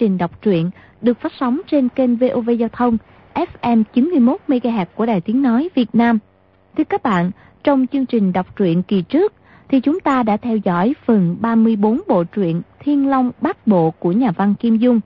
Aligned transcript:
trình 0.00 0.18
đọc 0.18 0.42
truyện 0.42 0.70
được 1.00 1.20
phát 1.20 1.32
sóng 1.40 1.60
trên 1.66 1.88
kênh 1.88 2.16
VOV 2.16 2.50
Giao 2.58 2.68
thông 2.68 2.96
FM 3.34 3.82
91 3.92 4.40
MHz 4.48 4.86
của 4.94 5.06
Đài 5.06 5.20
Tiếng 5.20 5.42
nói 5.42 5.68
Việt 5.74 5.94
Nam. 5.94 6.18
Thưa 6.76 6.84
các 6.84 7.02
bạn, 7.02 7.30
trong 7.64 7.86
chương 7.86 8.06
trình 8.06 8.32
đọc 8.32 8.56
truyện 8.56 8.82
kỳ 8.82 9.02
trước 9.02 9.32
thì 9.68 9.80
chúng 9.80 10.00
ta 10.00 10.22
đã 10.22 10.36
theo 10.36 10.56
dõi 10.56 10.94
phần 11.04 11.36
34 11.40 12.00
bộ 12.08 12.24
truyện 12.24 12.62
Thiên 12.78 13.08
Long 13.08 13.30
Bát 13.40 13.66
Bộ 13.66 13.90
của 13.90 14.12
nhà 14.12 14.30
văn 14.30 14.54
Kim 14.60 14.76
Dung. 14.76 15.00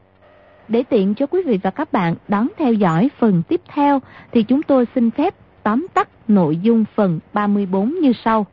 Để 0.68 0.82
tiện 0.82 1.14
cho 1.14 1.26
quý 1.26 1.42
vị 1.46 1.58
và 1.62 1.70
các 1.70 1.92
bạn 1.92 2.14
đón 2.28 2.48
theo 2.56 2.72
dõi 2.72 3.10
phần 3.18 3.42
tiếp 3.48 3.60
theo 3.68 4.00
thì 4.32 4.42
chúng 4.42 4.62
tôi 4.62 4.86
xin 4.94 5.10
phép 5.10 5.34
tóm 5.62 5.86
tắt 5.94 6.08
nội 6.28 6.56
dung 6.56 6.84
phần 6.94 7.20
34 7.32 7.94
như 8.00 8.12
sau. 8.24 8.46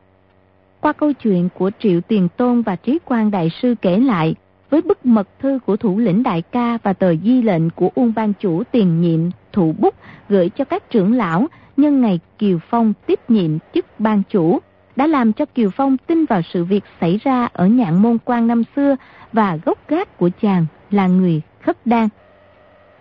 Qua 0.80 0.94
câu 0.94 1.14
chuyện 1.14 1.50
của 1.58 1.72
Triệu 1.80 2.02
Tiền 2.02 2.28
Tôn 2.38 2.62
và 2.62 2.76
Trí 2.76 3.00
Quang 3.06 3.32
Đại 3.32 3.50
Sư 3.62 3.76
kể 3.82 4.00
lại, 4.00 4.36
với 4.72 4.82
bức 4.82 5.06
mật 5.06 5.28
thư 5.40 5.60
của 5.66 5.78
thủ 5.78 5.98
lĩnh 5.98 6.24
đại 6.24 6.42
ca 6.42 6.78
và 6.84 6.94
tờ 6.94 7.16
di 7.16 7.42
lệnh 7.42 7.70
của 7.70 7.90
Uông 7.96 8.14
Ban 8.16 8.34
Chủ 8.34 8.64
tiền 8.72 9.02
nhiệm 9.02 9.20
thủ 9.52 9.76
bút 9.80 9.96
gửi 10.30 10.50
cho 10.50 10.66
các 10.66 10.90
trưởng 10.90 11.14
lão 11.14 11.48
nhân 11.78 12.02
ngày 12.02 12.20
Kiều 12.38 12.60
Phong 12.70 12.94
tiếp 13.06 13.20
nhiệm 13.28 13.52
chức 13.74 13.86
ban 14.00 14.24
chủ, 14.30 14.60
đã 14.96 15.08
làm 15.08 15.34
cho 15.34 15.46
Kiều 15.46 15.70
Phong 15.70 15.98
tin 15.98 16.26
vào 16.26 16.42
sự 16.42 16.66
việc 16.66 16.84
xảy 17.02 17.20
ra 17.24 17.50
ở 17.54 17.68
nhạn 17.68 18.02
môn 18.02 18.18
quan 18.26 18.48
năm 18.48 18.64
xưa 18.76 18.96
và 19.34 19.58
gốc 19.66 19.78
gác 19.88 20.18
của 20.18 20.30
chàng 20.42 20.66
là 20.92 21.08
người 21.08 21.42
khất 21.62 21.78
đan. 21.86 22.08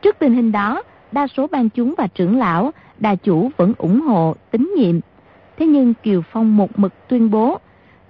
Trước 0.03 0.17
tình 0.19 0.35
hình 0.35 0.53
đó, 0.53 0.83
đa 1.13 1.27
số 1.27 1.47
ban 1.47 1.69
chúng 1.69 1.95
và 1.99 2.07
trưởng 2.07 2.39
lão, 2.39 2.71
đà 2.99 3.15
chủ 3.15 3.51
vẫn 3.57 3.73
ủng 3.79 4.01
hộ 4.01 4.35
tín 4.51 4.73
nhiệm. 4.77 5.01
Thế 5.59 5.67
nhưng 5.67 5.95
Kiều 5.95 6.23
Phong 6.33 6.57
một 6.57 6.79
mực 6.79 6.93
tuyên 7.09 7.31
bố, 7.31 7.59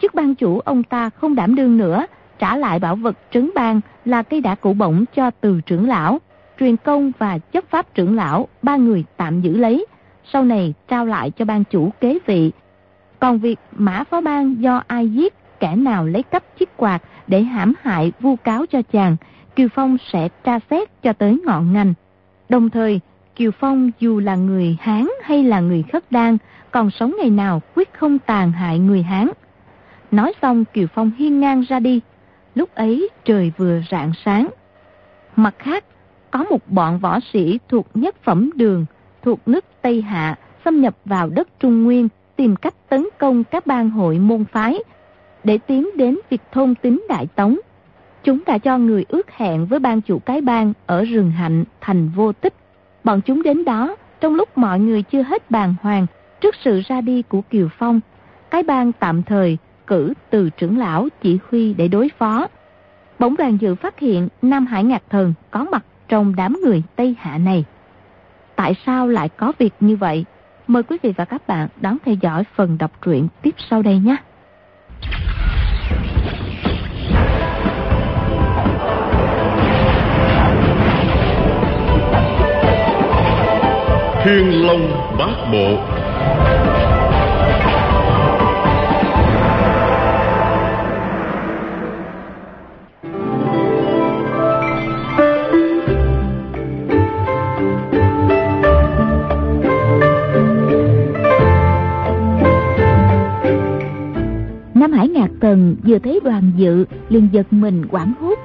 chức 0.00 0.14
ban 0.14 0.34
chủ 0.34 0.60
ông 0.60 0.82
ta 0.82 1.10
không 1.10 1.34
đảm 1.34 1.54
đương 1.54 1.76
nữa, 1.76 2.06
trả 2.40 2.56
lại 2.56 2.78
bảo 2.78 2.96
vật 2.96 3.16
trấn 3.32 3.50
ban 3.54 3.80
là 4.04 4.22
cây 4.22 4.40
đã 4.40 4.54
cụ 4.54 4.72
bổng 4.72 5.04
cho 5.14 5.30
từ 5.30 5.60
trưởng 5.66 5.88
lão, 5.88 6.18
truyền 6.60 6.76
công 6.76 7.12
và 7.18 7.38
chấp 7.38 7.64
pháp 7.70 7.94
trưởng 7.94 8.16
lão, 8.16 8.48
ba 8.62 8.76
người 8.76 9.04
tạm 9.16 9.40
giữ 9.40 9.56
lấy, 9.56 9.86
sau 10.32 10.44
này 10.44 10.74
trao 10.88 11.06
lại 11.06 11.30
cho 11.30 11.44
ban 11.44 11.64
chủ 11.64 11.92
kế 12.00 12.18
vị. 12.26 12.52
Còn 13.18 13.38
việc 13.38 13.58
mã 13.72 14.04
phó 14.04 14.20
ban 14.20 14.62
do 14.62 14.82
ai 14.86 15.08
giết, 15.08 15.34
kẻ 15.60 15.76
nào 15.76 16.06
lấy 16.06 16.22
cắp 16.22 16.58
chiếc 16.58 16.76
quạt 16.76 17.02
để 17.26 17.42
hãm 17.42 17.72
hại 17.82 18.12
vu 18.20 18.36
cáo 18.36 18.66
cho 18.66 18.82
chàng, 18.82 19.16
Kiều 19.56 19.68
Phong 19.74 19.96
sẽ 20.12 20.28
tra 20.44 20.58
xét 20.70 21.02
cho 21.02 21.12
tới 21.12 21.40
ngọn 21.46 21.72
ngành. 21.72 21.94
Đồng 22.48 22.70
thời, 22.70 23.00
Kiều 23.36 23.50
Phong 23.50 23.90
dù 24.00 24.20
là 24.20 24.34
người 24.34 24.76
Hán 24.80 25.08
hay 25.22 25.44
là 25.44 25.60
người 25.60 25.84
khất 25.92 26.12
đan, 26.12 26.38
còn 26.70 26.90
sống 26.90 27.14
ngày 27.18 27.30
nào 27.30 27.62
quyết 27.74 27.92
không 27.92 28.18
tàn 28.18 28.52
hại 28.52 28.78
người 28.78 29.02
Hán. 29.02 29.28
Nói 30.10 30.32
xong 30.42 30.64
Kiều 30.64 30.86
Phong 30.94 31.10
hiên 31.18 31.40
ngang 31.40 31.64
ra 31.68 31.80
đi, 31.80 32.00
lúc 32.60 32.74
ấy 32.74 33.08
trời 33.24 33.52
vừa 33.56 33.80
rạng 33.90 34.12
sáng. 34.24 34.48
Mặt 35.36 35.54
khác, 35.58 35.84
có 36.30 36.44
một 36.50 36.68
bọn 36.68 36.98
võ 36.98 37.18
sĩ 37.32 37.58
thuộc 37.68 37.86
nhất 37.94 38.14
phẩm 38.22 38.50
đường, 38.54 38.86
thuộc 39.22 39.40
nước 39.46 39.64
Tây 39.82 40.02
Hạ, 40.02 40.38
xâm 40.64 40.80
nhập 40.80 40.96
vào 41.04 41.28
đất 41.30 41.48
Trung 41.60 41.84
Nguyên, 41.84 42.08
tìm 42.36 42.56
cách 42.56 42.74
tấn 42.88 43.06
công 43.18 43.44
các 43.44 43.66
bang 43.66 43.90
hội 43.90 44.18
môn 44.18 44.44
phái, 44.44 44.78
để 45.44 45.58
tiến 45.58 45.88
đến 45.96 46.18
việc 46.30 46.40
thôn 46.52 46.74
tính 46.74 47.06
Đại 47.08 47.26
Tống. 47.26 47.58
Chúng 48.24 48.40
đã 48.46 48.58
cho 48.58 48.78
người 48.78 49.04
ước 49.08 49.30
hẹn 49.30 49.66
với 49.66 49.78
ban 49.78 50.00
chủ 50.00 50.18
cái 50.18 50.40
bang 50.40 50.72
ở 50.86 51.04
rừng 51.04 51.30
hạnh 51.30 51.64
thành 51.80 52.08
vô 52.16 52.32
tích. 52.32 52.54
Bọn 53.04 53.20
chúng 53.20 53.42
đến 53.42 53.64
đó, 53.64 53.96
trong 54.20 54.34
lúc 54.34 54.58
mọi 54.58 54.80
người 54.80 55.02
chưa 55.02 55.22
hết 55.22 55.50
bàn 55.50 55.74
hoàng, 55.82 56.06
trước 56.40 56.54
sự 56.64 56.80
ra 56.86 57.00
đi 57.00 57.22
của 57.22 57.40
Kiều 57.40 57.68
Phong, 57.78 58.00
cái 58.50 58.62
bang 58.62 58.92
tạm 58.92 59.22
thời 59.22 59.58
cử 59.90 60.12
từ 60.30 60.50
trưởng 60.50 60.78
lão 60.78 61.08
chỉ 61.22 61.38
huy 61.50 61.74
để 61.74 61.88
đối 61.88 62.08
phó. 62.18 62.46
Bỗng 63.18 63.36
đoàn 63.36 63.58
dự 63.60 63.74
phát 63.74 63.98
hiện 63.98 64.28
Nam 64.42 64.66
Hải 64.66 64.84
Ngạc 64.84 65.02
Thần 65.10 65.34
có 65.50 65.64
mặt 65.64 65.84
trong 66.08 66.36
đám 66.36 66.56
người 66.64 66.82
Tây 66.96 67.14
Hạ 67.18 67.38
này. 67.38 67.64
Tại 68.56 68.74
sao 68.86 69.08
lại 69.08 69.28
có 69.28 69.52
việc 69.58 69.74
như 69.80 69.96
vậy? 69.96 70.24
Mời 70.66 70.82
quý 70.82 70.96
vị 71.02 71.12
và 71.16 71.24
các 71.24 71.48
bạn 71.48 71.68
đón 71.80 71.96
theo 72.04 72.14
dõi 72.20 72.44
phần 72.54 72.78
đọc 72.78 72.90
truyện 73.02 73.28
tiếp 73.42 73.54
sau 73.70 73.82
đây 73.82 73.98
nhé. 73.98 74.16
Thiên 84.24 84.66
Long 84.66 85.16
Bát 85.18 85.50
Bộ 85.52 85.76
Tần 105.50 105.76
vừa 105.84 105.98
thấy 105.98 106.20
đoàn 106.24 106.52
dự 106.56 106.84
liền 107.08 107.28
giật 107.32 107.46
mình 107.50 107.86
quảng 107.90 108.12
hốt. 108.20 108.38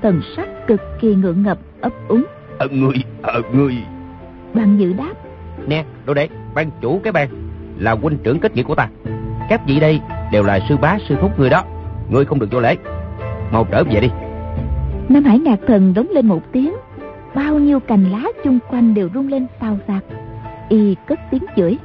Tần 0.00 0.20
sắc 0.36 0.48
cực 0.66 0.80
kỳ 1.00 1.14
ngượng 1.14 1.42
ngập 1.42 1.58
ấp 1.80 1.92
úng. 2.08 2.24
Ờ 2.58 2.68
người, 2.68 2.94
ờ 3.22 3.42
người. 3.52 3.76
Đoàn 4.54 4.76
dự 4.78 4.92
đáp. 4.92 5.12
Nè, 5.66 5.84
đồ 6.06 6.14
đệ, 6.14 6.28
ban 6.54 6.70
chủ 6.80 7.00
cái 7.04 7.12
ban 7.12 7.28
Là 7.78 7.92
huynh 7.92 8.18
trưởng 8.22 8.40
kết 8.40 8.56
nghĩa 8.56 8.62
của 8.62 8.74
ta. 8.74 8.88
Các 9.48 9.60
vị 9.66 9.80
đây 9.80 10.00
đều 10.32 10.42
là 10.42 10.60
sư 10.68 10.76
bá 10.76 10.98
sư 11.08 11.16
thúc 11.20 11.38
người 11.38 11.50
đó. 11.50 11.64
Ngươi 12.10 12.24
không 12.24 12.38
được 12.38 12.50
vô 12.50 12.60
lễ. 12.60 12.76
Mau 13.52 13.66
trở 13.70 13.84
về 13.84 14.00
đi. 14.00 14.08
Nam 15.08 15.24
Hải 15.24 15.38
Ngạc 15.38 15.60
Thần 15.66 15.94
đống 15.94 16.06
lên 16.10 16.26
một 16.26 16.52
tiếng. 16.52 16.74
Bao 17.34 17.58
nhiêu 17.58 17.80
cành 17.80 18.10
lá 18.10 18.22
chung 18.44 18.58
quanh 18.70 18.94
đều 18.94 19.08
rung 19.14 19.28
lên 19.28 19.46
xào 19.60 19.78
xạc 19.88 20.04
Y 20.68 20.96
cất 21.06 21.20
tiếng 21.30 21.44
chửi. 21.56 21.78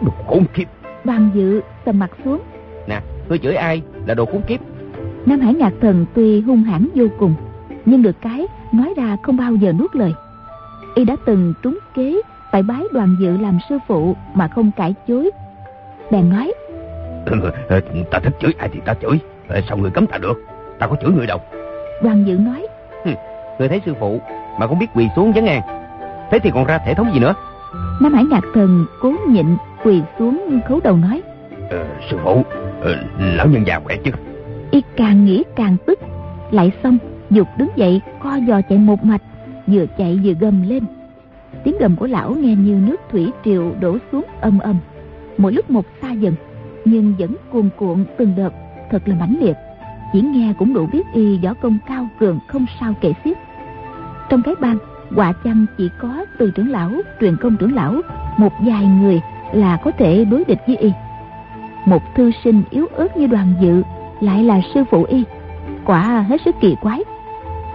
Đồ 0.00 0.12
khốn 0.26 0.44
kiếp. 0.54 0.66
Đoàn 1.04 1.30
dự 1.34 1.60
sầm 1.86 1.98
mặt 1.98 2.10
xuống 2.24 2.40
ngươi 3.28 3.38
chửi 3.38 3.54
ai 3.54 3.82
là 4.06 4.14
đồ 4.14 4.24
khốn 4.26 4.42
kiếp. 4.42 4.60
Nam 5.26 5.40
Hải 5.40 5.54
Ngạc 5.54 5.72
Thần 5.80 6.06
tuy 6.14 6.40
hung 6.40 6.62
hãn 6.62 6.88
vô 6.94 7.06
cùng 7.18 7.34
Nhưng 7.84 8.02
được 8.02 8.16
cái 8.20 8.46
nói 8.72 8.94
ra 8.96 9.16
không 9.22 9.36
bao 9.36 9.54
giờ 9.54 9.72
nuốt 9.72 9.96
lời. 9.96 10.14
Y 10.94 11.04
đã 11.04 11.16
từng 11.26 11.54
trúng 11.62 11.78
kế 11.94 12.20
Phải 12.52 12.62
bái 12.62 12.82
đoàn 12.92 13.16
dự 13.20 13.36
làm 13.36 13.58
sư 13.68 13.78
phụ 13.88 14.16
Mà 14.34 14.48
không 14.48 14.70
cãi 14.76 14.94
chối. 15.08 15.30
Bèn 16.10 16.30
nói 16.30 16.52
Ta 18.10 18.18
thích 18.18 18.36
chửi 18.40 18.52
ai 18.58 18.68
thì 18.72 18.80
ta 18.84 18.94
chửi. 18.94 19.18
Ờ, 19.48 19.60
Sao 19.68 19.76
người 19.76 19.90
cấm 19.90 20.06
ta 20.06 20.18
được? 20.18 20.44
Ta 20.78 20.86
có 20.86 20.96
chửi 21.02 21.10
người 21.10 21.26
đâu. 21.26 21.40
Đoàn 22.02 22.24
dự 22.26 22.34
nói 22.34 22.66
Người 23.58 23.68
thấy 23.68 23.80
sư 23.86 23.94
phụ 24.00 24.20
mà 24.58 24.66
không 24.66 24.78
biết 24.78 24.86
quỳ 24.94 25.08
xuống 25.16 25.32
vấn 25.32 25.46
an 25.46 25.62
Thế 26.30 26.38
thì 26.38 26.50
còn 26.54 26.64
ra 26.64 26.78
thể 26.78 26.94
thống 26.94 27.10
gì 27.14 27.20
nữa? 27.20 27.34
Nam 28.00 28.14
Hải 28.14 28.24
Ngạc 28.24 28.44
Thần 28.54 28.86
cố 29.00 29.12
nhịn 29.28 29.46
quỳ 29.84 30.02
xuống 30.18 30.60
khấu 30.68 30.80
đầu 30.84 30.96
nói 30.96 31.22
ờ, 31.70 31.86
Sư 32.10 32.16
phụ 32.24 32.42
Ờ, 32.80 32.96
lão 33.18 33.48
nhân 33.48 33.66
già 33.66 33.80
khỏe 33.80 33.96
chứ? 34.04 34.10
Y 34.70 34.82
càng 34.96 35.24
nghĩ 35.24 35.44
càng 35.56 35.76
tức. 35.86 35.98
Lại 36.50 36.72
xong, 36.82 36.98
Dục 37.30 37.48
đứng 37.58 37.68
dậy, 37.76 38.00
co 38.22 38.38
giò 38.48 38.60
chạy 38.68 38.78
một 38.78 39.04
mạch, 39.04 39.22
Vừa 39.66 39.86
chạy 39.98 40.20
vừa 40.24 40.32
gầm 40.32 40.68
lên. 40.68 40.84
Tiếng 41.64 41.78
gầm 41.80 41.96
của 41.96 42.06
lão 42.06 42.30
nghe 42.30 42.54
như 42.54 42.74
nước 42.86 43.00
thủy 43.10 43.30
triều 43.44 43.72
đổ 43.80 43.98
xuống 44.12 44.24
âm 44.40 44.58
âm. 44.58 44.76
Mỗi 45.38 45.52
lúc 45.52 45.70
một 45.70 45.84
xa 46.02 46.12
dần, 46.12 46.34
Nhưng 46.84 47.14
vẫn 47.18 47.36
cuồn 47.52 47.68
cuộn 47.76 48.04
từng 48.18 48.34
đợt, 48.36 48.52
Thật 48.90 49.08
là 49.08 49.14
mãnh 49.14 49.36
liệt. 49.40 49.56
Chỉ 50.12 50.20
nghe 50.20 50.52
cũng 50.58 50.74
đủ 50.74 50.86
biết 50.92 51.02
y 51.14 51.38
võ 51.38 51.54
công 51.54 51.78
cao 51.88 52.08
cường 52.20 52.38
Không 52.48 52.66
sao 52.80 52.94
kể 53.00 53.12
xiết. 53.24 53.36
Trong 54.30 54.42
cái 54.42 54.54
bang, 54.60 54.78
quả 55.16 55.32
chăng 55.44 55.66
chỉ 55.78 55.88
có 55.98 56.24
từ 56.38 56.50
trưởng 56.50 56.70
lão, 56.70 56.90
Truyền 57.20 57.36
công 57.36 57.56
trưởng 57.56 57.74
lão, 57.74 57.94
Một 58.36 58.52
vài 58.66 58.84
người 58.86 59.20
là 59.52 59.76
có 59.84 59.90
thể 59.90 60.24
đối 60.24 60.44
địch 60.44 60.60
với 60.66 60.76
y? 60.76 60.92
Một 61.88 62.14
thư 62.14 62.30
sinh 62.44 62.62
yếu 62.70 62.86
ớt 62.86 63.16
như 63.16 63.26
đoàn 63.26 63.54
dự 63.60 63.82
Lại 64.20 64.44
là 64.44 64.60
sư 64.74 64.84
phụ 64.90 65.04
y. 65.04 65.24
Quả 65.84 66.24
hết 66.28 66.40
sức 66.44 66.54
kỳ 66.60 66.76
quái. 66.82 67.04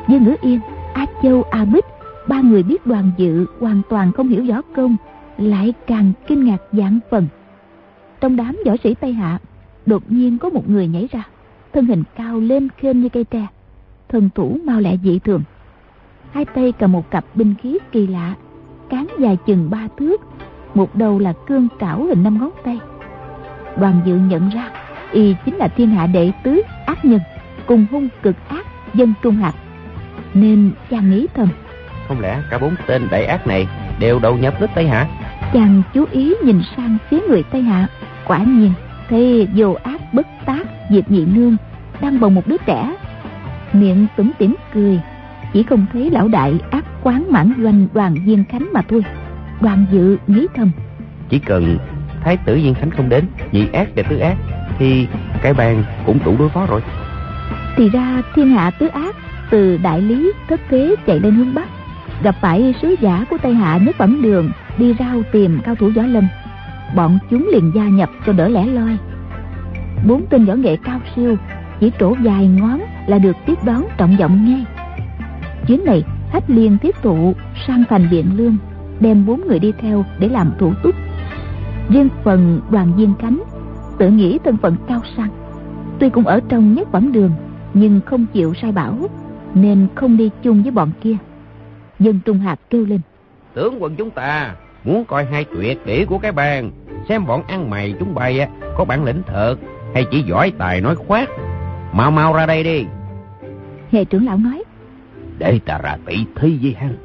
Với 0.08 0.20
Ngữ 0.20 0.36
Yên, 0.42 0.60
A 0.94 1.06
Châu, 1.24 1.44
A 1.44 1.66
Bích 1.66 1.86
Ba 2.28 2.42
người 2.42 2.64
biết 2.64 2.88
đoàn 2.88 3.12
dự 3.18 3.46
hoàn 3.60 3.82
toàn 3.90 4.12
không 4.12 4.30
hiểu 4.30 4.46
võ 4.46 4.62
công 4.76 4.96
Lại 5.38 5.74
càng 5.88 6.12
kinh 6.28 6.46
ngạc 6.46 6.58
dạng 6.72 7.00
phần. 7.12 7.28
Trong 8.22 8.36
đám 8.36 8.58
võ 8.66 8.74
sĩ 8.84 8.96
Tây 8.96 9.14
Hạ 9.14 9.40
Đột 9.86 10.04
nhiên 10.12 10.38
có 10.38 10.50
một 10.50 10.70
người 10.70 10.88
nhảy 10.88 11.08
ra 11.12 11.24
Thân 11.74 11.86
hình 11.86 12.04
cao 12.16 12.40
lên 12.40 12.70
khênh 12.78 13.02
như 13.02 13.10
cây 13.10 13.24
tre 13.24 13.48
Thân 14.10 14.30
thủ 14.36 14.58
mau 14.64 14.80
lẹ 14.80 14.98
dị 15.04 15.20
thường. 15.20 15.42
Hai 16.32 16.46
tay 16.46 16.72
cầm 16.72 16.92
một 16.92 17.12
cặp 17.12 17.26
binh 17.36 17.56
khí 17.62 17.80
kỳ 17.92 18.08
lạ 18.08 18.36
Cán 18.90 19.08
dài 19.20 19.38
chừng 19.46 19.70
ba 19.70 19.88
thước 19.98 20.22
Một 20.74 20.96
đầu 20.96 21.20
là 21.20 21.34
cương 21.48 21.68
trảo 21.80 22.04
hình 22.04 22.24
năm 22.24 22.40
ngón 22.40 22.52
tay. 22.64 22.80
Đoàn 23.78 24.02
dự 24.06 24.16
nhận 24.16 24.50
ra 24.50 24.70
Y 25.12 25.36
chính 25.46 25.56
là 25.56 25.68
thiên 25.68 25.90
hạ 25.90 26.08
đệ 26.08 26.32
tứ 26.44 26.62
ác 26.86 27.06
nhân 27.06 27.20
Cùng 27.66 27.86
hung 27.92 28.08
cực 28.24 28.36
ác 28.50 28.66
dân 28.94 29.14
trung 29.24 29.36
hạt 29.36 29.54
Nên 30.34 30.72
chàng 30.90 31.12
nghĩ 31.12 31.28
thầm 31.34 31.48
Không 32.08 32.20
lẽ 32.20 32.42
cả 32.50 32.58
bốn 32.58 32.76
tên 32.88 33.08
đại 33.12 33.26
ác 33.26 33.48
này 33.48 33.68
Đều 34.00 34.20
đầu 34.20 34.38
nhập 34.38 34.54
nước 34.62 34.68
Tây 34.76 34.88
Hạ? 34.88 35.08
Chàng 35.54 35.82
chú 35.94 36.06
ý 36.12 36.34
nhìn 36.44 36.62
sang 36.78 36.98
phía 37.10 37.20
người 37.30 37.44
Tây 37.44 37.62
Hạ 37.62 37.88
Quả 38.26 38.38
nhiên 38.38 38.74
thấy 39.10 39.48
vô 39.56 39.74
ác 39.84 40.14
bất 40.14 40.28
tác 40.46 40.64
Diệp 40.90 41.12
nhị 41.12 41.26
nương 41.26 41.56
Đang 42.02 42.20
bồng 42.20 42.36
một 42.36 42.48
đứa 42.48 42.58
trẻ. 42.66 42.96
Miệng 43.74 44.08
tủm 44.18 44.32
tỉm 44.38 44.56
cười 44.74 45.00
chỉ 45.54 45.64
không 45.64 45.86
thấy 45.94 46.10
lão 46.10 46.28
đại 46.28 46.54
ác 46.72 46.86
quán 47.04 47.26
mãn 47.32 47.54
doanh 47.64 47.88
đoàn 47.94 48.16
viên 48.26 48.44
khánh 48.46 48.70
mà 48.74 48.82
thôi. 48.90 49.06
Đoàn 49.62 49.86
dự 49.92 50.18
nghĩ 50.28 50.48
thầm 50.56 50.72
chỉ 51.30 51.40
cần 51.40 51.78
thái 52.24 52.38
tử 52.38 52.60
Diên 52.64 52.74
khánh 52.74 52.92
không 52.92 53.10
đến, 53.10 53.26
nhị 53.52 53.68
ác 53.74 53.88
và 53.96 54.04
tứ 54.04 54.18
ác, 54.18 54.36
thì 54.80 55.08
cái 55.42 55.54
bàn 55.54 55.84
cũng 56.06 56.20
đủ 56.26 56.36
đối 56.40 56.50
phó 56.50 56.66
rồi. 56.66 56.82
Thì 57.76 57.90
ra 57.90 58.22
thiên 58.36 58.50
hạ 58.50 58.72
tứ 58.72 58.88
ác, 58.88 59.16
từ 59.50 59.78
đại 59.78 60.02
lý, 60.02 60.32
thất 60.50 60.62
thế 60.70 60.96
chạy 61.06 61.20
lên 61.20 61.36
hướng 61.36 61.54
bắc. 61.54 61.68
Gặp 62.24 62.36
phải 62.42 62.74
sứ 62.82 62.96
giả 63.02 63.26
của 63.30 63.38
tây 63.38 63.54
hạ 63.54 63.78
nhất 63.78 63.96
phẩm 63.98 64.22
đường, 64.22 64.52
đi 64.78 64.96
rao 65.00 65.22
tìm 65.32 65.60
cao 65.64 65.76
thủ 65.76 65.92
võ 65.96 66.02
lâm. 66.02 66.28
Bọn 66.96 67.20
chúng 67.30 67.50
liền 67.54 67.72
gia 67.76 67.84
nhập 67.84 68.10
cho 68.26 68.34
đỡ 68.34 68.48
lẻ 68.48 68.66
loi. 68.66 68.98
Bốn 70.08 70.26
tên 70.30 70.46
võ 70.46 70.54
nghệ 70.54 70.78
cao 70.84 71.00
siêu, 71.16 71.36
chỉ 71.80 71.92
trổ 72.00 72.16
dài 72.24 72.48
ngón 72.48 72.82
là 73.08 73.18
được 73.18 73.36
tiếp 73.46 73.58
đón 73.66 73.84
trọng 73.98 74.18
vọng 74.18 74.46
ngay 74.46 74.66
chuyến 75.68 75.86
này 75.86 76.04
hách 76.32 76.50
liên 76.50 76.78
tiếp 76.82 76.96
thụ 77.02 77.34
sang 77.68 77.84
thành 77.90 78.10
điện 78.10 78.26
lương, 78.36 78.58
đem 79.00 79.26
bốn 79.26 79.48
người 79.48 79.60
đi 79.60 79.72
theo 79.80 80.06
để 80.20 80.30
làm 80.30 80.52
thủ 80.60 80.74
túc 80.84 80.96
riêng 81.90 82.10
phần 82.24 82.62
đoàn 82.72 82.94
viên 82.96 83.14
cánh 83.20 83.44
tự 83.98 84.10
nghĩ 84.10 84.40
thân 84.44 84.58
phận 84.58 84.76
cao 84.88 85.02
sang. 85.18 85.30
Tuy 86.00 86.10
cũng 86.10 86.26
ở 86.26 86.40
trong 86.50 86.74
nhất 86.74 86.88
phẩm 86.92 87.12
đường 87.12 87.32
nhưng 87.74 88.02
không 88.06 88.26
chịu 88.34 88.54
sai 88.54 88.72
bảo 88.72 88.98
nên 89.54 89.88
không 89.96 90.18
đi 90.18 90.30
chung 90.44 90.64
với 90.64 90.72
bọn 90.72 90.92
kia. 91.02 91.16
Dân 92.00 92.20
trung 92.26 92.40
hạt 92.40 92.60
kêu 92.70 92.86
lên. 92.86 93.00
Tướng 93.54 93.84
quân 93.84 93.96
chúng 93.96 94.10
ta 94.10 94.56
muốn 94.84 95.06
coi 95.06 95.26
hai 95.26 95.46
tuyệt 95.56 95.86
kỹ 95.86 96.06
của 96.06 96.18
cái 96.18 96.32
bàn 96.32 96.72
xem 97.10 97.26
bọn 97.26 97.44
ăn 97.48 97.70
mày 97.70 97.94
chúng 98.00 98.16
bay 98.16 98.48
có 98.78 98.86
bản 98.86 99.04
lĩnh 99.04 99.22
thật 99.28 99.56
hay 99.94 100.06
chỉ 100.12 100.22
giỏi 100.22 100.52
tài 100.58 100.82
nói 100.82 100.96
khoác. 100.96 101.30
Mau 101.94 102.12
mau 102.12 102.34
ra 102.34 102.46
đây 102.46 102.64
đi. 102.64 102.86
Hệ 103.92 104.06
trưởng 104.06 104.26
lão 104.26 104.38
nói. 104.38 104.64
Để 105.38 105.60
ta 105.66 105.78
ra 105.84 105.98
tỷ 106.06 106.26
thi 106.36 106.60
với 106.62 106.76
hắn. 106.80 106.96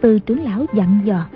Từ 0.00 0.18
trưởng 0.18 0.44
lão 0.44 0.66
dặn 0.74 1.00
dò. 1.04 1.26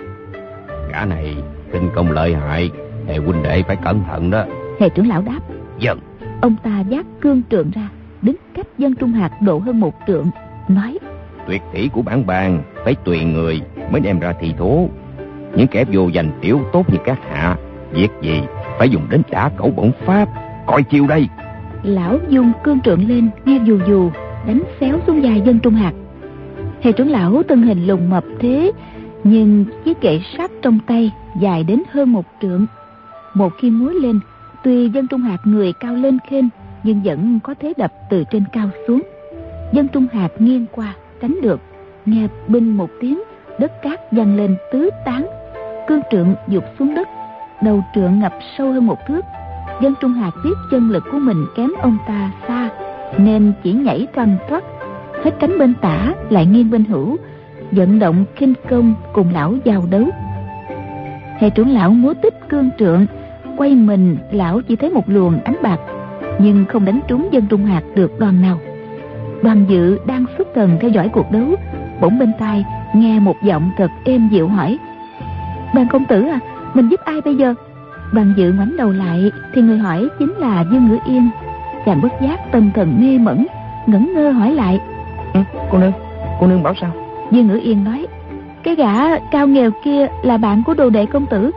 Cả 0.93 1.07
này 1.07 1.37
kinh 1.73 1.91
công 1.95 2.11
lợi 2.11 2.35
hại 2.35 2.71
hệ 3.07 3.17
huynh 3.17 3.43
đệ 3.43 3.63
phải 3.63 3.77
cẩn 3.85 4.01
thận 4.05 4.31
đó. 4.31 4.45
Hệ 4.81 4.89
trưởng 4.89 5.09
lão 5.09 5.23
đáp. 5.23 5.41
Dân 5.79 5.99
ông 6.41 6.57
ta 6.63 6.81
giác 6.81 7.07
cương 7.21 7.43
trượng 7.51 7.71
ra 7.71 7.89
đứng 8.23 8.37
cách 8.55 8.67
dân 8.79 8.95
trung 8.95 9.13
hạt 9.13 9.31
độ 9.41 9.59
hơn 9.59 9.81
một 9.81 9.95
trượng 10.07 10.27
nói. 10.69 10.99
Tuyệt 11.47 11.63
kỹ 11.73 11.89
của 11.93 12.03
bản 12.03 12.27
bàn 12.27 12.63
phải 12.85 12.95
tùy 13.05 13.25
người 13.25 13.61
mới 13.91 14.01
đem 14.01 14.21
ra 14.21 14.33
thi 14.41 14.55
thố. 14.59 14.89
Những 15.57 15.67
kẻ 15.67 15.85
vô 15.93 16.09
danh 16.09 16.31
tiểu 16.41 16.61
tốt 16.73 16.91
như 16.93 16.99
các 17.05 17.19
hạ 17.31 17.57
việc 17.93 18.11
gì 18.23 18.41
phải 18.79 18.89
dùng 18.89 19.07
đến 19.11 19.23
đả 19.31 19.51
cẩu 19.57 19.71
bổn 19.71 19.91
pháp 20.05 20.29
coi 20.67 20.83
chiêu 20.83 21.07
đây. 21.07 21.29
Lão 21.83 22.19
dung 22.29 22.53
cương 22.65 22.81
trượng 22.81 23.09
lên 23.09 23.31
nghe 23.45 23.59
dù 23.65 23.79
dù 23.89 24.11
đánh 24.47 24.63
xéo 24.81 24.99
xuống 25.07 25.23
dài 25.23 25.43
dân 25.45 25.59
trung 25.59 25.75
hạt 25.75 25.93
hệ 26.83 26.93
trưởng 26.93 27.11
lão 27.11 27.43
thân 27.49 27.63
hình 27.63 27.87
lùng 27.87 28.11
mập 28.11 28.25
thế 28.41 28.73
nhưng 29.29 29.65
chiếc 29.85 30.01
gậy 30.01 30.25
sắt 30.39 30.51
trong 30.63 30.79
tay 30.87 31.13
dài 31.41 31.65
đến 31.65 31.83
hơn 31.91 32.13
một 32.13 32.25
trượng. 32.43 32.67
Một 33.35 33.53
khi 33.59 33.71
múa 33.71 33.91
lên, 33.91 34.21
tuy 34.65 34.89
dân 34.89 35.07
trung 35.07 35.21
hạt 35.21 35.39
người 35.45 35.73
cao 35.73 35.95
lên 35.95 36.19
khên 36.31 36.49
nhưng 36.83 37.03
vẫn 37.05 37.39
có 37.43 37.55
thế 37.61 37.73
đập 37.77 37.93
từ 38.11 38.25
trên 38.31 38.45
cao 38.53 38.69
xuống. 38.89 39.03
Dân 39.73 39.89
trung 39.89 40.07
hạt 40.13 40.29
nghiêng 40.39 40.67
qua, 40.73 40.95
tránh 41.21 41.37
được, 41.43 41.61
nghe 42.07 42.29
binh 42.49 42.77
một 42.77 42.91
tiếng, 43.01 43.23
đất 43.59 43.73
cát 43.83 44.13
dâng 44.13 44.37
lên 44.37 44.57
tứ 44.73 44.91
tán. 45.05 45.27
Cương 45.89 46.01
trượng 46.11 46.35
dục 46.49 46.65
xuống 46.79 46.95
đất, 46.95 47.09
đầu 47.63 47.85
trượng 47.95 48.21
ngập 48.21 48.33
sâu 48.59 48.73
hơn 48.73 48.87
một 48.87 48.99
thước. 49.09 49.25
Dân 49.83 49.95
trung 50.01 50.13
hạt 50.13 50.33
biết 50.45 50.55
chân 50.71 50.91
lực 50.91 51.03
của 51.13 51.19
mình 51.19 51.47
kém 51.57 51.71
ông 51.81 51.99
ta 52.09 52.31
xa, 52.49 52.71
nên 53.19 53.53
chỉ 53.63 53.73
nhảy 53.73 54.07
toàn 54.15 54.37
thoát 54.49 54.65
hết 55.25 55.31
cánh 55.41 55.59
bên 55.59 55.75
tả 55.75 56.15
lại 56.31 56.47
nghiêng 56.47 56.71
bên 56.71 56.85
hữu 56.85 57.17
vận 57.73 57.99
động 57.99 58.25
khinh 58.37 58.55
công 58.71 58.95
cùng 59.13 59.33
lão 59.33 59.55
giao 59.65 59.83
đấu. 59.91 60.05
Hệ 61.39 61.51
trưởng 61.51 61.71
lão 61.71 61.91
múa 61.91 62.15
tích 62.23 62.49
cương 62.49 62.71
trượng 62.79 63.07
quay 63.57 63.75
mình 63.75 64.17
lão 64.31 64.61
chỉ 64.61 64.77
thấy 64.77 64.91
một 64.91 65.09
luồng 65.09 65.41
ánh 65.45 65.57
bạc 65.63 65.79
nhưng 66.39 66.65
không 66.69 66.85
đánh 66.85 67.01
trúng 67.09 67.29
dân 67.33 67.47
trung 67.47 67.65
hạt 67.65 67.83
được 67.95 68.19
đoàn 68.19 68.43
nào. 68.43 68.59
Đoàn 69.43 69.65
dự 69.69 69.99
đang 70.07 70.25
xuất 70.39 70.49
thần 70.55 70.79
theo 70.81 70.91
dõi 70.91 71.09
cuộc 71.09 71.31
đấu 71.31 71.47
bỗng 72.01 72.19
bên 72.19 72.33
tai 72.39 72.65
nghe 72.95 73.21
một 73.21 73.37
giọng 73.43 73.71
thật 73.77 73.91
êm 74.05 74.29
dịu 74.33 74.49
hỏi 74.49 74.79
đoàn 75.75 75.89
công 75.89 76.05
tử 76.05 76.23
à 76.23 76.39
mình 76.75 76.89
giúp 76.89 77.01
ai 77.05 77.21
bây 77.21 77.35
giờ? 77.35 77.55
Đoàn 78.13 78.35
dự 78.37 78.53
ngoảnh 78.53 78.77
đầu 78.77 78.93
lại 78.93 79.31
thì 79.55 79.63
người 79.63 79.79
hỏi 79.79 80.09
chính 80.19 80.33
là 80.33 80.65
dương 80.73 80.89
ngữ 80.89 80.99
yên 81.07 81.31
chàng 81.87 82.03
bất 82.03 82.13
giác 82.21 82.53
tâm 82.53 82.71
thần 82.75 82.97
mê 83.01 83.19
mẩn 83.19 83.47
ngẩn 83.87 84.15
ngơ 84.15 84.31
hỏi 84.31 84.55
lại 84.55 84.81
ừ, 85.35 85.41
cô 85.71 85.79
nương 85.79 85.93
cô 86.41 86.47
nương 86.47 86.63
bảo 86.63 86.75
sao? 86.81 86.91
Dương 87.31 87.49
ngữ 87.49 87.61
yên 87.63 87.85
nói 87.85 88.07
cái 88.63 88.75
gã 88.75 89.19
cao 89.19 89.47
nghèo 89.47 89.71
kia 89.85 90.07
là 90.23 90.37
bạn 90.37 90.63
của 90.67 90.75
đồ 90.75 90.91
đệ 90.91 91.07
công 91.07 91.27
tử 91.27 91.51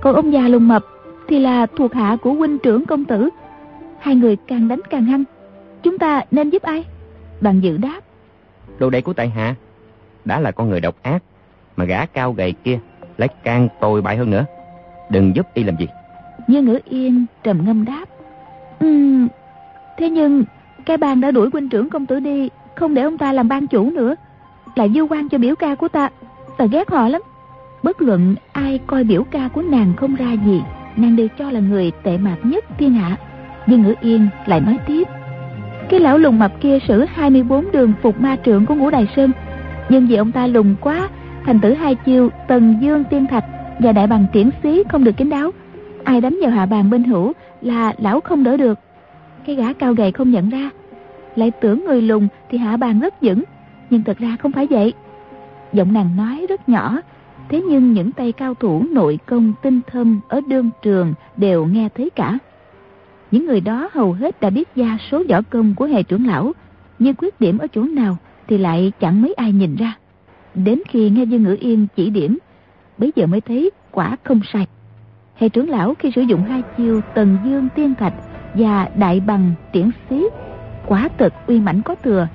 còn 0.00 0.14
ông 0.14 0.32
già 0.32 0.48
lùng 0.48 0.68
mập 0.68 0.84
thì 1.28 1.38
là 1.38 1.66
thuộc 1.66 1.94
hạ 1.94 2.16
của 2.22 2.32
huynh 2.32 2.58
trưởng 2.58 2.86
công 2.86 3.04
tử. 3.04 3.28
Hai 3.98 4.14
người 4.14 4.36
càng 4.36 4.68
đánh 4.68 4.80
càng 4.90 5.04
hăng 5.04 5.24
chúng 5.82 5.98
ta 5.98 6.22
nên 6.30 6.50
giúp 6.50 6.62
ai? 6.62 6.84
Đoàn 7.40 7.60
dự 7.60 7.76
đáp 7.76 8.00
đồ 8.78 8.90
đệ 8.90 9.00
của 9.00 9.12
tại 9.12 9.28
hạ 9.28 9.54
đã 10.24 10.40
là 10.40 10.50
con 10.50 10.70
người 10.70 10.80
độc 10.80 10.94
ác 11.02 11.22
mà 11.76 11.84
gã 11.84 12.06
cao 12.06 12.32
gầy 12.32 12.52
kia 12.52 12.78
lại 13.16 13.28
càng 13.44 13.68
tồi 13.80 14.02
bại 14.02 14.16
hơn 14.16 14.30
nữa. 14.30 14.44
Đừng 15.10 15.36
giúp 15.36 15.46
y 15.54 15.62
làm 15.62 15.76
gì. 15.76 15.86
Như 16.46 16.62
ngữ 16.62 16.78
yên 16.84 17.26
trầm 17.42 17.64
ngâm 17.64 17.84
đáp 17.84 18.04
um, 18.80 19.28
thế 19.98 20.10
nhưng 20.10 20.44
cái 20.86 20.96
bang 20.96 21.20
đã 21.20 21.30
đuổi 21.30 21.48
huynh 21.52 21.68
trưởng 21.68 21.90
công 21.90 22.06
tử 22.06 22.20
đi 22.20 22.48
không 22.74 22.94
để 22.94 23.02
ông 23.02 23.18
ta 23.18 23.32
làm 23.32 23.48
ban 23.48 23.66
chủ 23.66 23.90
nữa 23.90 24.14
lại 24.74 24.90
du 24.94 25.06
quan 25.06 25.28
cho 25.28 25.38
biểu 25.38 25.54
ca 25.56 25.74
của 25.74 25.88
ta. 25.88 26.10
Ta 26.56 26.64
ghét 26.64 26.90
họ 26.90 27.08
lắm. 27.08 27.22
Bất 27.82 28.02
luận 28.02 28.34
ai 28.52 28.80
coi 28.86 29.04
biểu 29.04 29.24
ca 29.24 29.48
của 29.48 29.62
nàng 29.62 29.92
không 29.96 30.14
ra 30.14 30.32
gì, 30.32 30.62
nàng 30.96 31.16
đều 31.16 31.28
cho 31.38 31.50
là 31.50 31.60
người 31.60 31.92
tệ 32.02 32.18
mạc 32.18 32.36
nhất 32.42 32.64
thiên 32.78 32.94
hạ. 32.94 33.16
Nhưng 33.66 33.82
ngữ 33.82 33.94
yên 34.00 34.28
lại 34.46 34.60
nói 34.60 34.78
tiếp, 34.86 35.08
cái 35.88 36.00
lão 36.00 36.18
lùng 36.18 36.38
mập 36.38 36.60
kia 36.60 36.78
xử 36.88 37.04
24 37.04 37.72
đường 37.72 37.92
phục 38.02 38.20
ma 38.20 38.36
trưởng 38.36 38.66
của 38.66 38.74
ngũ 38.74 38.90
đài 38.90 39.06
sơn. 39.16 39.32
Nhưng 39.88 40.06
vì 40.06 40.16
ông 40.16 40.32
ta 40.32 40.46
lùng 40.46 40.74
quá, 40.80 41.08
thành 41.46 41.60
tử 41.60 41.74
hai 41.74 41.94
chiêu, 41.94 42.30
tần 42.48 42.76
dương 42.80 43.04
tiên 43.04 43.26
thạch 43.26 43.44
và 43.78 43.92
đại 43.92 44.06
bằng 44.06 44.26
triển 44.32 44.50
xí 44.62 44.82
không 44.88 45.04
được 45.04 45.16
kín 45.16 45.30
đáo. 45.30 45.50
Ai 46.04 46.20
đánh 46.20 46.38
vào 46.42 46.50
hạ 46.50 46.66
bàn 46.66 46.90
bên 46.90 47.04
hữu 47.04 47.32
là 47.60 47.94
lão 47.98 48.20
không 48.20 48.44
đỡ 48.44 48.56
được. 48.56 48.78
Cái 49.46 49.56
gã 49.56 49.72
cao 49.72 49.94
gầy 49.94 50.12
không 50.12 50.30
nhận 50.30 50.48
ra. 50.50 50.70
Lại 51.36 51.50
tưởng 51.50 51.84
người 51.84 52.02
lùng 52.02 52.28
thì 52.50 52.58
hạ 52.58 52.76
bàn 52.76 53.00
rất 53.00 53.22
vững 53.22 53.44
nhưng 53.94 54.04
thật 54.04 54.18
ra 54.18 54.36
không 54.40 54.52
phải 54.52 54.66
vậy. 54.70 54.92
Giọng 55.72 55.92
nàng 55.92 56.16
nói 56.16 56.46
rất 56.48 56.68
nhỏ, 56.68 56.98
thế 57.48 57.62
nhưng 57.68 57.92
những 57.92 58.12
tay 58.12 58.32
cao 58.32 58.54
thủ 58.54 58.84
nội 58.92 59.18
công 59.26 59.52
tinh 59.62 59.80
thâm 59.86 60.20
ở 60.28 60.40
đương 60.48 60.70
trường 60.82 61.14
đều 61.36 61.66
nghe 61.66 61.88
thấy 61.94 62.10
cả. 62.10 62.38
Những 63.30 63.46
người 63.46 63.60
đó 63.60 63.90
hầu 63.92 64.12
hết 64.12 64.40
đã 64.40 64.50
biết 64.50 64.74
ra 64.76 64.98
số 65.10 65.22
võ 65.28 65.42
công 65.42 65.74
của 65.74 65.84
hệ 65.84 66.02
trưởng 66.02 66.26
lão, 66.26 66.52
nhưng 66.98 67.16
khuyết 67.16 67.40
điểm 67.40 67.58
ở 67.58 67.66
chỗ 67.66 67.82
nào 67.82 68.16
thì 68.48 68.58
lại 68.58 68.92
chẳng 69.00 69.22
mấy 69.22 69.34
ai 69.34 69.52
nhìn 69.52 69.76
ra. 69.76 69.94
Đến 70.54 70.82
khi 70.88 71.10
nghe 71.10 71.24
dương 71.24 71.42
ngữ 71.42 71.56
yên 71.60 71.86
chỉ 71.96 72.10
điểm, 72.10 72.38
bấy 72.98 73.12
giờ 73.16 73.26
mới 73.26 73.40
thấy 73.40 73.70
quả 73.90 74.16
không 74.24 74.40
sai. 74.52 74.66
Hệ 75.36 75.48
trưởng 75.48 75.68
lão 75.68 75.94
khi 75.98 76.10
sử 76.14 76.22
dụng 76.22 76.42
hai 76.42 76.62
chiêu 76.76 77.00
tần 77.14 77.38
dương 77.44 77.68
tiên 77.74 77.94
thạch 77.94 78.14
và 78.54 78.88
đại 78.96 79.20
bằng 79.20 79.52
tiễn 79.72 79.90
xí, 80.10 80.24
quả 80.86 81.08
thực 81.18 81.32
uy 81.46 81.60
mãnh 81.60 81.82
có 81.82 81.94
thừa 81.94 82.28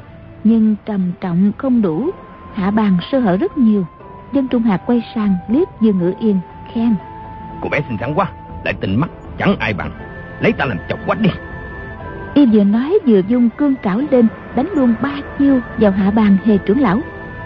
nhưng 0.43 0.75
trầm 0.86 1.12
trọng 1.22 1.51
không 1.58 1.81
đủ 1.81 2.10
hạ 2.53 2.72
bàn 2.72 2.98
sơ 3.12 3.19
hở 3.19 3.38
rất 3.38 3.58
nhiều. 3.58 3.86
Dân 4.34 4.48
trung 4.48 4.63
hạt 4.63 4.81
quay 4.86 5.03
sang 5.15 5.36
liếc 5.48 5.67
dương 5.81 6.00
ngữ 6.00 6.13
yên 6.19 6.39
khen. 6.74 6.96
Cô 7.62 7.69
bé 7.69 7.81
xinh 7.88 7.98
xắn 8.00 8.13
quá 8.13 8.31
lại 8.65 8.74
tình 8.81 8.96
mắt 8.96 9.10
chẳng 9.38 9.55
ai 9.60 9.74
bằng. 9.74 9.91
Lấy 10.39 10.51
ta 10.51 10.65
làm 10.65 10.77
chọc 10.89 11.00
quách 11.05 11.22
đi. 11.22 11.29
Y 12.34 12.46
vừa 12.46 12.63
nói 12.63 13.00
vừa 13.05 13.22
dung 13.27 13.50
cương 13.50 13.74
trảo 13.84 14.01
lên 14.12 14.27
đánh 14.55 14.69
luôn 14.75 14.93
ba 15.01 15.13
chiêu 15.39 15.60
vào 15.77 15.91
hạ 15.91 16.12
bàn 16.12 16.38
hề 16.46 16.58
trưởng 16.58 16.81
lão. 16.81 17.00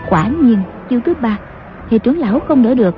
Quả 0.10 0.28
nhiên 0.28 0.60
chiêu 0.90 1.00
thứ 1.06 1.14
ba 1.22 1.38
hề 1.90 2.00
trưởng 2.00 2.20
lão 2.20 2.40
không 2.40 2.64
đỡ 2.64 2.76
được. 2.76 2.96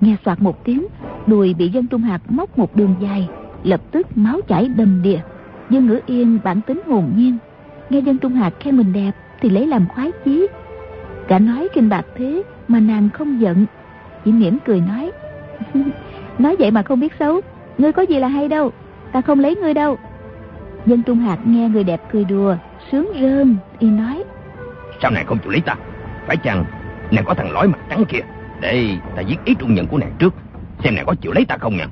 Nghe 0.00 0.16
soạt 0.24 0.42
một 0.42 0.64
tiếng 0.64 0.86
đùi 1.26 1.54
bị 1.54 1.68
dân 1.68 1.86
trung 1.86 2.02
hạt 2.02 2.20
móc 2.28 2.58
một 2.58 2.76
đường 2.76 2.94
dài 3.00 3.28
lập 3.64 3.80
tức 3.90 4.06
máu 4.18 4.40
chảy 4.48 4.68
đầm 4.68 5.02
đìa. 5.02 5.18
Dương 5.70 5.86
ngữ 5.86 6.00
yên 6.06 6.38
bản 6.44 6.60
tính 6.60 6.82
hồn 6.86 7.12
nhiên 7.16 7.38
nghe 7.90 7.98
dân 7.98 8.18
trung 8.18 8.34
hạt 8.34 8.52
khen 8.60 8.76
mình 8.76 8.92
đẹp 8.92 9.12
thì 9.42 9.48
lấy 9.48 9.66
làm 9.66 9.88
khoái 9.88 10.12
chí. 10.24 10.46
Cả 11.28 11.38
nói 11.38 11.68
kinh 11.74 11.88
bạc 11.88 12.06
thế 12.14 12.42
mà 12.68 12.80
nàng 12.80 13.08
không 13.10 13.40
giận. 13.40 13.66
Chỉ 14.24 14.32
mỉm 14.32 14.58
cười 14.64 14.80
nói 14.80 15.12
nói 16.38 16.56
vậy 16.58 16.70
mà 16.70 16.82
không 16.82 17.00
biết 17.00 17.12
xấu. 17.18 17.40
Ngươi 17.78 17.92
có 17.92 18.02
gì 18.02 18.18
là 18.18 18.28
hay 18.28 18.48
đâu? 18.48 18.72
Ta 19.12 19.20
không 19.20 19.40
lấy 19.40 19.56
ngươi 19.56 19.74
đâu. 19.74 19.98
Dân 20.86 21.02
trung 21.02 21.18
hạt 21.18 21.38
nghe 21.44 21.68
người 21.68 21.84
đẹp 21.84 22.00
cười 22.12 22.24
đùa 22.24 22.56
sướng 22.92 23.12
rơn 23.20 23.56
y 23.78 23.88
nói 23.88 24.24
sao 25.02 25.10
nàng 25.10 25.26
không 25.26 25.38
chịu 25.38 25.52
lấy 25.52 25.60
ta? 25.60 25.76
Phải 26.26 26.36
chăng 26.36 26.64
nàng 27.10 27.24
có 27.24 27.34
thằng 27.34 27.52
lõi 27.52 27.68
mặt 27.68 27.78
trắng 27.90 28.04
kia? 28.04 28.18
Để 28.60 28.88
ta 29.16 29.22
giết 29.22 29.44
ý 29.44 29.54
trung 29.54 29.74
nhận 29.74 29.86
của 29.86 29.98
nàng 29.98 30.12
trước. 30.18 30.34
Xem 30.84 30.94
nàng 30.94 31.06
có 31.06 31.14
chịu 31.14 31.32
lấy 31.32 31.44
ta 31.44 31.56
không 31.56 31.76
nha. 31.76 31.86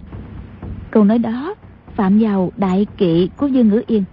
Câu 0.90 1.04
nói 1.04 1.18
đó 1.18 1.54
phạm 1.94 2.18
vào 2.20 2.52
đại 2.56 2.86
kỵ 2.96 3.30
của 3.36 3.46
dương 3.46 3.68
ngữ 3.68 3.82
yên. 3.86 4.04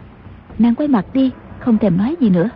Nàng 0.60 0.76
quay 0.76 0.88
mặt 0.88 1.06
đi 1.14 1.32
không 1.60 1.78
thèm 1.78 1.98
nói 1.98 2.16
gì 2.20 2.30
nữa 2.30 2.50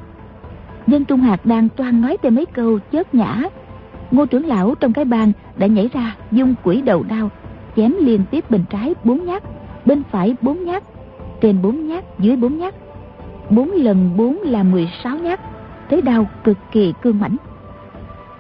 Dân 0.88 1.06
Trung 1.06 1.20
Hạc 1.20 1.46
đang 1.46 1.70
toan 1.70 2.02
nói 2.02 2.18
thêm 2.22 2.36
mấy 2.36 2.46
câu 2.46 2.80
chớp 2.92 3.14
nhã. 3.14 3.44
Ngô 4.12 4.26
trưởng 4.26 4.46
lão 4.46 4.76
trong 4.76 4.94
cái 4.94 5.06
bàn 5.06 5.32
đã 5.58 5.68
nhảy 5.68 5.90
ra 5.94 6.16
dung 6.32 6.56
quỷ 6.64 6.82
đầu 6.82 7.04
đao, 7.04 7.30
chém 7.76 7.94
liên 8.00 8.24
tiếp 8.32 8.50
bên 8.50 8.64
trái 8.70 8.96
bốn 9.04 9.26
nhát, 9.26 9.44
bên 9.86 10.04
phải 10.12 10.36
bốn 10.42 10.66
nhát, 10.66 10.84
trên 11.42 11.62
bốn 11.62 11.88
nhát, 11.88 12.04
dưới 12.20 12.36
bốn 12.36 12.58
nhát. 12.58 12.74
Bốn 13.50 13.72
lần 13.72 14.18
bốn 14.18 14.38
là 14.42 14.64
16 14.64 15.18
nhát, 15.18 15.40
thế 15.90 16.02
đao 16.02 16.28
cực 16.44 16.58
kỳ 16.72 16.94
cương 17.02 17.20
mãnh. 17.20 17.38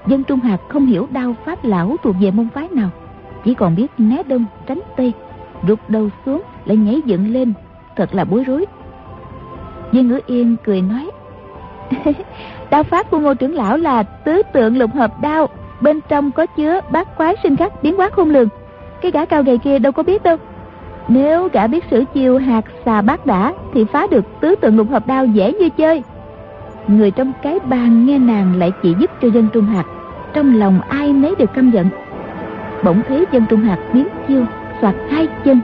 Dân 0.07 0.23
Trung 0.23 0.39
Hạc 0.39 0.61
không 0.69 0.85
hiểu 0.85 1.07
đao 1.11 1.35
pháp 1.45 1.65
lão 1.65 1.95
thuộc 2.03 2.15
về 2.21 2.31
môn 2.31 2.49
phái 2.53 2.67
nào, 2.71 2.89
chỉ 3.45 3.53
còn 3.53 3.75
biết 3.75 3.91
né 3.97 4.23
đông 4.23 4.45
tránh 4.67 4.79
tây, 4.97 5.13
rụt 5.67 5.79
đầu 5.87 6.09
xuống 6.25 6.41
lại 6.65 6.77
nhảy 6.77 7.01
dựng 7.05 7.33
lên, 7.33 7.53
thật 7.95 8.15
là 8.15 8.23
bối 8.23 8.43
rối. 8.43 8.65
viên 9.91 10.07
Ngữ 10.07 10.19
Yên 10.25 10.55
cười 10.63 10.81
nói, 10.81 11.11
đao 12.69 12.83
pháp 12.83 13.11
của 13.11 13.19
ngô 13.19 13.33
trưởng 13.33 13.55
lão 13.55 13.77
là 13.77 14.03
tứ 14.03 14.41
tượng 14.53 14.77
lục 14.77 14.91
hợp 14.93 15.21
đao, 15.21 15.49
bên 15.81 15.99
trong 16.09 16.31
có 16.31 16.45
chứa 16.45 16.79
bát 16.91 17.17
quái 17.17 17.35
sinh 17.43 17.55
khắc 17.55 17.83
biến 17.83 17.97
hóa 17.97 18.09
khôn 18.09 18.29
lường. 18.29 18.47
Cái 19.01 19.11
gã 19.11 19.25
cao 19.25 19.43
gầy 19.43 19.57
kia 19.57 19.79
đâu 19.79 19.91
có 19.91 20.03
biết 20.03 20.23
đâu. 20.23 20.37
Nếu 21.07 21.49
gã 21.53 21.67
biết 21.67 21.83
sử 21.91 22.03
chiêu 22.13 22.37
hạt 22.37 22.65
xà 22.85 23.01
bát 23.01 23.25
đã 23.25 23.53
Thì 23.73 23.85
phá 23.85 24.07
được 24.11 24.25
tứ 24.41 24.55
tượng 24.55 24.77
lục 24.77 24.89
hợp 24.89 25.07
đao 25.07 25.25
dễ 25.25 25.53
như 25.53 25.69
chơi. 25.69 26.03
Người 26.87 27.11
trong 27.11 27.31
cái 27.41 27.59
bàn 27.59 28.05
nghe 28.05 28.17
nàng 28.17 28.59
lại 28.59 28.71
chỉ 28.83 28.95
giúp 28.99 29.11
cho 29.21 29.27
dân 29.27 29.47
trung 29.53 29.65
hạt 29.65 29.85
Trong 30.33 30.59
lòng 30.59 30.81
ai 30.89 31.13
nấy 31.13 31.35
đều 31.37 31.47
căm 31.47 31.71
giận. 31.71 31.89
Bỗng 32.83 33.01
thấy 33.07 33.25
dân 33.31 33.45
trung 33.49 33.61
hạt 33.61 33.79
biến 33.93 34.07
chiêu 34.27 34.45
Xoạt 34.81 34.95
hai 35.09 35.27
chân 35.45 35.59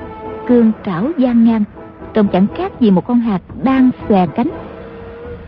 Cương 0.47 0.71
trảo 0.85 1.11
gian 1.17 1.43
ngang. 1.43 1.63
Trông 2.13 2.27
chẳng 2.27 2.47
khác 2.55 2.79
gì 2.79 2.91
một 2.91 3.07
con 3.07 3.19
hạt 3.19 3.41
đang 3.63 3.89
xòe 4.09 4.27
cánh 4.27 4.49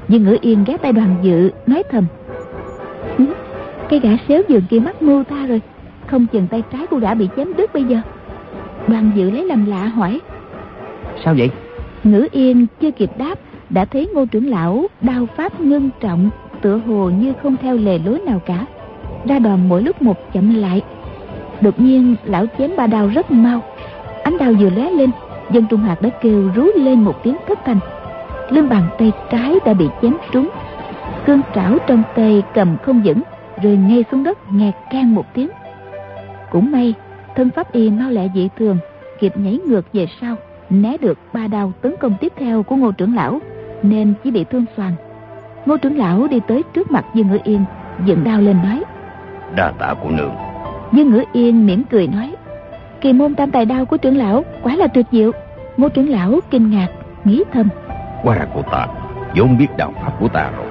Dương 0.09 0.23
ngữ 0.23 0.37
yên 0.41 0.63
ghé 0.63 0.77
tay 0.77 0.93
đoàn 0.93 1.15
dự 1.21 1.51
Nói 1.67 1.83
thầm. 1.91 2.05
Cái 3.89 3.99
gã 3.99 4.09
xéo 4.27 4.41
giường 4.47 4.63
kia 4.69 4.79
mắc 4.79 5.01
mưu 5.01 5.23
ta 5.23 5.45
rồi 5.45 5.61
Không 6.07 6.27
chừng 6.27 6.47
tay 6.47 6.63
trái 6.71 6.87
của 6.87 6.97
gã 6.97 7.13
bị 7.13 7.29
chém 7.35 7.53
đứt 7.57 7.73
bây 7.73 7.83
giờ. 7.83 8.01
Đoàn 8.87 9.11
dự 9.15 9.31
lấy 9.31 9.45
làm 9.45 9.65
lạ 9.65 9.85
hỏi. 9.85 10.19
Sao 11.23 11.33
vậy? 11.37 11.49
Ngữ 12.03 12.27
yên 12.31 12.67
chưa 12.81 12.91
kịp 12.91 13.09
đáp 13.17 13.39
Đã 13.69 13.85
thấy 13.85 14.09
ngô 14.13 14.25
trưởng 14.25 14.49
lão 14.49 14.87
đao 15.01 15.25
pháp 15.37 15.59
ngưng 15.59 15.89
trọng 15.99 16.29
Tựa 16.61 16.77
hồ 16.87 17.09
như 17.09 17.33
không 17.43 17.55
theo 17.61 17.77
lề 17.77 17.99
lối 18.05 18.19
nào 18.19 18.41
cả. 18.45 18.65
Ra 19.25 19.39
đòn 19.39 19.59
mỗi 19.69 19.83
lúc 19.83 20.01
một 20.01 20.33
chậm 20.33 20.55
lại. 20.55 20.81
Đột 21.61 21.79
nhiên 21.81 22.15
lão 22.25 22.45
chém 22.57 22.71
ba 22.77 22.87
đao 22.87 23.07
rất 23.07 23.31
mau. 23.31 23.61
Ánh 24.23 24.37
đao 24.37 24.53
vừa 24.59 24.69
lóe 24.69 24.91
lên 24.91 25.09
Dân 25.51 25.65
Trung 25.69 25.79
Hạc 25.79 26.01
đã 26.01 26.09
kêu 26.09 26.51
rú 26.55 26.65
lên 26.75 27.03
một 27.03 27.23
tiếng 27.23 27.35
thất 27.47 27.59
thanh 27.65 27.79
Lưng 28.49 28.69
bàn 28.69 28.83
tay 28.99 29.11
trái 29.31 29.55
đã 29.65 29.73
bị 29.73 29.85
chém 30.01 30.13
trúng. 30.31 30.49
Cương 31.25 31.41
trảo 31.55 31.77
trong 31.87 32.03
tay 32.15 32.43
cầm 32.53 32.77
không 32.83 33.01
vững 33.05 33.21
Rơi 33.61 33.77
ngay 33.77 34.03
xuống 34.11 34.23
đất 34.23 34.37
nghe 34.51 34.71
can 34.91 35.15
một 35.15 35.25
tiếng. 35.33 35.49
Cũng 36.51 36.71
may 36.71 36.93
thân 37.35 37.49
pháp 37.49 37.71
y 37.71 37.89
mau 37.89 38.09
lẹ 38.09 38.27
dị 38.35 38.49
thường 38.57 38.77
kịp 39.19 39.37
nhảy 39.37 39.59
ngược 39.67 39.93
về 39.93 40.07
sau 40.21 40.35
né 40.69 40.97
được 40.97 41.17
ba 41.33 41.47
đao 41.47 41.71
tấn 41.81 41.95
công 41.99 42.15
tiếp 42.21 42.33
theo 42.37 42.63
của 42.63 42.75
ngô 42.75 42.91
trưởng 42.91 43.15
lão 43.15 43.39
nên 43.83 44.13
chỉ 44.23 44.31
bị 44.31 44.43
thương 44.43 44.65
xoàn. 44.77 44.91
Ngô 45.65 45.77
trưởng 45.77 45.97
lão 45.97 46.27
đi 46.27 46.39
tới 46.47 46.63
trước 46.73 46.91
mặt 46.91 47.05
dương 47.13 47.27
ngữ 47.27 47.37
yên 47.43 47.63
dựng 48.05 48.23
đao 48.23 48.41
lên 48.41 48.57
nói. 48.63 48.83
Đa 49.55 49.71
tạ 49.79 49.93
của 50.03 50.09
nương. 50.09 50.35
Dương 50.93 51.11
ngữ 51.11 51.23
yên 51.33 51.65
mỉm 51.65 51.83
cười 51.83 52.07
nói. 52.07 52.35
Kỳ 53.01 53.13
môn 53.13 53.35
tam 53.35 53.51
tài 53.51 53.65
đao 53.65 53.85
của 53.85 53.97
trưởng 53.97 54.17
lão 54.17 54.43
quá 54.63 54.75
là 54.75 54.87
tuyệt 54.87 55.05
diệu. 55.11 55.31
Ngô 55.77 55.89
trưởng 55.89 56.09
lão 56.09 56.39
kinh 56.51 56.69
ngạc 56.69 56.87
nghĩ 57.23 57.43
thầm 57.53 57.69
qua 58.23 58.35
ra 58.35 58.45
của 58.53 58.61
ta, 58.61 58.87
vốn 59.35 59.57
biết 59.57 59.67
đạo 59.77 59.93
pháp 60.03 60.11
của 60.19 60.27
ta 60.27 60.49
rồi. 60.57 60.67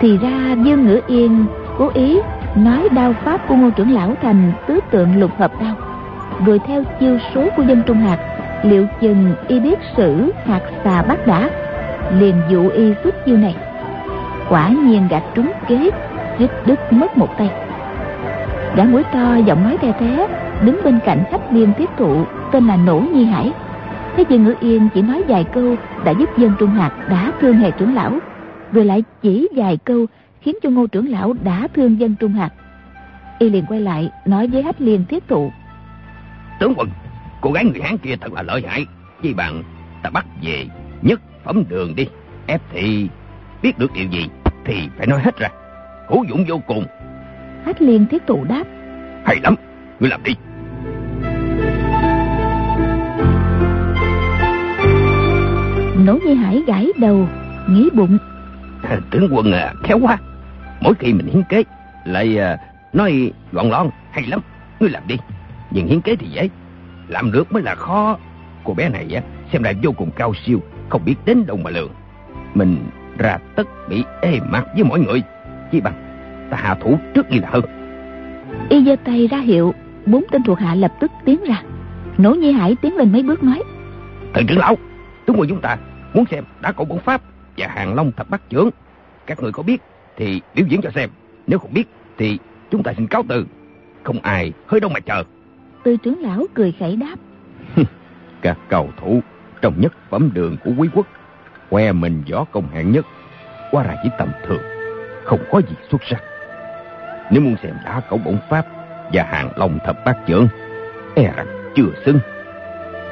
Thì 0.00 0.18
ra 0.18 0.56
dương 0.64 0.86
ngữ 0.86 1.00
yên 1.06 1.46
cố 1.78 1.90
ý 1.94 2.20
nói 2.54 2.88
đao 2.92 3.12
pháp 3.24 3.48
của 3.48 3.54
ngô 3.54 3.70
trưởng 3.70 3.90
lão 3.90 4.14
thành 4.22 4.52
tứ 4.66 4.80
tượng 4.90 5.20
lục 5.20 5.30
hợp 5.38 5.52
đao. 5.60 5.74
Rồi 6.46 6.60
theo 6.66 6.82
chiêu 7.00 7.18
số 7.34 7.48
của 7.56 7.62
dân 7.62 7.82
trung 7.86 7.98
hạt 7.98 8.18
liệu 8.62 8.86
chừng 9.00 9.34
y 9.48 9.60
biết 9.60 9.78
sử 9.96 10.32
hạt 10.46 10.60
xà 10.84 11.02
bắt 11.02 11.26
đã 11.26 11.50
liền 12.12 12.34
dụ 12.48 12.68
y 12.68 12.94
xuất 13.02 13.24
chiêu 13.24 13.36
này. 13.36 13.56
Quả 14.48 14.68
nhiên 14.68 15.08
gạt 15.10 15.22
trúng 15.34 15.52
kế 15.68 15.90
rít 16.38 16.50
đứt 16.66 16.92
mất 16.92 17.18
một 17.18 17.28
tay. 17.38 17.50
Gã 18.76 18.84
mũi 18.84 19.02
to 19.12 19.36
giọng 19.46 19.64
nói 19.64 19.76
the 19.80 19.92
thế 20.00 20.28
đứng 20.62 20.80
bên 20.84 20.98
cạnh 21.04 21.24
khách 21.30 21.52
liên 21.52 21.72
tiếp 21.78 21.88
thụ, 21.98 22.24
tên 22.52 22.66
là 22.66 22.76
nổ 22.76 23.02
nhi 23.12 23.24
hải 23.24 23.52
thế 24.18 24.24
dương 24.28 24.44
ngữ 24.44 24.54
yên 24.60 24.88
chỉ 24.94 25.02
nói 25.02 25.22
vài 25.28 25.44
câu 25.44 25.76
đã 26.04 26.12
giúp 26.12 26.28
dân 26.38 26.52
trung 26.58 26.70
hạt 26.70 27.06
đã 27.10 27.32
thương 27.40 27.56
hệ 27.56 27.70
trưởng 27.70 27.94
lão. 27.94 28.18
Rồi 28.72 28.84
lại 28.84 29.02
chỉ 29.22 29.48
vài 29.56 29.76
câu 29.76 30.06
khiến 30.40 30.56
cho 30.62 30.70
ngô 30.70 30.86
trưởng 30.86 31.08
lão 31.08 31.32
đã 31.44 31.68
thương 31.74 32.00
dân 32.00 32.14
trung 32.20 32.32
hạt 32.32 32.50
y 33.38 33.50
liền 33.50 33.64
quay 33.66 33.80
lại 33.80 34.10
nói 34.24 34.46
với 34.46 34.62
hách 34.62 34.80
liên 34.80 35.04
thiết 35.08 35.28
thụ 35.28 35.52
tướng 36.60 36.74
quân 36.76 36.88
cô 37.40 37.52
gái 37.52 37.64
người 37.64 37.80
hán 37.82 37.98
kia 37.98 38.16
thật 38.20 38.32
là 38.32 38.42
lợi 38.42 38.62
hại. 38.66 38.86
Chi 39.22 39.34
bằng 39.34 39.62
ta 40.02 40.10
bắt 40.10 40.26
về 40.42 40.66
nhất 41.02 41.20
phẩm 41.44 41.64
đường 41.68 41.94
đi 41.96 42.08
ép 42.46 42.60
thì 42.72 43.08
biết 43.62 43.78
được 43.78 43.92
điều 43.94 44.06
gì 44.06 44.28
thì 44.64 44.88
phải 44.98 45.06
nói 45.06 45.20
hết 45.20 45.38
ra. 45.38 45.48
Hữu 46.08 46.24
dụng 46.24 46.44
vô 46.48 46.60
cùng. 46.66 46.84
Hách 47.66 47.82
liên 47.82 48.06
thiết 48.06 48.22
thụ 48.26 48.44
đáp. 48.44 48.64
Hay 49.24 49.36
lắm 49.42 49.54
ngươi 50.00 50.10
làm 50.10 50.22
đi 50.22 50.34
nỗ 56.08 56.18
nhi 56.24 56.34
hải 56.34 56.62
gãi 56.66 56.92
đầu 56.96 57.28
nghĩ 57.68 57.88
bụng. 57.94 58.18
Tướng 59.10 59.28
quân 59.32 59.52
à 59.52 59.72
khéo 59.82 59.98
quá. 59.98 60.18
Mỗi 60.80 60.94
khi 60.94 61.12
mình 61.12 61.26
hiến 61.26 61.42
kế 61.48 61.62
lại 62.04 62.38
à, 62.38 62.58
nói 62.92 63.32
gọn 63.52 63.70
lon 63.70 63.90
hay 64.10 64.24
lắm. 64.26 64.40
Ngươi 64.80 64.90
làm 64.90 65.02
đi. 65.06 65.16
Nhưng 65.70 65.86
hiến 65.86 66.00
kế 66.00 66.16
thì 66.16 66.26
dễ. 66.26 66.48
Làm 67.08 67.32
được 67.32 67.52
mới 67.52 67.62
là 67.62 67.74
khó. 67.74 68.18
Cô 68.64 68.74
bé 68.74 68.88
này 68.88 69.06
á 69.14 69.22
xem 69.52 69.62
ra 69.62 69.72
vô 69.82 69.92
cùng 69.92 70.10
cao 70.16 70.32
siêu 70.46 70.60
không 70.88 71.04
biết 71.04 71.14
đến 71.24 71.46
đâu 71.46 71.56
mà 71.56 71.70
lường. 71.70 71.90
Mình 72.54 72.76
ra 73.18 73.38
tất 73.56 73.88
bị 73.88 74.04
ê 74.20 74.40
mặt 74.50 74.64
với 74.74 74.84
mọi 74.84 75.00
người. 75.00 75.22
Chỉ 75.72 75.80
bằng 75.80 75.94
ta 76.50 76.56
hạ 76.56 76.74
thủ 76.74 76.98
trước 77.14 77.30
đi 77.30 77.38
là 77.38 77.48
hơn. 77.50 77.64
Y 78.68 78.84
giơ 78.84 78.96
tay 79.04 79.26
ra 79.26 79.38
hiệu 79.38 79.74
bốn 80.06 80.24
tên 80.30 80.42
thuộc 80.42 80.58
hạ 80.58 80.74
lập 80.74 80.92
tức 81.00 81.10
tiến 81.24 81.44
ra. 81.48 81.62
Nỗ 82.18 82.34
nhi 82.34 82.52
hải 82.52 82.76
tiến 82.82 82.96
lên 82.96 83.12
mấy 83.12 83.22
bước 83.22 83.42
nói 83.42 83.62
thần 84.34 84.46
trưởng 84.46 84.58
lão 84.58 84.76
chúng 85.26 85.38
người 85.38 85.46
chúng 85.48 85.60
ta 85.60 85.76
muốn 86.14 86.24
xem 86.30 86.44
đã 86.60 86.72
cổ 86.72 86.84
bổn 86.84 86.98
pháp 86.98 87.22
và 87.56 87.66
hàng 87.66 87.94
long 87.94 88.12
thập 88.12 88.30
bát 88.30 88.50
trưởng 88.50 88.70
các 89.26 89.42
người 89.42 89.52
có 89.52 89.62
biết 89.62 89.82
thì 90.16 90.40
biểu 90.54 90.66
diễn 90.66 90.80
cho 90.82 90.90
xem. 90.94 91.10
Nếu 91.46 91.58
không 91.58 91.74
biết 91.74 91.84
thì 92.18 92.38
chúng 92.70 92.82
ta 92.82 92.92
xin 92.96 93.06
cáo 93.06 93.22
từ. 93.28 93.46
Không 94.02 94.18
ai 94.22 94.52
hơi 94.66 94.80
đâu 94.80 94.90
mà 94.94 95.00
chờ. 95.00 95.24
Tư 95.82 95.96
trưởng 95.96 96.20
lão 96.20 96.46
cười 96.54 96.74
khẩy 96.78 96.96
đáp. 96.96 97.16
Các 98.42 98.58
cầu 98.68 98.90
thủ 99.00 99.20
trong 99.62 99.80
nhất 99.80 99.92
phẩm 100.10 100.30
đường 100.34 100.56
của 100.64 100.70
quý 100.78 100.88
quốc 100.94 101.06
khoe 101.70 101.92
mình 101.92 102.22
võ 102.30 102.44
công 102.44 102.68
hạng 102.68 102.92
nhất 102.92 103.06
qua 103.70 103.82
ra 103.82 103.96
chỉ 104.02 104.10
tầm 104.18 104.28
thường 104.46 104.62
không 105.24 105.40
có 105.50 105.60
gì 105.60 105.74
xuất 105.90 106.00
sắc. 106.10 106.22
Nếu 107.30 107.42
muốn 107.42 107.56
xem 107.62 107.74
đá 107.84 108.00
cẩu 108.00 108.18
bổn 108.18 108.38
pháp 108.50 108.66
và 109.12 109.22
hàng 109.22 109.50
long 109.56 109.78
thập 109.86 110.04
bát 110.04 110.16
trưởng 110.26 110.48
e 111.14 111.32
rằng 111.36 111.46
chưa 111.76 111.88
xứng. 112.04 112.18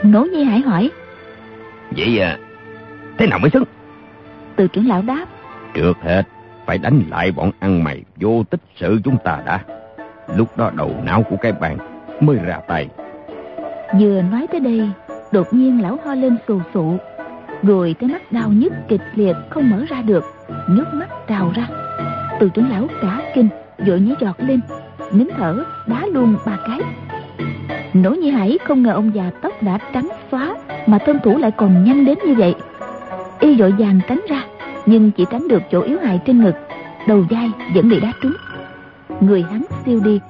Nỗ 0.02 0.26
nhi 0.32 0.44
hải 0.44 0.60
hỏi. 0.60 0.90
Vậy 1.90 2.18
à 2.18 2.38
thế 3.18 3.26
nào 3.26 3.38
mới 3.38 3.50
xứng? 3.50 3.64
Từ 4.56 4.68
trưởng 4.68 4.88
lão 4.88 5.02
đáp. 5.02 5.26
Trước 5.74 5.92
hết 6.02 6.22
phải 6.66 6.78
đánh 6.78 7.02
lại 7.10 7.32
bọn 7.32 7.50
ăn 7.58 7.84
mày 7.84 8.02
vô 8.16 8.42
tích 8.50 8.60
sự 8.76 9.00
chúng 9.04 9.16
ta 9.24 9.42
đã. 9.46 9.60
Lúc 10.36 10.56
đó 10.56 10.70
đầu 10.76 10.94
não 11.04 11.22
của 11.22 11.36
cái 11.36 11.52
bàn 11.52 11.78
mới 12.20 12.36
ra 12.44 12.60
tay. 12.68 12.88
Vừa 14.00 14.22
nói 14.22 14.46
tới 14.52 14.60
đây 14.60 14.90
đột 15.32 15.54
nhiên 15.54 15.82
lão 15.82 15.98
ho 16.04 16.14
lên 16.14 16.36
sù 16.48 16.60
sụ 16.74 16.96
rồi 17.62 17.94
cái 18.00 18.10
mắt 18.10 18.32
đau 18.32 18.48
nhức 18.48 18.72
kịch 18.88 19.00
liệt 19.14 19.36
không 19.50 19.70
mở 19.70 19.84
ra 19.88 20.02
được 20.02 20.24
nước 20.68 20.84
mắt 20.92 21.08
trào 21.28 21.52
ra. 21.54 21.68
Từ 22.40 22.48
trưởng 22.48 22.70
lão 22.70 22.86
cả 23.02 23.22
kinh 23.34 23.48
vội 23.86 24.00
nhảy 24.00 24.16
giọt 24.20 24.36
lên 24.38 24.60
nín 25.12 25.28
thở 25.36 25.64
đá 25.86 26.06
luôn 26.06 26.36
ba 26.46 26.58
cái. 26.66 26.80
Nỗ 27.94 28.10
nhi 28.10 28.30
hải 28.30 28.58
không 28.64 28.82
ngờ 28.82 28.92
ông 28.92 29.14
già 29.14 29.30
tóc 29.42 29.62
đã 29.62 29.78
trắng 29.94 30.08
xóa 30.30 30.54
mà 30.86 30.98
thân 30.98 31.18
thủ 31.24 31.38
lại 31.38 31.50
còn 31.50 31.84
nhanh 31.84 32.04
đến 32.04 32.18
như 32.26 32.34
vậy 32.34 32.54
y 33.40 33.56
vội 33.60 33.74
vàng 33.78 34.00
tránh 34.08 34.20
ra, 34.28 34.44
nhưng 34.86 35.10
chỉ 35.10 35.24
tránh 35.30 35.48
được 35.48 35.62
chỗ 35.72 35.80
yếu 35.80 35.98
hại 36.02 36.20
trên 36.26 36.44
ngực, 36.44 36.54
đầu 37.08 37.24
vai 37.30 37.50
vẫn 37.74 37.88
bị 37.88 38.00
đá 38.00 38.12
trúng. 38.22 38.32
Người 39.20 39.44
hắn 39.50 39.62
siêu 39.86 40.00
đi, 40.04 40.20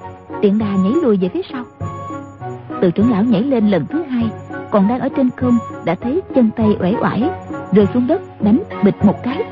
tiện 0.43 0.59
đà 0.59 0.67
nhảy 0.67 0.93
lùi 1.03 1.17
về 1.17 1.29
phía 1.29 1.43
sau. 1.53 1.65
Từ 2.81 2.91
trưởng 2.91 3.11
lão 3.11 3.25
nhảy 3.25 3.43
lên 3.43 3.71
lần 3.71 3.87
thứ 3.87 4.03
hai, 4.03 4.25
còn 4.71 4.89
đang 4.89 5.01
ở 5.01 5.09
trên 5.17 5.31
không 5.37 5.59
đã 5.85 5.95
thấy 5.95 6.23
chân 6.35 6.51
tay 6.57 6.77
uể 6.81 6.95
oải, 7.01 7.23
rơi 7.73 7.87
xuống 7.95 8.07
đất 8.07 8.21
đánh 8.41 8.59
bịch 8.85 9.05
một 9.05 9.23
cái. 9.23 9.43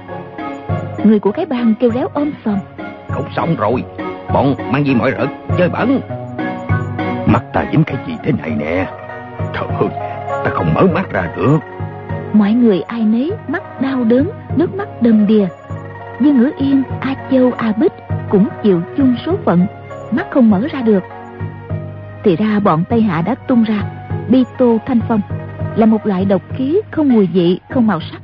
Người 1.05 1.19
của 1.19 1.33
cái 1.33 1.47
bang 1.47 1.75
kêu 1.81 1.91
réo 1.91 2.09
ôm 2.15 2.33
sòm. 2.45 2.59
Không 3.09 3.25
xong 3.37 3.57
rồi, 3.57 3.85
bọn 4.35 4.55
mang 4.73 4.87
gì 4.87 4.95
mọi 4.95 5.11
rợt 5.11 5.27
chơi 5.59 5.69
bẩn. 5.69 6.01
Mắt 7.27 7.43
ta 7.53 7.65
dính 7.73 7.85
cái 7.85 7.97
gì 8.07 8.15
thế 8.25 8.33
này 8.33 8.51
nè? 8.51 8.87
Trời 9.55 9.67
ơi, 9.81 9.89
ta 10.45 10.51
không 10.55 10.75
mở 10.75 10.83
mắt 10.95 11.13
ra 11.13 11.29
được 11.37 11.59
mọi 12.35 12.53
người 12.53 12.81
ai 12.81 13.01
nấy 13.01 13.33
mắt 13.49 13.81
đau 13.81 14.05
đớn 14.05 14.31
nước 14.57 14.75
mắt 14.75 15.03
đầm 15.03 15.27
đìa 15.27 15.47
Dương 16.21 16.39
Ngữ 16.39 16.51
Yên, 16.59 16.83
A 17.01 17.15
Châu, 17.31 17.53
A 17.53 17.73
Bích 17.73 17.93
cũng 18.31 18.49
chịu 18.63 18.83
chung 18.97 19.15
số 19.27 19.37
phận, 19.45 19.67
mắt 20.11 20.27
không 20.31 20.51
mở 20.51 20.69
ra 20.73 20.83
được. 20.83 21.03
Thì 22.25 22.37
ra 22.37 22.61
bọn 22.61 22.85
Tây 22.89 23.03
Hạ 23.03 23.23
đã 23.23 23.35
tung 23.35 23.63
ra 23.63 23.83
Bi 24.29 24.45
tô 24.59 24.79
thanh 24.87 25.01
phong 25.09 25.21
là 25.77 25.87
một 25.87 26.07
loại 26.07 26.25
độc 26.25 26.43
khí 26.57 26.81
không 26.91 27.09
mùi 27.09 27.27
vị, 27.27 27.61
không 27.71 27.87
màu 27.87 28.01
sắc. 28.01 28.23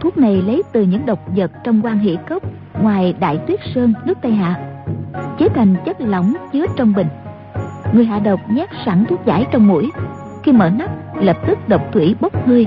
Thuốc 0.00 0.18
này 0.18 0.42
lấy 0.42 0.62
từ 0.72 0.82
những 0.82 1.06
độc 1.06 1.18
vật 1.36 1.50
trong 1.64 1.80
quan 1.82 1.98
hỷ 1.98 2.18
cốc 2.28 2.42
ngoài 2.82 3.14
Đại 3.20 3.38
Tuyết 3.46 3.60
Sơn 3.74 3.94
nước 4.04 4.18
Tây 4.22 4.32
Hạ, 4.32 4.54
chế 5.38 5.48
thành 5.48 5.74
chất 5.84 6.00
lỏng 6.00 6.34
chứa 6.52 6.66
trong 6.76 6.94
bình. 6.94 7.08
Người 7.92 8.04
hạ 8.04 8.18
độc 8.18 8.40
nhét 8.50 8.68
sẵn 8.86 9.04
thuốc 9.04 9.26
giải 9.26 9.46
trong 9.52 9.68
mũi, 9.68 9.90
khi 10.42 10.52
mở 10.52 10.70
nắp 10.70 10.90
lập 11.16 11.36
tức 11.46 11.68
độc 11.68 11.92
thủy 11.92 12.16
bốc 12.20 12.46
hơi, 12.46 12.66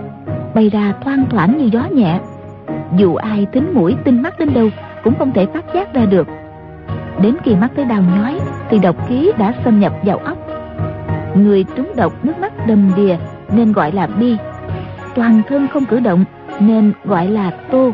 bay 0.55 0.69
ra 0.69 0.93
thoang 1.03 1.25
thoảng 1.29 1.57
như 1.57 1.69
gió 1.71 1.85
nhẹ. 1.93 2.19
Dù 2.97 3.15
ai 3.15 3.45
tính 3.51 3.71
mũi 3.73 3.95
tinh 4.03 4.21
mắt 4.21 4.39
đến 4.39 4.53
đâu 4.53 4.69
cũng 5.03 5.13
không 5.19 5.31
thể 5.33 5.45
phát 5.45 5.65
giác 5.73 5.93
ra 5.93 6.05
được. 6.05 6.27
Đến 7.21 7.35
khi 7.43 7.55
mắt 7.55 7.71
tới 7.75 7.85
đau 7.85 8.01
nhói 8.01 8.39
thì 8.69 8.79
độc 8.79 9.07
khí 9.07 9.31
đã 9.37 9.53
xâm 9.63 9.79
nhập 9.79 9.93
vào 10.03 10.17
óc. 10.17 10.37
Người 11.35 11.65
trúng 11.75 11.91
độc 11.95 12.25
nước 12.25 12.33
mắt 12.39 12.67
đầm 12.67 12.91
đìa 12.95 13.17
nên 13.51 13.73
gọi 13.73 13.91
là 13.91 14.07
bi. 14.07 14.37
Toàn 15.15 15.41
thân 15.47 15.67
không 15.67 15.85
cử 15.85 15.99
động 15.99 16.25
nên 16.59 16.93
gọi 17.03 17.27
là 17.27 17.51
tô. 17.71 17.91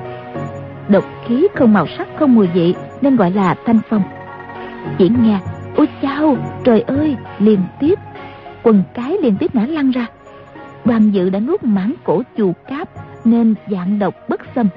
Độc 0.88 1.04
khí 1.26 1.48
không 1.56 1.74
màu 1.74 1.88
sắc 1.98 2.08
không 2.20 2.36
mùi 2.36 2.48
vị 2.48 2.76
nên 3.02 3.16
gọi 3.16 3.32
là 3.32 3.56
thanh 3.66 3.80
phong. 3.90 4.04
Chỉ 4.98 5.12
nghe, 5.22 5.40
ôi 5.76 5.88
chao, 6.02 6.38
trời 6.64 6.82
ơi, 6.82 7.16
liên 7.40 7.60
tiếp. 7.80 8.00
Quần 8.64 8.84
cái 8.94 9.18
liên 9.22 9.38
tiếp 9.38 9.56
ngã 9.56 9.66
lăn 9.66 9.92
ra. 9.92 10.06
Đoàn 10.88 11.12
dự 11.12 11.30
đã 11.30 11.40
nuốt 11.40 11.64
mãn 11.64 11.94
cổ 12.04 12.22
chù 12.38 12.54
cáp 12.68 12.90
nên 13.26 13.56
dạng 13.72 14.00
độc 14.00 14.16
bất 14.30 14.42
xâm. 14.56 14.68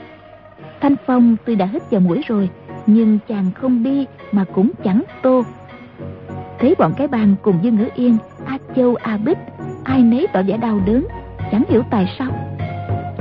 Thanh 0.81 0.97
phong 1.07 1.37
tuy 1.45 1.55
đã 1.55 1.67
hít 1.67 1.91
vào 1.91 2.01
mũi 2.01 2.23
rồi, 2.27 2.51
nhưng 2.87 3.19
chàng 3.29 3.51
không 3.55 3.83
đi 3.83 4.07
mà 4.33 4.45
cũng 4.55 4.71
chẳng 4.85 5.03
tô. 5.23 5.43
Thấy 6.59 6.75
bọn 6.79 6.93
cái 6.97 7.09
bàn 7.09 7.35
cùng 7.43 7.59
dương 7.63 7.77
ngữ 7.77 7.89
yên, 7.95 8.17
a 8.47 8.59
châu, 8.77 8.95
a 8.95 9.17
bích, 9.17 9.39
ai 9.85 10.03
nấy 10.03 10.27
tỏ 10.33 10.43
vẻ 10.43 10.57
đau 10.57 10.81
đớn, 10.87 11.07
chẳng 11.53 11.63
hiểu 11.69 11.83
tại 11.91 12.15
sao. 12.19 12.29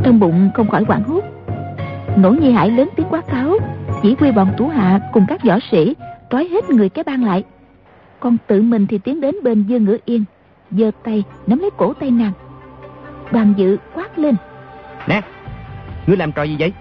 Trong 0.04 0.20
bụng 0.20 0.50
không 0.54 0.70
khỏi 0.70 0.84
hoảng 0.84 1.04
hốt. 1.04 1.24
Nỗ 2.18 2.32
nhi 2.32 2.52
hải 2.52 2.72
lớn 2.72 2.90
tiếng 2.96 3.08
quát 3.10 3.28
tháo, 3.28 3.54
chỉ 4.04 4.16
huy 4.20 4.32
bọn 4.32 4.54
thủ 4.58 4.68
hạ 4.68 5.00
cùng 5.14 5.26
các 5.28 5.44
võ 5.44 5.60
sĩ, 5.72 5.96
trói 6.30 6.48
hết 6.48 6.70
người 6.70 6.90
cái 6.90 7.04
bang 7.04 7.24
lại. 7.24 7.44
Con 8.20 8.38
tự 8.48 8.62
mình 8.62 8.88
thì 8.88 8.98
tiến 8.98 9.22
đến 9.22 9.36
bên 9.44 9.64
dương 9.64 9.86
ngữ 9.86 9.98
yên, 10.06 10.24
giơ 10.72 10.92
tay, 11.04 11.24
nắm 11.48 11.60
lấy 11.60 11.70
cổ 11.78 11.94
tay 11.94 12.12
nàng 12.12 12.32
đoàn 13.32 13.54
dự 13.58 13.78
quát 13.94 14.20
lên. 14.20 14.36
Nè 15.08 15.22
ngươi 16.08 16.18
làm 16.18 16.32
trò 16.32 16.44
gì 16.44 16.56
vậy? 16.60 16.74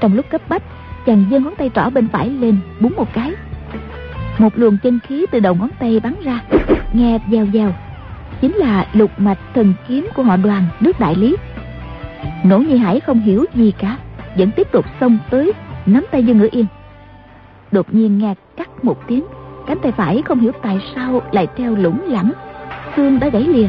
Trong 0.00 0.14
lúc 0.14 0.26
cấp 0.30 0.40
bách 0.48 0.62
chàng 1.06 1.24
giơ 1.30 1.38
ngón 1.38 1.54
tay 1.54 1.70
trỏ 1.74 1.90
bên 1.90 2.08
phải 2.08 2.30
lên 2.30 2.58
búng 2.80 2.92
một 2.96 3.12
cái. 3.12 3.32
Một 4.38 4.58
luồng 4.58 4.78
chân 4.82 4.98
khí 5.08 5.26
từ 5.30 5.40
đầu 5.40 5.54
ngón 5.54 5.70
tay 5.78 6.00
bắn 6.00 6.14
ra 6.24 6.40
nghe 6.92 7.18
gieo 7.30 7.46
gieo 7.52 7.72
chính 8.40 8.54
là 8.54 8.86
lục 8.92 9.10
mạch 9.16 9.38
thần 9.54 9.74
kiếm 9.88 10.08
của 10.14 10.22
họ 10.22 10.36
đoàn 10.36 10.64
nước 10.80 11.00
đại 11.00 11.14
lý. 11.14 11.36
Nỗ 12.44 12.58
nhi 12.58 12.76
hải 12.76 13.00
không 13.00 13.20
hiểu 13.20 13.44
gì 13.54 13.72
cả 13.78 13.96
vẫn 14.36 14.50
tiếp 14.50 14.68
tục 14.72 14.84
xông 15.00 15.18
tới 15.30 15.52
nắm 15.86 16.06
tay 16.10 16.24
dương 16.24 16.38
ngữ 16.38 16.48
yên. 16.52 16.66
Đột 17.72 17.94
nhiên 17.94 18.18
nghe 18.18 18.34
cắt 18.56 18.84
một 18.84 19.06
tiếng 19.06 19.24
cánh 19.66 19.78
tay 19.78 19.92
phải 19.92 20.22
không 20.22 20.40
hiểu 20.40 20.52
tại 20.62 20.80
sao 20.94 21.22
lại 21.32 21.46
treo 21.58 21.74
lủng 21.74 22.00
lẳng 22.06 22.32
xương 22.96 23.20
đã 23.20 23.28
gãy 23.28 23.42
lìa 23.42 23.68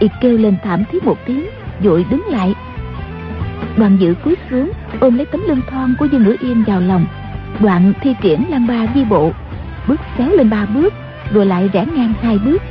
y 0.00 0.08
kêu 0.20 0.38
lên 0.38 0.56
thảm 0.62 0.84
thiết 0.92 1.04
một 1.04 1.18
tiếng, 1.26 1.46
vội 1.80 2.06
đứng 2.10 2.26
lại. 2.26 2.54
Đoàn 3.76 3.96
dự 4.00 4.14
cúi 4.24 4.36
xuống, 4.50 4.70
ôm 5.00 5.16
lấy 5.16 5.26
tấm 5.26 5.42
lưng 5.46 5.60
thon 5.70 5.94
của 5.98 6.06
dương 6.12 6.22
ngữ 6.22 6.36
yên 6.40 6.64
vào 6.66 6.80
lòng. 6.80 7.06
Đoạn 7.60 7.92
thi 8.00 8.14
triển 8.22 8.44
lan 8.50 8.66
ba 8.66 8.86
di 8.94 9.04
bộ, 9.04 9.32
bước 9.88 10.00
xéo 10.18 10.30
lên 10.30 10.50
ba 10.50 10.66
bước, 10.66 10.94
rồi 11.32 11.46
lại 11.46 11.70
rẽ 11.72 11.86
ngang 11.96 12.12
hai 12.22 12.38
bước. 12.38 12.62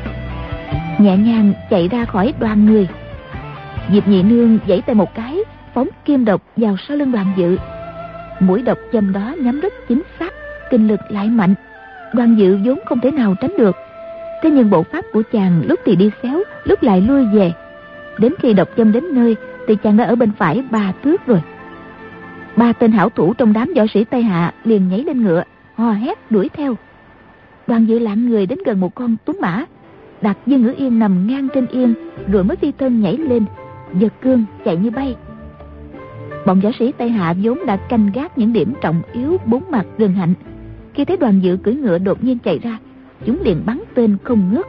Nhẹ 0.99 1.17
nhàng 1.17 1.53
chạy 1.69 1.87
ra 1.87 2.05
khỏi 2.05 2.33
đoàn 2.39 2.65
người. 2.65 2.87
Diệp 3.91 4.07
nhị 4.07 4.23
nương 4.23 4.57
giãy 4.67 4.81
tay 4.81 4.95
một 4.95 5.15
cái, 5.15 5.39
phóng 5.73 5.87
kim 6.05 6.25
độc 6.25 6.41
vào 6.57 6.75
sau 6.87 6.97
lưng 6.97 7.11
đoàn 7.11 7.33
dự. 7.37 7.57
Mũi 8.39 8.61
độc 8.61 8.77
châm 8.93 9.13
đó 9.13 9.35
nhắm 9.39 9.59
rất 9.59 9.73
chính 9.89 10.01
xác, 10.19 10.33
kinh 10.71 10.87
lực 10.87 10.99
lại 11.09 11.29
mạnh. 11.29 11.55
Đoàn 12.13 12.35
dự 12.35 12.57
vốn 12.65 12.79
không 12.85 12.99
thể 13.01 13.11
nào 13.11 13.35
tránh 13.41 13.57
được 13.57 13.75
thế 14.45 14.51
nhưng 14.51 14.69
bộ 14.69 14.83
pháp 14.83 15.05
của 15.13 15.23
chàng 15.31 15.61
lúc 15.67 15.79
thì 15.85 15.95
đi 15.95 16.11
xéo, 16.23 16.43
lúc 16.63 16.83
lại 16.83 17.01
lui 17.01 17.25
về. 17.33 17.53
Đến 18.19 18.33
khi 18.39 18.53
độc 18.53 18.69
châm 18.77 18.91
đến 18.91 19.03
nơi, 19.13 19.35
thì 19.67 19.75
chàng 19.75 19.97
đã 19.97 20.03
ở 20.05 20.15
bên 20.15 20.31
phải 20.37 20.63
ba 20.71 20.93
thước 21.03 21.25
rồi. 21.25 21.41
Ba 22.55 22.73
tên 22.73 22.91
hảo 22.91 23.09
thủ 23.09 23.33
trong 23.33 23.53
đám 23.53 23.73
võ 23.75 23.83
sĩ 23.93 24.03
tây 24.03 24.23
hạ 24.23 24.53
liền 24.63 24.89
nhảy 24.89 25.03
lên 25.03 25.23
ngựa, 25.23 25.43
hò 25.75 25.91
hét, 25.91 26.31
đuổi 26.31 26.49
theo. 26.49 26.75
Đoàn 27.67 27.85
dự 27.85 27.99
lạng 27.99 28.29
người 28.29 28.45
đến 28.45 28.59
gần 28.65 28.79
một 28.79 28.95
con 28.95 29.15
tuấn 29.25 29.37
mã, 29.41 29.65
đặt 30.21 30.37
dương 30.45 30.61
ngữ 30.61 30.73
yên 30.77 30.99
nằm 30.99 31.27
ngang 31.27 31.47
trên 31.53 31.67
yên, 31.67 31.93
rồi 32.31 32.43
mới 32.43 32.57
phi 32.57 32.71
thân 32.71 33.01
nhảy 33.01 33.17
lên, 33.17 33.45
giật 33.93 34.13
cương 34.21 34.45
chạy 34.65 34.77
như 34.77 34.91
bay. 34.91 35.15
Bọn 36.45 36.59
võ 36.59 36.69
sĩ 36.79 36.91
tây 36.97 37.09
hạ 37.09 37.33
vốn 37.43 37.65
đã 37.65 37.77
canh 37.77 38.11
gác 38.13 38.37
những 38.37 38.53
điểm 38.53 38.73
trọng 38.81 39.01
yếu 39.13 39.37
bốn 39.45 39.63
mặt 39.69 39.85
rừng 39.97 40.13
hạnh. 40.13 40.33
Khi 40.93 41.05
thấy 41.05 41.17
đoàn 41.17 41.39
dự 41.39 41.57
cưỡi 41.57 41.75
ngựa 41.75 41.97
đột 41.97 42.23
nhiên 42.23 42.37
chạy 42.39 42.59
ra 42.59 42.77
chúng 43.25 43.41
liền 43.43 43.63
bắn 43.65 43.81
tên 43.93 44.17
không 44.23 44.53
ngớt. 44.53 44.65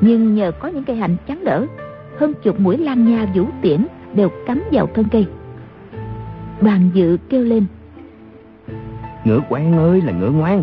Nhưng 0.00 0.34
nhờ 0.34 0.52
có 0.52 0.68
những 0.68 0.84
cây 0.84 0.96
hạnh 0.96 1.16
chắn 1.26 1.44
đỡ 1.44 1.66
hơn 2.18 2.34
chục 2.42 2.60
mũi 2.60 2.78
lan 2.78 3.04
nha 3.04 3.26
vũ 3.34 3.44
tiễn 3.62 3.86
đều 4.14 4.28
cắm 4.46 4.62
vào 4.72 4.88
thân 4.94 5.04
cây. 5.12 5.26
Đoàn 6.60 6.90
dự 6.94 7.18
kêu 7.28 7.44
lên 7.44 7.66
ngựa 9.24 9.40
quen 9.48 9.78
ơi 9.78 10.02
là 10.06 10.12
ngựa 10.12 10.30
ngoan 10.30 10.62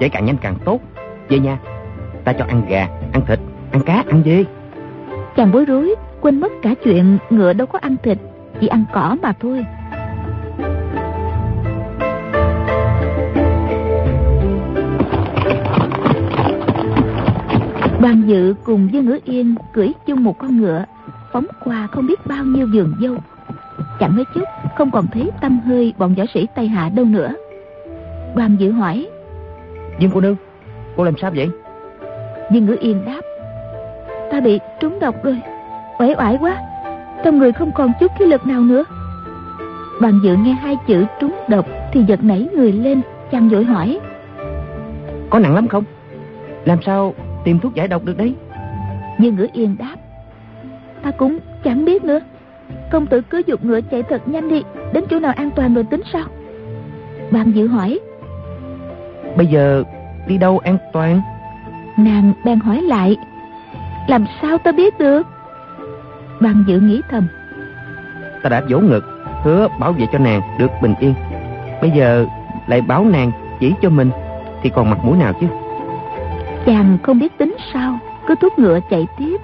chạy 0.00 0.08
càng 0.08 0.24
nhanh 0.24 0.36
càng 0.40 0.54
tốt. 0.64 0.80
Về 1.28 1.38
nha 1.38 1.58
ta 2.24 2.32
cho 2.32 2.44
ăn 2.48 2.62
gà 2.68 2.88
ăn 3.12 3.22
thịt 3.26 3.38
ăn 3.72 3.82
cá 3.82 4.04
ăn 4.08 4.22
dê. 4.24 4.44
Chàng 5.36 5.52
bối 5.52 5.64
rối 5.64 5.94
quên 6.20 6.40
mất 6.40 6.52
cả 6.62 6.74
chuyện 6.84 7.18
ngựa 7.30 7.52
đâu 7.52 7.66
có 7.66 7.78
ăn 7.78 7.96
thịt 8.02 8.18
chỉ 8.60 8.66
ăn 8.66 8.84
cỏ 8.92 9.16
mà 9.22 9.32
thôi 9.40 9.64
đoàn 18.00 18.22
dự 18.26 18.54
cùng 18.64 18.88
với 18.92 19.02
ngữ 19.02 19.18
yên 19.24 19.54
cưỡi 19.72 19.92
chung 20.06 20.24
một 20.24 20.38
con 20.38 20.60
ngựa 20.60 20.84
phóng 21.32 21.46
qua 21.64 21.88
không 21.92 22.06
biết 22.06 22.26
bao 22.26 22.44
nhiêu 22.44 22.66
vườn 22.74 22.94
dâu. 23.00 23.16
Chẳng 24.00 24.16
mấy 24.16 24.24
chút 24.34 24.44
không 24.78 24.90
còn 24.90 25.06
thấy 25.12 25.30
tâm 25.40 25.60
hơi 25.60 25.94
bọn 25.98 26.14
võ 26.14 26.24
sĩ 26.34 26.46
tây 26.54 26.68
hạ 26.68 26.90
đâu 26.94 27.04
nữa. 27.04 27.34
Đoàn 28.36 28.56
dự 28.58 28.70
hỏi 28.70 29.08
dương 29.98 30.10
cô 30.14 30.20
nương 30.20 30.36
cô 30.96 31.04
làm 31.04 31.14
sao 31.20 31.30
vậy? 31.34 31.48
Dương 32.52 32.66
ngữ 32.66 32.76
yên 32.80 33.04
đáp 33.06 33.20
ta 34.30 34.40
bị 34.40 34.58
trúng 34.80 34.98
độc 35.00 35.14
rồi 35.24 35.40
uể 35.98 36.14
oải 36.18 36.38
quá 36.40 36.56
trong 37.24 37.38
người 37.38 37.52
không 37.52 37.70
còn 37.74 37.92
chút 38.00 38.12
khí 38.18 38.24
lực 38.24 38.46
nào 38.46 38.60
nữa. 38.60 38.84
Đoàn 40.00 40.20
dự 40.24 40.36
nghe 40.36 40.52
hai 40.52 40.76
chữ 40.86 41.04
trúng 41.20 41.34
độc 41.48 41.66
thì 41.92 42.04
giật 42.08 42.24
nảy 42.24 42.48
người 42.56 42.72
lên 42.72 43.00
chàng 43.30 43.48
vội 43.48 43.64
hỏi 43.64 44.00
có 45.30 45.38
nặng 45.38 45.54
lắm 45.54 45.68
không? 45.68 45.84
Làm 46.64 46.82
sao 46.82 47.14
tìm 47.44 47.58
thuốc 47.58 47.74
giải 47.74 47.88
độc 47.88 48.04
được 48.04 48.16
đấy. 48.16 48.34
Dương 49.18 49.36
ngữ 49.36 49.46
yên 49.52 49.76
đáp. 49.78 49.96
Ta 51.02 51.10
cũng 51.10 51.38
chẳng 51.64 51.84
biết 51.84 52.04
nữa. 52.04 52.20
Công 52.90 53.06
tử 53.06 53.20
cứ 53.20 53.42
dục 53.46 53.64
ngựa 53.64 53.80
chạy 53.80 54.02
thật 54.02 54.28
nhanh 54.28 54.48
đi 54.48 54.62
đến 54.92 55.04
chỗ 55.10 55.18
nào 55.20 55.32
an 55.36 55.50
toàn 55.50 55.74
rồi 55.74 55.84
tính 55.84 56.02
sao 56.12 56.24
bạn 57.30 57.52
dự 57.52 57.66
hỏi. 57.66 57.98
Bây 59.36 59.46
giờ 59.46 59.84
đi 60.26 60.38
đâu 60.38 60.58
an 60.58 60.78
toàn? 60.92 61.20
Nàng 61.96 62.32
bèn 62.44 62.60
hỏi 62.60 62.82
lại. 62.82 63.16
Làm 64.08 64.26
sao 64.42 64.58
ta 64.58 64.72
biết 64.72 64.98
được? 64.98 65.26
Bạn 66.40 66.64
dự 66.66 66.80
nghĩ 66.80 67.00
thầm. 67.10 67.26
Ta 68.42 68.48
đã 68.48 68.62
vỗ 68.70 68.78
ngực 68.78 69.04
hứa 69.42 69.68
bảo 69.80 69.92
vệ 69.92 70.06
cho 70.12 70.18
nàng 70.18 70.40
được 70.58 70.70
bình 70.82 70.94
yên. 71.00 71.14
Bây 71.80 71.90
giờ 71.90 72.26
lại 72.66 72.80
báo 72.80 73.04
nàng 73.04 73.32
chỉ 73.60 73.74
cho 73.82 73.88
mình 73.88 74.10
thì 74.62 74.70
còn 74.70 74.90
mặt 74.90 74.98
mũi 75.04 75.18
nào 75.18 75.32
chứ 75.40 75.46
chàng 76.66 76.98
không 77.02 77.18
biết 77.18 77.38
tính 77.38 77.56
sao 77.72 77.98
cứ 78.26 78.34
thúc 78.40 78.58
ngựa 78.58 78.80
chạy 78.90 79.06
tiếp. 79.18 79.40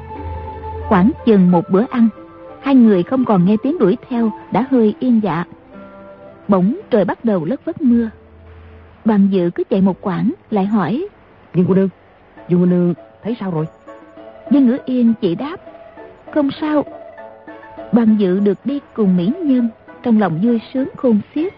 Khoảng 0.88 1.11
chừng 1.26 1.50
một 1.50 1.64
bữa 1.70 1.85
ăn 1.90 2.09
hai 2.62 2.74
người 2.74 3.02
không 3.02 3.24
còn 3.24 3.44
nghe 3.44 3.57
tiếng 3.62 3.79
đuổi 3.79 3.96
theo 4.09 4.31
đã 4.52 4.64
hơi 4.70 4.94
yên 5.00 5.20
dạ. 5.22 5.44
Bỗng 6.48 6.81
trời 6.90 7.05
bắt 7.05 7.24
đầu 7.24 7.44
lất 7.44 7.64
vất 7.64 7.83
mưa. 7.83 8.11
Đoàn 9.05 9.29
dự 9.31 9.50
cứ 9.55 9.64
chạy 9.70 9.81
một 9.81 9.96
quãng 10.00 10.33
lại 10.50 10.66
hỏi 10.66 11.09
dương 11.55 11.64
cô 11.68 11.74
nương 11.74 11.88
dương 12.48 12.61
cô 12.61 12.66
nương 12.66 12.94
thấy 13.22 13.37
sao 13.40 13.50
rồi? 13.50 13.66
Dương 14.50 14.66
ngữ 14.66 14.76
yên 14.85 15.14
chỉ 15.20 15.35
đáp 15.35 15.57
không 16.35 16.50
sao. 16.61 16.85
Đoàn 17.92 18.16
dự 18.18 18.40
được 18.40 18.59
đi 18.64 18.81
cùng 18.94 19.16
mỹ 19.16 19.33
nhân 19.42 19.68
trong 20.02 20.20
lòng 20.20 20.38
vui 20.42 20.61
sướng 20.74 20.88
khôn 20.96 21.20
xiết 21.35 21.52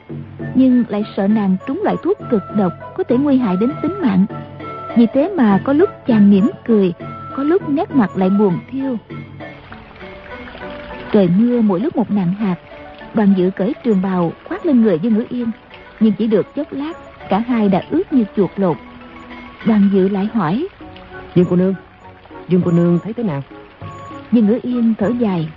nhưng 0.55 0.85
lại 0.89 1.05
sợ 1.17 1.29
nàng 1.29 1.57
trúng 1.67 1.81
loại 1.85 1.97
thuốc 2.05 2.19
cực 2.31 2.43
độc 2.57 2.73
có 2.97 3.05
thể 3.05 3.17
nguy 3.17 3.39
hại 3.39 3.57
đến 3.61 3.73
tính 3.83 3.95
mạng 4.01 4.27
vì 4.99 5.07
thế 5.15 5.33
mà 5.37 5.61
có 5.65 5.73
lúc 5.73 5.91
chàng 6.07 6.31
mỉm 6.31 6.51
cười 6.67 6.93
có 7.37 7.43
lúc 7.43 7.69
nét 7.69 7.91
mặt 7.91 8.17
lại 8.17 8.31
buồn 8.31 8.59
thiêu. 8.71 8.97
Trời 11.13 11.29
mưa 11.39 11.61
mỗi 11.61 11.81
lúc 11.81 11.97
một 11.97 12.11
nặng 12.11 12.35
hạt 12.35 12.57
đoàn 13.15 13.35
dự 13.37 13.51
cởi 13.57 13.75
trường 13.85 14.03
bào 14.03 14.33
khoác 14.45 14.67
lên 14.67 14.83
người 14.83 14.99
Dương 14.99 15.15
Ngữ 15.15 15.25
Yên. 15.29 15.51
Nhưng 16.01 16.13
chỉ 16.13 16.27
được 16.27 16.55
chốc 16.55 16.73
lát 16.73 16.93
Cả 17.31 17.39
hai 17.39 17.69
đã 17.69 17.83
ướt 17.91 18.13
như 18.13 18.25
chuột 18.37 18.51
lột. 18.57 18.77
Đoàn 19.67 19.91
dự 19.93 20.09
lại 20.09 20.29
hỏi 20.35 20.69
Dương 21.35 21.47
cô 21.51 21.57
nương 21.57 21.75
Dương 22.49 22.63
cô 22.65 22.71
nương 22.71 22.99
thấy 23.05 23.13
thế 23.13 23.23
nào? 23.23 23.43
Dương 24.33 24.47
Ngữ 24.47 24.59
Yên 24.63 24.95
thở 24.99 25.11
dài 25.19 25.49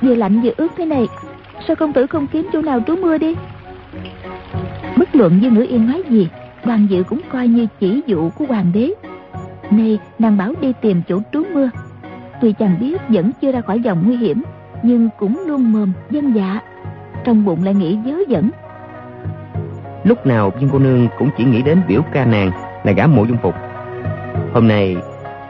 Vừa 0.00 0.14
lạnh 0.14 0.40
vừa 0.40 0.52
ướt 0.56 0.72
thế 0.76 0.84
này 0.84 1.06
Sao 1.66 1.76
công 1.76 1.92
tử 1.92 2.06
không 2.06 2.26
kiếm 2.26 2.48
chỗ 2.52 2.62
nào 2.62 2.80
trú 2.86 2.96
mưa 2.96 3.18
đi? 3.18 3.34
Bất 4.96 5.16
luận 5.16 5.38
Dương 5.42 5.54
Ngữ 5.54 5.66
Yên 5.68 5.86
nói 5.86 6.02
gì 6.08 6.28
Đoàn 6.64 6.86
dự 6.90 7.02
cũng 7.02 7.20
coi 7.32 7.48
như 7.48 7.66
chỉ 7.80 8.02
dụ 8.06 8.30
của 8.30 8.44
hoàng 8.48 8.70
đế. 8.74 8.90
Nay, 9.70 9.98
nàng 10.18 10.36
bảo 10.36 10.52
đi 10.60 10.72
tìm 10.80 11.02
chỗ 11.08 11.20
trú 11.32 11.42
mưa. 11.54 11.70
Tuy 12.40 12.52
chàng 12.52 12.76
biết 12.80 13.00
vẫn 13.08 13.30
chưa 13.42 13.52
ra 13.52 13.60
khỏi 13.60 13.80
dòng 13.80 14.02
nguy 14.06 14.16
hiểm, 14.16 14.42
Nhưng 14.82 15.08
cũng 15.18 15.42
luôn 15.46 15.72
mồm 15.72 15.92
dân 16.10 16.32
dạ. 16.34 16.60
Trong 17.24 17.44
bụng 17.44 17.64
lại 17.64 17.74
nghĩ 17.74 17.98
dớ 18.04 18.12
dẫn 18.28 18.50
Lúc 20.04 20.26
nào 20.26 20.50
viên 20.50 20.70
cô 20.72 20.78
nương 20.78 21.08
cũng 21.18 21.30
chỉ 21.38 21.44
nghĩ 21.44 21.62
đến 21.62 21.80
biểu 21.88 22.02
ca 22.12 22.24
nàng 22.24 22.50
Là 22.84 22.92
gã 22.92 23.06
mộ 23.06 23.24
dung 23.24 23.38
phục. 23.42 23.54
Hôm 24.52 24.68
nay 24.68 24.96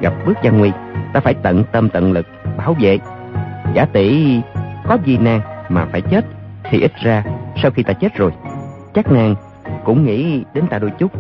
gặp 0.01 0.13
bước 0.27 0.35
gian 0.43 0.59
nguy, 0.59 0.71
Ta 1.13 1.21
phải 1.21 1.35
tận 1.35 1.65
tâm 1.73 1.89
tận 1.89 2.13
lực 2.13 2.27
bảo 2.57 2.77
vệ. 2.81 2.99
Giả 3.75 3.87
tỷ 3.93 4.41
có 4.89 4.99
gì 5.05 5.19
nàng 5.19 5.41
mà 5.69 5.87
phải 5.93 6.01
chết 6.01 6.25
Thì 6.65 6.81
ít 6.81 6.93
ra 7.03 7.25
sau 7.63 7.71
khi 7.71 7.83
ta 7.83 7.93
chết 7.93 8.15
rồi, 8.15 8.31
Chắc 8.95 9.13
nàng 9.13 9.35
cũng 9.85 10.05
nghĩ 10.05 10.45
đến 10.55 10.65
ta 10.71 10.79
đôi 10.79 10.91
chút. 10.99 11.13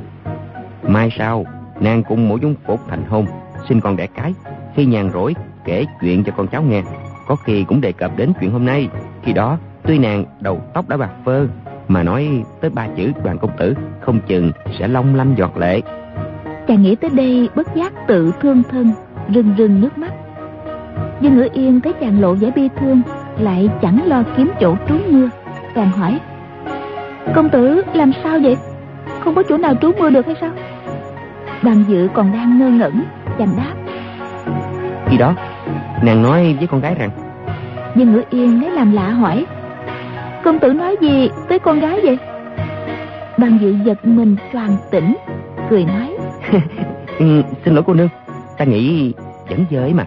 Mai 0.82 1.10
sau, 1.18 1.44
nàng 1.80 2.02
cùng 2.02 2.28
mộ 2.28 2.36
dung 2.36 2.54
phục 2.66 2.80
thành 2.88 3.04
hôn, 3.04 3.26
Sinh 3.68 3.80
con 3.80 3.96
đẻ 3.96 4.06
cái. 4.06 4.34
Khi 4.74 4.84
nhàn 4.84 5.10
rỗi, 5.10 5.34
kể 5.64 5.84
chuyện 6.00 6.24
cho 6.24 6.32
con 6.36 6.46
cháu 6.46 6.62
nghe. 6.62 6.82
Có 7.26 7.36
khi 7.36 7.64
cũng 7.64 7.80
đề 7.80 7.92
cập 7.92 8.16
đến 8.16 8.32
chuyện 8.40 8.50
hôm 8.50 8.64
nay. 8.64 8.88
Khi 9.22 9.32
đó, 9.32 9.58
tuy 9.82 9.98
nàng 9.98 10.24
đầu 10.40 10.60
tóc 10.74 10.88
đã 10.88 10.96
bạc 10.96 11.10
phơ, 11.24 11.46
Mà 11.88 12.02
nói 12.02 12.44
tới 12.60 12.70
ba 12.70 12.88
chữ 12.96 13.12
đoàn 13.24 13.38
công 13.38 13.50
tử, 13.58 13.74
Không 14.00 14.18
chừng 14.26 14.52
sẽ 14.78 14.88
long 14.88 15.14
lanh 15.14 15.34
giọt 15.38 15.56
lệ. 15.56 15.80
Chàng 16.68 16.82
nghĩ 16.82 16.94
tới 16.94 17.10
đây, 17.10 17.48
bất 17.54 17.74
giác 17.74 17.92
tự 18.08 18.32
thương 18.40 18.62
thân, 18.70 18.92
Rưng 19.34 19.54
rưng 19.58 19.80
nước 19.80 19.98
mắt. 19.98 20.12
Dương 21.20 21.36
ngữ 21.36 21.48
yên 21.52 21.80
thấy 21.80 21.92
chàng 21.92 22.20
lộ 22.20 22.34
vẻ 22.34 22.50
bi 22.56 22.68
thương, 22.80 23.02
Lại 23.38 23.68
chẳng 23.82 24.06
lo 24.06 24.22
kiếm 24.36 24.50
chỗ 24.60 24.76
trú 24.88 24.94
mưa, 25.10 25.28
càng 25.74 25.90
hỏi 25.90 26.20
Công 27.34 27.48
tử 27.50 27.82
làm 27.94 28.12
sao 28.22 28.38
vậy? 28.42 28.56
Không 29.20 29.34
có 29.34 29.42
chỗ 29.48 29.56
nào 29.56 29.74
trú 29.82 29.92
mưa 29.98 30.10
được 30.10 30.26
hay 30.26 30.34
sao? 30.40 30.50
Đoàn 31.62 31.84
dự 31.88 32.08
còn 32.14 32.32
đang 32.32 32.58
ngơ 32.58 32.68
ngẩn 32.68 33.02
Chàng 33.38 33.56
đáp. 33.56 33.74
Khi 35.06 35.16
đó? 35.16 35.34
Nàng 36.02 36.22
nói 36.22 36.56
với 36.58 36.66
con 36.66 36.80
gái 36.80 36.94
rằng. 36.94 37.10
Dương 37.96 38.12
ngữ 38.12 38.22
yên 38.30 38.62
lấy 38.62 38.70
làm 38.70 38.92
lạ 38.92 39.08
hỏi. 39.10 39.46
Công 40.44 40.58
tử 40.58 40.72
nói 40.72 40.96
gì 41.00 41.30
tới 41.48 41.58
con 41.58 41.80
gái 41.80 42.00
vậy? 42.02 42.18
Đoàn 43.38 43.58
dự 43.60 43.74
giật 43.84 44.06
mình 44.06 44.36
choàng 44.52 44.76
tỉnh 44.90 45.16
Cười 45.70 45.84
nói. 45.84 46.16
Ừ, 47.18 47.42
Xin 47.64 47.74
lỗi 47.74 47.84
cô 47.86 47.94
nương 47.94 48.08
Ta 48.58 48.64
nghĩ 48.64 49.12
vẫn 49.48 49.64
dơi 49.70 49.94
mà. 49.94 50.04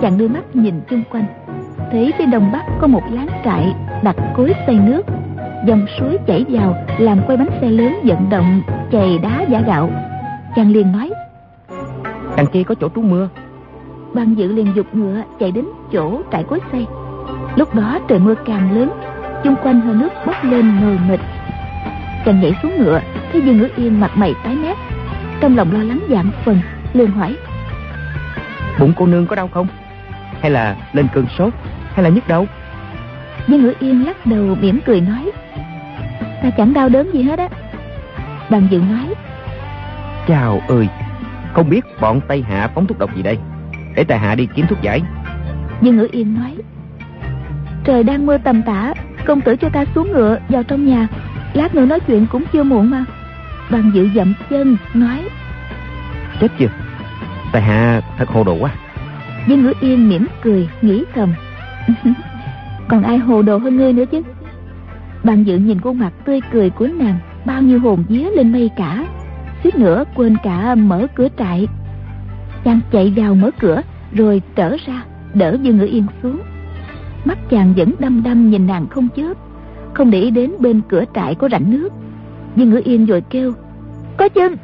Chàng 0.00 0.18
đưa 0.18 0.28
mắt 0.28 0.56
nhìn 0.56 0.80
chung 0.90 1.02
quanh 1.10 1.24
thấy 1.92 2.12
phía 2.18 2.26
đông 2.26 2.52
bắc 2.52 2.64
có 2.80 2.86
một 2.86 3.02
láng 3.10 3.28
trại 3.44 3.74
đặt 4.02 4.16
cối 4.36 4.52
xây 4.66 4.74
nước 4.74 5.02
dòng 5.66 5.86
suối 5.98 6.18
chảy 6.26 6.44
vào 6.48 6.76
làm 6.98 7.20
quay 7.26 7.36
bánh 7.36 7.50
xe 7.60 7.70
lớn 7.70 8.00
vận 8.04 8.30
động 8.30 8.62
chày 8.92 9.18
đá 9.18 9.44
giả 9.48 9.60
gạo. 9.66 9.90
Chàng 10.56 10.72
liền 10.72 10.92
nói 10.92 11.10
đằng 12.36 12.46
kia 12.46 12.62
có 12.62 12.74
chỗ 12.80 12.88
trú 12.94 13.02
mưa. 13.02 13.28
Ban 14.14 14.34
dự 14.34 14.52
liền 14.52 14.72
dục 14.76 14.86
ngựa 14.92 15.22
chạy 15.40 15.52
đến 15.52 15.64
chỗ 15.92 16.22
trại 16.32 16.44
cối 16.44 16.60
xây 16.72 16.86
lúc 17.56 17.74
đó 17.74 17.98
trời 18.08 18.18
mưa 18.18 18.34
càng 18.34 18.72
lớn 18.72 18.90
chung 19.44 19.54
quanh 19.62 19.80
hơi 19.80 19.94
nước 19.94 20.08
bốc 20.26 20.36
lên 20.44 20.80
mờ 20.80 20.96
mịt. 21.08 21.20
Chàng 22.24 22.40
nhảy 22.40 22.52
xuống 22.62 22.72
ngựa 22.78 23.00
thấy 23.32 23.40
dương 23.40 23.58
ngữ 23.58 23.68
yên 23.76 24.00
mặt 24.00 24.10
mày 24.14 24.34
tái 24.44 24.54
mét. 24.54 24.76
Trong 25.40 25.56
lòng 25.56 25.72
lo 25.72 25.78
lắng 25.78 26.00
giảm 26.10 26.32
phần 26.44 26.60
liền 26.92 27.10
hỏi 27.10 27.36
bụng 28.78 28.92
cô 28.96 29.06
nương 29.06 29.26
có 29.26 29.36
đau 29.36 29.48
không? 29.48 29.66
Hay 30.40 30.50
là 30.50 30.76
lên 30.92 31.06
cơn 31.14 31.26
sốt? 31.38 31.52
Hay 31.94 32.04
là 32.04 32.08
nhức 32.10 32.28
đầu? 32.28 32.46
Nhưng 33.46 33.62
ngữ 33.62 33.74
yên 33.78 34.06
lắc 34.06 34.26
đầu 34.26 34.56
mỉm 34.60 34.80
cười 34.86 35.00
nói 35.00 35.30
ta 36.42 36.50
chẳng 36.50 36.74
đau 36.74 36.88
đớn 36.88 37.10
gì 37.14 37.22
hết 37.22 37.38
á. 37.38 37.48
Đoàn 38.50 38.68
dự 38.70 38.78
nói 38.78 39.14
chào 40.28 40.62
ơi 40.68 40.88
không 41.52 41.68
biết 41.68 41.84
bọn 42.00 42.20
tây 42.28 42.44
hạ 42.48 42.68
phóng 42.74 42.86
thuốc 42.86 42.98
độc 42.98 43.16
gì 43.16 43.22
đây? 43.22 43.38
Để 43.96 44.04
tài 44.04 44.18
hạ 44.18 44.34
đi 44.34 44.48
kiếm 44.54 44.66
thuốc 44.66 44.82
giải. 44.82 45.02
Nhưng 45.80 45.96
ngữ 45.96 46.08
yên 46.12 46.34
nói 46.34 46.56
trời 47.84 48.02
đang 48.02 48.26
mưa 48.26 48.38
tầm 48.38 48.62
tã 48.62 48.94
công 49.24 49.40
tử 49.40 49.56
cho 49.56 49.68
ta 49.68 49.84
xuống 49.94 50.12
ngựa 50.12 50.38
vào 50.48 50.62
trong 50.62 50.86
nhà. 50.86 51.08
Lát 51.52 51.74
nữa 51.74 51.84
nói 51.84 52.00
chuyện 52.00 52.26
cũng 52.30 52.44
chưa 52.52 52.62
muộn 52.62 52.90
mà. 52.90 53.04
Đoàn 53.70 53.90
dự 53.94 54.08
dậm 54.14 54.34
chân 54.50 54.76
nói 54.94 55.28
chết 56.40 56.48
chưa? 56.58 56.68
Tài 57.52 57.62
hạ 57.62 58.00
thật 58.18 58.28
hồ 58.28 58.44
đồ 58.44 58.54
quá. 58.54 58.70
Dương 59.46 59.62
Ngữ 59.62 59.72
Yên 59.80 60.08
mỉm 60.08 60.26
cười 60.42 60.68
nghĩ 60.82 61.04
thầm. 61.14 61.34
Còn 62.88 63.02
ai 63.02 63.18
hồ 63.18 63.42
đồ 63.42 63.58
hơn 63.58 63.76
ngươi 63.76 63.92
nữa 63.92 64.04
chứ 64.12 64.22
Bàn 65.24 65.44
dự 65.44 65.58
nhìn 65.58 65.80
khuôn 65.80 65.98
mặt 65.98 66.12
tươi 66.24 66.40
cười 66.52 66.70
của 66.70 66.86
nàng, 66.86 67.18
Bao 67.46 67.62
nhiêu 67.62 67.80
hồn 67.80 68.04
vía 68.08 68.30
lên 68.36 68.52
mây 68.52 68.70
cả. 68.76 69.06
Suýt 69.62 69.76
nữa 69.76 70.04
quên 70.14 70.36
cả 70.42 70.74
mở 70.74 71.06
cửa 71.14 71.28
trại. 71.38 71.66
Chàng 72.64 72.80
chạy 72.92 73.12
vào 73.16 73.34
mở 73.34 73.50
cửa, 73.60 73.82
Rồi 74.12 74.42
trở 74.56 74.76
ra, 74.86 75.04
Đỡ 75.34 75.56
Dương 75.62 75.76
Ngữ 75.76 75.86
Yên 75.86 76.06
xuống. 76.22 76.40
Mắt 77.24 77.38
chàng 77.50 77.74
vẫn 77.76 77.94
đăm 77.98 78.22
đăm 78.22 78.50
nhìn 78.50 78.66
nàng 78.66 78.86
không 78.88 79.08
chớp, 79.16 79.34
Không 79.94 80.10
để 80.10 80.20
ý 80.20 80.30
đến 80.30 80.52
bên 80.58 80.80
cửa 80.88 81.04
trại 81.14 81.34
có 81.34 81.48
rãnh 81.48 81.70
nước. 81.70 81.88
Dương 82.56 82.70
Ngữ 82.70 82.80
Yên 82.84 83.06
rồi 83.06 83.20
kêu, 83.30 83.52
Có 84.16 84.28
chân! 84.28 84.56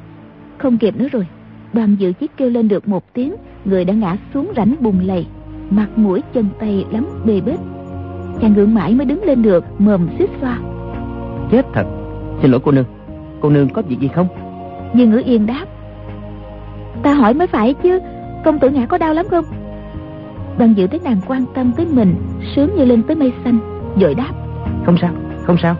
Không 0.58 0.78
kịp 0.78 0.96
nữa 0.96 1.08
rồi, 1.12 1.26
Đoàn 1.72 1.96
dự 1.98 2.12
chỉ 2.12 2.28
kêu 2.36 2.50
lên 2.50 2.68
được 2.68 2.88
một 2.88 3.14
tiếng, 3.14 3.34
người 3.64 3.84
đã 3.84 3.94
ngã 3.94 4.16
xuống 4.34 4.52
rãnh 4.56 4.74
bùn 4.80 5.00
lầy, 5.00 5.26
mặt 5.70 5.88
mũi 5.96 6.22
chân 6.34 6.46
tay 6.60 6.84
lắm 6.90 7.06
bê 7.24 7.40
bết 7.40 7.58
chàng 8.40 8.54
gượng 8.54 8.74
mãi 8.74 8.94
mới 8.94 9.06
đứng 9.06 9.22
lên 9.22 9.42
được 9.42 9.64
mồm 9.78 10.08
xích 10.18 10.30
xoa. 10.40 10.58
Chết 11.50 11.66
thật. 11.72 11.86
Xin 12.42 12.50
lỗi 12.50 12.60
cô 12.64 12.72
nương. 12.72 12.84
Cô 13.40 13.50
nương 13.50 13.68
có 13.68 13.82
việc 13.82 14.00
gì 14.00 14.08
không? 14.08 14.28
Dương 14.94 15.10
ngữ 15.10 15.22
yên 15.24 15.46
đáp. 15.46 15.66
Ta 17.02 17.14
hỏi 17.14 17.34
mới 17.34 17.46
phải 17.46 17.74
chứ 17.74 18.00
công 18.44 18.58
tử 18.58 18.70
ngã 18.70 18.86
có 18.86 18.98
đau 18.98 19.14
lắm 19.14 19.26
không? 19.30 19.44
Đoàn 20.58 20.74
dự 20.76 20.86
thấy 20.86 21.00
nàng 21.04 21.20
quan 21.26 21.44
tâm 21.54 21.72
tới 21.76 21.86
mình 21.90 22.14
sướng 22.54 22.70
như 22.76 22.84
lên 22.84 23.02
tới 23.02 23.16
mây 23.16 23.32
xanh 23.44 23.58
vội 23.94 24.14
đáp. 24.14 24.32
Không 24.86 24.96
sao 25.00 25.10
không 25.46 25.56
sao. 25.62 25.76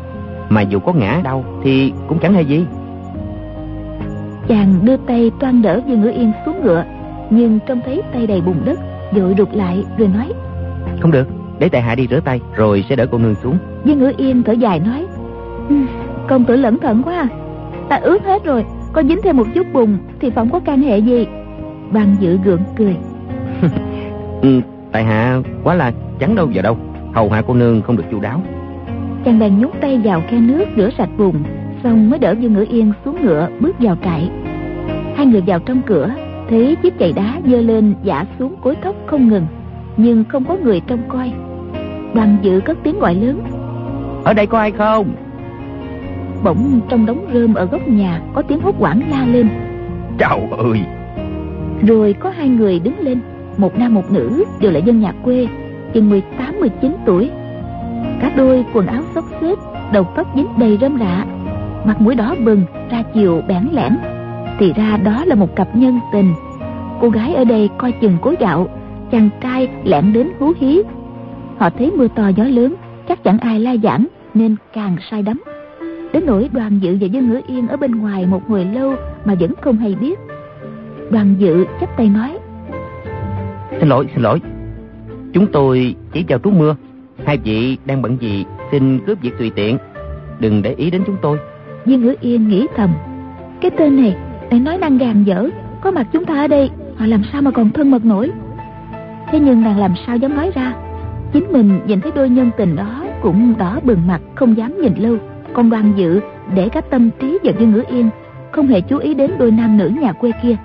Mà 0.48 0.60
dù 0.60 0.78
có 0.78 0.92
ngã 0.92 1.20
đau 1.24 1.44
thì 1.62 1.92
cũng 2.08 2.18
chẳng 2.18 2.34
hay 2.34 2.44
gì. 2.44 2.66
Chàng 4.48 4.74
đưa 4.82 4.96
tay 4.96 5.30
toan 5.40 5.62
đỡ 5.62 5.80
dương 5.86 6.00
ngữ 6.00 6.10
yên 6.10 6.32
xuống 6.46 6.64
ngựa 6.64 6.84
nhưng 7.30 7.58
trông 7.66 7.80
thấy 7.84 8.02
tay 8.12 8.26
đầy 8.26 8.40
bùn 8.40 8.56
đất 8.64 8.78
vội 9.12 9.34
rụt 9.38 9.48
lại 9.52 9.84
rồi 9.98 10.08
nói. 10.08 10.32
Không 11.00 11.10
được 11.10 11.28
để 11.58 11.68
tại 11.68 11.82
hạ 11.82 11.94
đi 11.94 12.06
rửa 12.10 12.20
tay 12.20 12.40
rồi 12.56 12.84
sẽ 12.88 12.96
đỡ 12.96 13.06
cô 13.10 13.18
nương 13.18 13.34
xuống. 13.34 13.58
Viên 13.84 13.98
ngữ 13.98 14.12
yên 14.16 14.42
thở 14.42 14.52
dài 14.52 14.80
nói 14.80 15.06
công 16.28 16.44
tử 16.44 16.56
lẩn 16.56 16.78
thận 16.78 17.02
quá 17.02 17.14
à. 17.16 17.28
ta 17.88 17.96
ướt 17.96 18.24
hết 18.24 18.44
rồi 18.44 18.64
có 18.92 19.02
dính 19.02 19.18
thêm 19.22 19.36
một 19.36 19.46
chút 19.54 19.66
bùn 19.72 19.98
thì 20.20 20.30
không 20.30 20.50
có 20.50 20.60
can 20.60 20.82
hệ 20.82 20.98
gì. 20.98 21.26
Bằng 21.92 22.16
dự 22.20 22.38
gượng 22.44 22.62
cười. 22.76 22.96
Ừ, 24.42 24.60
tại 24.92 25.04
hạ 25.04 25.38
quá 25.64 25.74
là 25.74 25.92
chẳng 26.18 26.34
đâu 26.34 26.48
vào 26.54 26.62
đâu. 26.62 26.76
Hầu 27.14 27.30
hạ 27.30 27.42
cô 27.46 27.54
nương 27.54 27.82
không 27.82 27.96
được 27.96 28.04
chu 28.10 28.20
đáo. 28.20 28.42
Chàng 29.24 29.38
bèn 29.38 29.60
nhúng 29.60 29.70
tay 29.80 30.00
vào 30.04 30.22
khe 30.28 30.40
nước 30.40 30.64
rửa 30.76 30.90
sạch 30.98 31.08
bùn 31.18 31.34
xong 31.82 32.10
mới 32.10 32.18
đỡ 32.18 32.34
dương 32.40 32.54
ngữ 32.54 32.66
yên 32.70 32.92
xuống 33.04 33.24
ngựa 33.24 33.48
bước 33.60 33.76
vào 33.78 33.96
trại. 34.04 34.30
Hai 35.16 35.26
người 35.26 35.42
vào 35.46 35.58
trong 35.58 35.82
cửa 35.86 36.10
thấy 36.48 36.76
chiếc 36.82 36.98
chày 36.98 37.12
đá 37.12 37.40
dơ 37.46 37.60
lên 37.60 37.94
giả 38.02 38.24
xuống 38.38 38.56
cối 38.62 38.76
tóc 38.82 38.96
không 39.06 39.28
ngừng 39.28 39.46
nhưng 39.96 40.24
không 40.24 40.44
có 40.44 40.56
người 40.56 40.80
trông 40.80 41.02
coi. 41.08 41.32
Đoàn 42.14 42.36
dự 42.42 42.60
cất 42.60 42.78
tiếng 42.82 43.00
gọi 43.00 43.14
lớn. 43.14 43.40
Ở 44.24 44.34
đây 44.34 44.46
có 44.46 44.58
ai 44.58 44.70
không? 44.70 45.06
Bỗng 46.44 46.80
trong 46.88 47.06
đống 47.06 47.26
rơm 47.32 47.54
ở 47.54 47.64
góc 47.64 47.88
nhà 47.88 48.20
có 48.34 48.42
tiếng 48.42 48.60
hốt 48.60 48.74
quảng 48.78 49.02
la 49.10 49.26
lên. 49.26 49.48
Trời 50.18 50.40
ơi! 50.58 50.80
Rồi 51.86 52.12
có 52.12 52.30
hai 52.30 52.48
người 52.48 52.80
đứng 52.80 52.98
lên. 52.98 53.20
Một 53.56 53.78
nam 53.78 53.94
một 53.94 54.10
nữ 54.10 54.44
đều 54.60 54.72
là 54.72 54.78
dân 54.78 55.00
nhà 55.00 55.12
quê 55.22 55.46
chừng 55.92 56.10
mười 56.10 56.20
tám 56.20 56.60
mười 56.60 56.68
chín 56.68 56.96
tuổi. 57.06 57.30
Cả 58.20 58.32
đôi 58.36 58.64
quần 58.72 58.86
áo 58.86 59.02
xốc 59.14 59.24
xếch 59.40 59.58
đầu 59.92 60.04
tóc 60.16 60.26
dính 60.36 60.46
đầy 60.58 60.78
rơm 60.80 60.98
rạ. 60.98 61.24
Mặt 61.84 62.00
mũi 62.00 62.14
đỏ 62.14 62.34
bừng 62.44 62.62
ra 62.90 63.02
chiều 63.14 63.42
bẽn 63.48 63.68
lẽn. 63.72 63.96
Thì 64.58 64.72
ra 64.72 64.96
đó 64.96 65.24
là 65.24 65.34
một 65.34 65.56
cặp 65.56 65.76
nhân 65.76 66.00
tình. 66.12 66.34
Cô 67.00 67.08
gái 67.08 67.34
ở 67.34 67.44
đây 67.44 67.68
coi 67.78 67.92
chừng 67.92 68.16
cối 68.22 68.36
gạo 68.40 68.68
chàng 69.10 69.28
trai 69.40 69.68
lẻn 69.84 70.12
đến 70.12 70.28
hú 70.38 70.52
hí. 70.60 70.82
Họ 71.58 71.70
thấy 71.70 71.90
mưa 71.90 72.08
to 72.08 72.28
gió 72.28 72.44
lớn 72.44 72.74
chắc 73.08 73.24
chẳng 73.24 73.38
ai 73.38 73.60
la 73.60 73.76
giảng 73.82 74.06
nên 74.34 74.56
càng 74.72 74.96
say 75.10 75.22
đắm. 75.22 75.42
Đến 76.12 76.26
nỗi 76.26 76.48
đoàn 76.52 76.78
dự 76.82 76.96
và 77.00 77.06
dân 77.06 77.28
ngữ 77.28 77.40
yên 77.46 77.68
ở 77.68 77.76
bên 77.76 77.90
ngoài 77.90 78.26
một 78.26 78.48
hồi 78.48 78.64
lâu 78.64 78.94
mà 79.24 79.34
vẫn 79.40 79.52
không 79.60 79.76
hay 79.76 79.94
biết. 80.00 80.18
Đoàn 81.10 81.34
dự 81.38 81.64
chắp 81.80 81.96
tay 81.96 82.08
nói 82.08 82.38
xin 83.80 83.88
lỗi 83.88 84.06
xin 84.14 84.22
lỗi. 84.22 84.40
Chúng 85.32 85.46
tôi 85.46 85.94
chỉ 86.12 86.22
chào 86.22 86.38
trú 86.38 86.50
mưa. 86.50 86.76
Hai 87.24 87.38
vị 87.38 87.78
đang 87.84 88.02
bận 88.02 88.16
gì 88.20 88.44
xin 88.72 89.00
cướp 89.06 89.20
việc 89.22 89.38
tùy 89.38 89.50
tiện. 89.54 89.78
Đừng 90.40 90.62
để 90.62 90.74
ý 90.76 90.90
đến 90.90 91.02
chúng 91.06 91.16
tôi. 91.22 91.38
Viên 91.84 92.00
ngữ 92.00 92.14
yên 92.20 92.48
nghĩ 92.48 92.66
thầm 92.76 92.90
cái 93.60 93.70
tên 93.70 93.96
này 93.96 94.16
lại 94.50 94.60
nói 94.60 94.78
năng 94.78 94.98
gàn 94.98 95.24
dở. 95.24 95.48
Có 95.80 95.90
mặt 95.90 96.06
chúng 96.12 96.24
ta 96.24 96.34
ở 96.34 96.48
đây 96.48 96.70
họ 96.96 97.06
làm 97.06 97.22
sao 97.32 97.42
mà 97.42 97.50
còn 97.50 97.70
thân 97.70 97.90
mật 97.90 98.04
nổi 98.04 98.30
thế 99.30 99.38
nhưng 99.40 99.62
nàng 99.62 99.78
làm 99.78 99.94
sao 100.06 100.16
dám 100.16 100.36
nói 100.36 100.50
ra? 100.54 100.74
Chính 101.32 101.52
mình 101.52 101.80
nhìn 101.86 102.00
thấy 102.00 102.12
đôi 102.14 102.28
nhân 102.28 102.50
tình 102.56 102.76
đó 102.76 103.04
cũng 103.22 103.54
đỏ 103.58 103.80
bừng 103.82 104.06
mặt 104.06 104.20
không 104.34 104.56
dám 104.56 104.80
nhìn 104.80 104.94
lâu. 104.94 105.16
Còn 105.52 105.70
đoàn 105.70 105.92
dự 105.96 106.20
để 106.54 106.68
cả 106.68 106.80
tâm 106.80 107.10
trí 107.20 107.38
vào 107.42 107.54
viên 107.58 107.72
ngữ 107.72 107.82
yên 107.88 108.10
không 108.52 108.66
hề 108.66 108.80
chú 108.80 108.98
ý 108.98 109.14
đến 109.14 109.30
đôi 109.38 109.50
nam 109.50 109.76
nữ 109.76 109.90
nhà 110.00 110.12
quê 110.12 110.30
kia. 110.42 110.56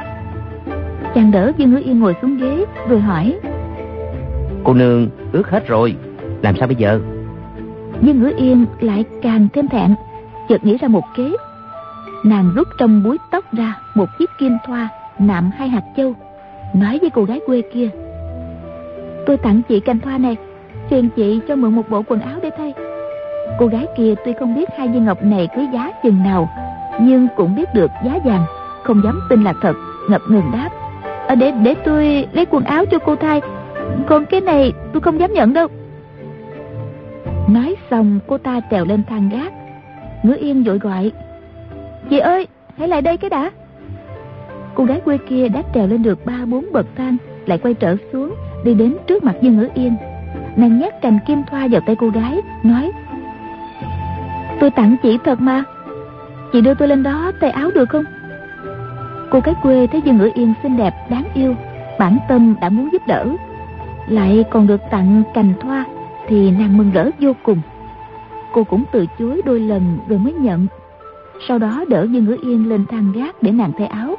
Chàng 1.16 1.32
đỡ 1.32 1.52
viên 1.58 1.72
ngữ 1.72 1.82
yên 1.86 2.00
ngồi 2.00 2.16
xuống 2.22 2.38
ghế 2.38 2.66
rồi 2.90 3.00
hỏi 3.00 3.40
cô 4.64 4.74
nương 4.74 5.08
ước 5.32 5.50
hết 5.50 5.68
rồi 5.68 5.96
làm 6.42 6.56
sao 6.58 6.68
bây 6.68 6.76
giờ? 6.76 7.00
Viên 8.02 8.22
ngữ 8.22 8.32
yên 8.38 8.66
lại 8.80 9.06
càng 9.22 9.48
thêm 9.54 9.68
thẹn 9.68 9.96
chợt 10.50 10.66
nghĩ 10.66 10.78
ra 10.78 10.88
một 10.88 11.04
kế. 11.16 11.32
Nàng 12.24 12.52
rút 12.56 12.68
trong 12.78 13.04
búi 13.04 13.18
tóc 13.32 13.46
ra 13.54 13.76
một 13.96 14.06
chiếc 14.20 14.30
kim 14.40 14.58
thoa 14.66 14.90
nạm 15.20 15.52
hai 15.58 15.70
hạt 15.70 15.84
châu 15.98 16.14
nói 16.76 17.00
với 17.00 17.10
cô 17.10 17.24
gái 17.24 17.40
quê 17.46 17.62
kia 17.74 17.90
tôi 19.26 19.38
tặng 19.38 19.62
chị 19.70 19.80
cành 19.80 20.00
thoa 20.00 20.18
này 20.18 20.38
phiền 20.90 21.10
chị 21.16 21.40
cho 21.48 21.56
mượn 21.56 21.76
một 21.76 21.90
bộ 21.90 22.04
quần 22.08 22.22
áo 22.22 22.40
để 22.44 22.50
thay. 22.58 22.74
Cô 23.60 23.68
gái 23.68 23.88
kia 23.98 24.14
tuy 24.26 24.34
không 24.40 24.56
biết 24.56 24.70
hai 24.78 24.88
viên 24.88 25.06
ngọc 25.06 25.24
này 25.24 25.48
có 25.56 25.62
giá 25.74 25.92
chừng 26.04 26.24
nào 26.24 26.50
nhưng 27.02 27.28
cũng 27.38 27.56
biết 27.56 27.74
được 27.74 27.92
giá 28.06 28.20
vàng 28.26 28.46
không 28.84 29.02
dám 29.04 29.20
tin 29.30 29.44
là 29.44 29.54
thật 29.62 29.76
ngập 30.10 30.22
ngừng 30.30 30.52
đáp. 30.54 30.70
À, 31.28 31.36
để 31.36 31.52
để 31.52 31.76
tôi 31.86 32.28
lấy 32.34 32.46
quần 32.46 32.64
áo 32.64 32.86
cho 32.86 33.00
cô 33.00 33.16
thay 33.16 33.42
còn 34.08 34.26
cái 34.26 34.42
này 34.42 34.74
tôi 34.94 35.02
không 35.02 35.20
dám 35.20 35.34
nhận 35.34 35.54
đâu. 35.54 35.68
Nói 37.50 37.76
xong 37.90 38.20
cô 38.28 38.38
ta 38.38 38.62
trèo 38.72 38.86
lên 38.86 39.04
thang 39.10 39.30
gác. 39.30 39.54
Ngứa 40.24 40.36
yên 40.36 40.64
vội 40.64 40.80
gọi 40.80 41.12
chị 42.10 42.20
ơi 42.20 42.48
hãy 42.78 42.88
lại 42.88 43.02
đây 43.02 43.18
cái 43.18 43.30
đã. 43.30 43.52
Cô 44.76 44.84
gái 44.84 45.02
quê 45.06 45.18
kia 45.18 45.48
đã 45.48 45.62
trèo 45.74 45.88
lên 45.88 46.04
được 46.04 46.26
ba 46.26 46.46
bốn 46.46 46.66
bậc 46.72 46.86
thang 46.96 47.18
lại 47.46 47.58
quay 47.58 47.74
trở 47.74 47.96
xuống 48.14 48.36
đi 48.64 48.74
đến 48.74 48.98
trước 49.08 49.24
mặt 49.24 49.36
dương 49.42 49.58
ngữ 49.58 49.68
yên. 49.74 49.96
Nàng 50.56 50.80
nhét 50.80 51.02
cành 51.02 51.20
kim 51.28 51.44
thoa 51.50 51.68
vào 51.72 51.82
tay 51.82 51.96
cô 51.96 52.10
gái, 52.10 52.42
nói, 52.64 52.92
tôi 54.60 54.72
tặng 54.72 54.96
chị 55.04 55.18
thật 55.24 55.42
mà. 55.42 55.64
Chị 56.54 56.62
đưa 56.62 56.74
tôi 56.74 56.88
lên 56.88 57.04
đó 57.04 57.32
tay 57.40 57.50
áo 57.50 57.72
được 57.76 57.90
không? 57.90 58.04
Cô 59.32 59.40
gái 59.40 59.56
quê 59.64 59.88
thấy 59.88 60.02
dương 60.02 60.18
ngữ 60.18 60.30
yên 60.34 60.54
xinh 60.64 60.78
đẹp, 60.78 60.94
đáng 61.10 61.24
yêu, 61.34 61.56
bản 62.00 62.18
tâm 62.30 62.56
đã 62.62 62.70
muốn 62.70 62.90
giúp 62.92 63.02
đỡ. 63.08 63.26
Lại 64.08 64.44
còn 64.50 64.68
được 64.68 64.82
tặng 64.92 65.24
cành 65.34 65.54
thoa 65.62 65.86
thì 66.28 66.52
nàng 66.52 66.78
mừng 66.78 66.92
rỡ 66.92 67.10
vô 67.20 67.34
cùng. 67.44 67.62
Cô 68.54 68.64
cũng 68.64 68.84
từ 68.92 69.06
chối 69.20 69.42
đôi 69.46 69.60
lần 69.60 69.98
rồi 70.08 70.20
mới 70.20 70.34
nhận. 70.34 70.68
Sau 71.48 71.60
đó 71.60 71.86
đỡ 71.88 72.08
dương 72.12 72.26
ngữ 72.26 72.38
yên 72.44 72.70
lên 72.70 72.86
thang 72.86 73.12
gác 73.16 73.44
để 73.44 73.52
nàng 73.52 73.72
thay 73.78 73.88
áo. 73.88 74.16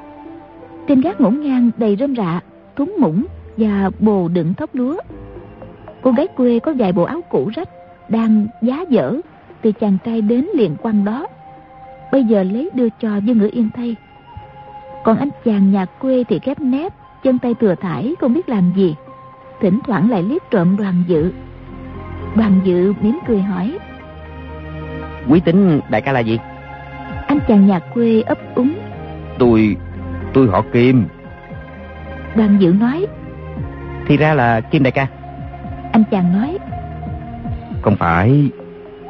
Trên 0.89 1.01
gác 1.01 1.21
ngổn 1.21 1.41
ngang 1.41 1.71
đầy 1.77 1.97
rơm 1.97 2.17
rạ, 2.17 2.41
thúng 2.77 2.97
mũng 2.99 3.25
và 3.63 3.91
bồ 3.99 4.29
đựng 4.29 4.55
thóc 4.55 4.71
lúa. 4.73 4.97
Cô 6.03 6.11
gái 6.11 6.27
quê 6.37 6.59
có 6.59 6.73
vài 6.79 6.93
bộ 6.93 7.03
áo 7.03 7.21
cũ 7.31 7.51
rách 7.55 7.69
đang 8.09 8.47
giá 8.63 8.85
dở 8.89 9.17
thì 9.63 9.73
chàng 9.73 9.99
trai 10.05 10.21
đến 10.21 10.49
liền 10.55 10.77
quăng 10.77 11.05
đó. 11.05 11.27
Bây 12.13 12.25
giờ 12.25 12.43
lấy 12.43 12.71
đưa 12.75 12.89
cho 13.01 13.17
dương 13.17 13.39
ngữ 13.39 13.51
yên 13.53 13.69
thay. 13.75 13.97
Còn 15.05 15.19
anh 15.19 15.31
chàng 15.45 15.73
nhà 15.73 15.85
quê 15.85 16.25
thì 16.29 16.39
khép 16.39 16.61
nép 16.61 16.93
chân 17.23 17.39
tay 17.39 17.55
thừa 17.61 17.75
thải 17.75 18.15
không 18.21 18.35
biết 18.35 18.49
làm 18.49 18.73
gì. 18.77 18.95
Thỉnh 19.61 19.81
thoảng 19.87 20.11
lại 20.11 20.23
liếc 20.23 20.43
trộm 20.51 20.77
đoàn 20.77 20.95
dự. 21.07 21.33
Đoàn 22.37 22.61
dự 22.65 22.93
mỉm 23.01 23.19
cười 23.27 23.43
hỏi 23.43 23.79
quý 25.29 25.41
tính 25.41 25.81
đại 25.89 26.01
ca 26.01 26.13
là 26.13 26.21
gì? 26.21 26.39
Anh 27.27 27.39
chàng 27.49 27.67
nhà 27.67 27.81
quê 27.95 28.23
ấp 28.23 28.39
úng. 28.55 28.75
Tôi 29.39 29.77
tôi 30.35 30.49
họ 30.49 30.63
kim. 30.73 31.07
Đoàn 32.37 32.57
dự 32.61 32.73
nói 32.73 33.07
thì 34.07 34.17
ra 34.17 34.35
là 34.35 34.61
kim 34.61 34.83
đại 34.83 34.93
ca. 34.93 35.07
Anh 35.93 36.05
chàng 36.11 36.33
nói. 36.33 36.59
Không 37.83 37.97
phải 37.97 38.49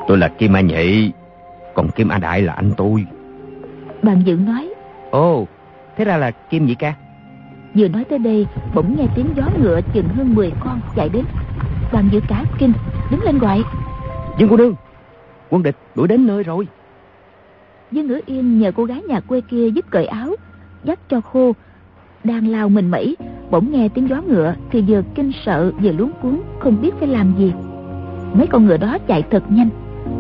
tôi 0.09 0.19
là 0.19 0.29
kim 0.29 0.57
a 0.57 0.61
nhị 0.61 1.13
còn 1.75 1.89
kim 1.91 2.09
a 2.09 2.19
đại 2.19 2.43
là 2.43 2.53
anh 2.53 2.71
tôi. 2.77 3.07
Đoàn 4.03 4.23
dự 4.25 4.37
nói. 4.37 4.75
Ồ 5.11 5.47
thế 5.97 6.05
ra 6.05 6.17
là 6.17 6.31
kim 6.31 6.67
nhị 6.67 6.75
ca. 6.75 6.95
Vừa 7.75 7.89
nói 7.89 8.05
tới 8.05 8.19
đây 8.19 8.47
bỗng 8.75 8.97
nghe 8.99 9.07
tiếng 9.15 9.27
gió 9.37 9.45
ngựa 9.63 9.81
chừng 9.95 10.09
hơn 10.09 10.35
10 10.35 10.53
con 10.61 10.81
chạy 10.97 11.09
đến. 11.09 11.25
Đoàn 11.93 12.09
dự 12.13 12.21
cả 12.29 12.45
kinh 12.59 12.73
đứng 13.11 13.23
lên 13.23 13.39
gọi. 13.39 13.63
Dương 14.39 14.49
cô 14.51 14.57
nương 14.57 14.75
quân 15.51 15.63
địch 15.63 15.77
đuổi 15.95 16.09
đến 16.09 16.27
nơi 16.27 16.43
rồi. 16.43 16.69
Dương 17.91 18.07
ngữ 18.07 18.21
yên 18.27 18.59
nhờ 18.59 18.73
cô 18.77 18.85
gái 18.85 19.03
nhà 19.03 19.21
quê 19.21 19.41
kia 19.41 19.69
giúp 19.69 19.85
cởi 19.91 20.07
áo 20.07 20.29
dắt 20.85 20.99
cho 21.09 21.21
khô 21.21 21.53
đang 22.25 22.49
lao 22.49 22.69
mình 22.69 22.91
mẩy 22.91 23.17
bỗng 23.53 23.73
nghe 23.73 23.89
tiếng 23.89 24.09
gió 24.09 24.23
ngựa 24.29 24.55
thì 24.71 24.85
vừa 24.89 25.03
kinh 25.15 25.33
sợ 25.45 25.73
vừa 25.83 25.93
luống 25.93 26.11
cuốn 26.23 26.41
không 26.59 26.83
biết 26.83 26.95
phải 26.99 27.09
làm 27.09 27.35
gì. 27.39 27.53
Mấy 28.35 28.47
con 28.47 28.67
ngựa 28.67 28.77
đó 28.77 28.99
chạy 29.07 29.23
thật 29.31 29.43
nhanh 29.49 29.69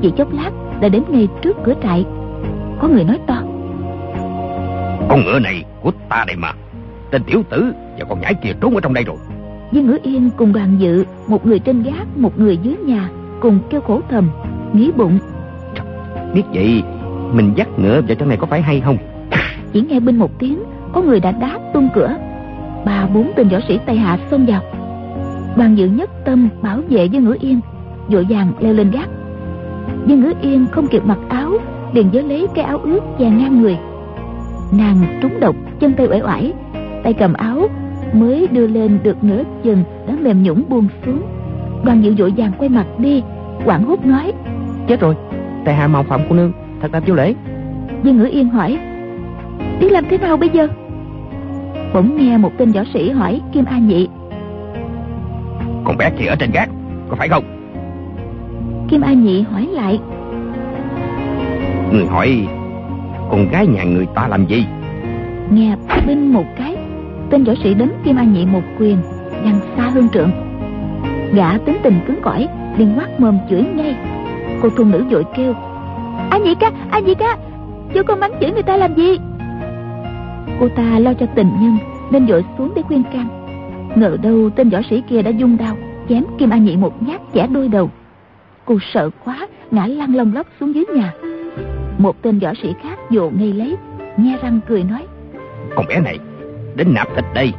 chỉ 0.02 0.12
chốc 0.16 0.32
lát 0.32 0.50
đã 0.80 0.88
đến 0.88 1.02
ngay 1.08 1.28
trước 1.42 1.56
cửa 1.64 1.74
trại. 1.82 2.04
Có 2.80 2.88
người 2.88 3.04
nói 3.04 3.18
to 3.26 3.42
con 5.12 5.24
ngựa 5.24 5.38
này 5.38 5.64
của 5.82 5.92
ta 6.08 6.24
đây 6.26 6.36
mà 6.36 6.52
tên 7.10 7.22
tiểu 7.24 7.42
tử 7.50 7.72
và 7.98 8.04
con 8.08 8.20
nhãi 8.20 8.34
kia 8.34 8.52
trốn 8.60 8.74
ở 8.74 8.80
trong 8.80 8.94
đây 8.94 9.04
rồi. 9.04 9.16
Dương 9.72 9.86
Ngữ 9.86 9.98
Yên 10.02 10.30
cùng 10.36 10.52
đoàn 10.52 10.76
dự 10.78 11.04
Một 11.26 11.46
người 11.46 11.58
trên 11.58 11.82
gác, 11.82 12.16
một 12.16 12.38
người 12.38 12.56
dưới 12.56 12.76
nhà 12.76 13.08
Cùng 13.40 13.58
kêu 13.70 13.80
khổ 13.80 14.00
thầm, 14.10 14.30
nghĩ 14.72 14.90
bụng. 14.96 15.18
Biết 16.34 16.42
vậy 16.54 16.82
Mình 17.32 17.52
dắt 17.56 17.68
ngựa 17.78 18.00
vào 18.08 18.14
trong 18.18 18.28
này 18.28 18.38
có 18.38 18.46
phải 18.46 18.62
hay 18.62 18.80
không? 18.80 18.96
Chỉ 19.72 19.80
nghe 19.80 20.00
bên 20.00 20.16
một 20.16 20.38
tiếng 20.38 20.62
Có 20.92 21.02
người 21.02 21.20
đã 21.20 21.32
đá 21.32 21.58
tung 21.74 21.88
cửa 21.94 22.16
Ba 22.84 23.06
bốn 23.14 23.32
tên 23.36 23.48
võ 23.48 23.58
sĩ 23.68 23.78
tay 23.86 23.96
hạ 23.96 24.18
xông 24.30 24.46
vào. 24.46 24.62
Đoàn 25.56 25.74
dự 25.78 25.86
nhất 25.86 26.10
tâm 26.24 26.48
bảo 26.62 26.78
vệ 26.88 27.04
Dương 27.04 27.24
Ngữ 27.24 27.36
Yên 27.40 27.60
Vội 28.08 28.26
vàng 28.28 28.52
leo 28.60 28.72
lên 28.72 28.90
gác. 28.90 29.08
Dương 30.06 30.20
Ngữ 30.20 30.32
Yên 30.40 30.66
không 30.70 30.86
kịp 30.86 31.04
mặc 31.04 31.18
áo 31.28 31.50
liền 31.92 32.08
giới 32.12 32.22
lấy 32.22 32.46
cái 32.54 32.64
áo 32.64 32.78
ướt 32.78 33.00
che 33.18 33.30
ngang 33.30 33.62
người. 33.62 33.78
Nàng 34.72 35.18
trúng 35.22 35.40
độc 35.40 35.56
chân 35.80 35.92
tay 35.92 36.06
uể 36.06 36.20
oải 36.22 36.52
tay 37.04 37.12
cầm 37.12 37.32
áo 37.32 37.68
mới 38.12 38.48
đưa 38.50 38.66
lên 38.66 38.98
được 39.02 39.24
nửa 39.24 39.42
chừng 39.64 39.84
đã 40.08 40.14
mềm 40.22 40.42
nhũng 40.42 40.64
buông 40.68 40.88
xuống. 41.06 41.22
Đoàn 41.84 42.04
dự 42.04 42.14
vội 42.18 42.32
vàng 42.36 42.52
quay 42.58 42.68
mặt 42.68 42.86
đi 42.98 43.22
quảng 43.64 43.84
hốt 43.84 44.06
nói 44.06 44.32
chết 44.88 45.00
rồi 45.00 45.14
tại 45.64 45.74
hạ 45.74 45.88
mạo 45.88 46.02
phạm 46.02 46.20
cô 46.28 46.34
nương 46.36 46.52
thật 46.80 46.92
là 46.92 47.00
vô 47.06 47.14
lễ. 47.14 47.34
Dương 48.02 48.16
ngữ 48.16 48.28
yên 48.32 48.48
hỏi 48.48 48.78
biết 49.80 49.92
làm 49.92 50.04
thế 50.10 50.18
nào 50.18 50.36
bây 50.36 50.48
giờ 50.48 50.68
bỗng 51.94 52.16
nghe 52.16 52.36
một 52.36 52.52
tên 52.58 52.72
võ 52.72 52.80
sĩ 52.94 53.10
hỏi 53.10 53.40
kim 53.52 53.64
a 53.64 53.78
nhị. 53.78 54.08
Con 55.84 55.96
bé 55.96 56.10
kia 56.18 56.26
ở 56.26 56.36
trên 56.36 56.50
gác 56.52 56.68
có 57.08 57.16
phải 57.16 57.28
không? 57.28 57.44
Kim 58.88 59.00
a 59.00 59.12
nhị 59.12 59.42
hỏi 59.42 59.68
lại 59.72 60.00
người 61.92 62.06
hỏi 62.06 62.46
con 63.30 63.48
gái 63.48 63.66
nhà 63.66 63.84
người 63.84 64.06
ta 64.14 64.28
làm 64.28 64.46
gì? 64.46 64.66
Nghe 65.50 65.76
binh 66.06 66.32
một 66.32 66.44
cái 66.58 66.76
tên 67.30 67.44
võ 67.44 67.52
sĩ 67.62 67.74
đánh 67.74 67.92
kim 68.04 68.16
a 68.16 68.24
nhị 68.24 68.46
một 68.46 68.62
quyền 68.78 68.96
đang 69.44 69.60
xa 69.76 69.90
hơn 69.90 70.08
trượng. 70.08 70.30
Gã 71.34 71.58
tính 71.58 71.76
tình 71.82 72.00
cứng 72.06 72.20
cỏi 72.22 72.48
liền 72.76 72.94
quát 72.96 73.20
mồm 73.20 73.38
chửi 73.50 73.64
ngay. 73.74 73.96
Cô 74.62 74.68
thôn 74.76 74.90
nữ 74.90 75.04
vội 75.10 75.24
kêu 75.36 75.54
a 76.30 76.38
nhị 76.38 76.54
ca 76.54 76.70
a 76.90 76.98
nhị 76.98 77.14
ca 77.14 77.36
cho 77.94 78.02
con 78.02 78.20
mắng 78.20 78.32
chửi 78.40 78.50
người 78.50 78.62
ta 78.62 78.76
làm 78.76 78.94
gì 78.94 79.18
cô 80.60 80.68
ta 80.68 80.98
lo 80.98 81.14
cho 81.14 81.26
tình 81.34 81.50
nhân 81.60 81.78
nên 82.10 82.26
vội 82.26 82.44
xuống 82.58 82.72
để 82.76 82.82
khuyên 82.82 83.02
can. 83.12 83.28
Ngờ 83.96 84.16
đâu 84.22 84.50
tên 84.50 84.70
võ 84.70 84.78
sĩ 84.90 85.02
kia 85.08 85.22
đã 85.22 85.30
dung 85.30 85.56
đao 85.56 85.76
chém 86.08 86.24
kim 86.38 86.50
a 86.50 86.56
nhị 86.56 86.76
một 86.76 87.02
nhát 87.02 87.20
chẻ 87.34 87.46
đôi 87.46 87.68
đầu. 87.68 87.90
Cô 88.64 88.78
sợ 88.92 89.10
quá 89.24 89.48
ngã 89.70 89.86
lăn 89.86 90.14
lông 90.14 90.34
lóc 90.34 90.46
xuống 90.60 90.74
dưới 90.74 90.84
nhà. 90.94 91.12
Một 91.98 92.22
tên 92.22 92.38
võ 92.38 92.52
sĩ 92.62 92.74
khác 92.82 92.98
dồ 93.10 93.30
ngay 93.30 93.52
lấy 93.52 93.76
nhe 94.16 94.38
răng 94.42 94.60
cười 94.68 94.84
nói 94.84 95.06
con 95.74 95.86
bé 95.86 96.00
này 96.00 96.18
đến 96.74 96.94
nạp 96.94 97.08
thịt 97.16 97.24
đây. 97.34 97.52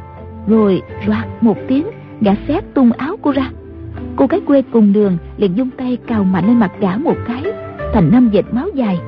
Rồi 0.46 0.82
loạt 1.06 1.26
một 1.40 1.56
tiếng 1.68 1.86
gã 2.20 2.32
xé 2.48 2.60
tung 2.74 2.92
áo 2.92 3.16
cô 3.22 3.32
ra. 3.32 3.50
Cô 4.16 4.26
cái 4.26 4.40
quê 4.46 4.62
cùng 4.72 4.92
đường 4.92 5.18
liền 5.36 5.56
dung 5.56 5.70
tay 5.70 5.98
cào 6.06 6.24
mạnh 6.24 6.46
lên 6.46 6.58
mặt 6.58 6.72
gã 6.80 6.96
một 6.96 7.16
cái 7.26 7.42
thành 7.94 8.10
năm 8.12 8.30
vệt 8.32 8.44
máu 8.52 8.68
dài. 8.74 8.98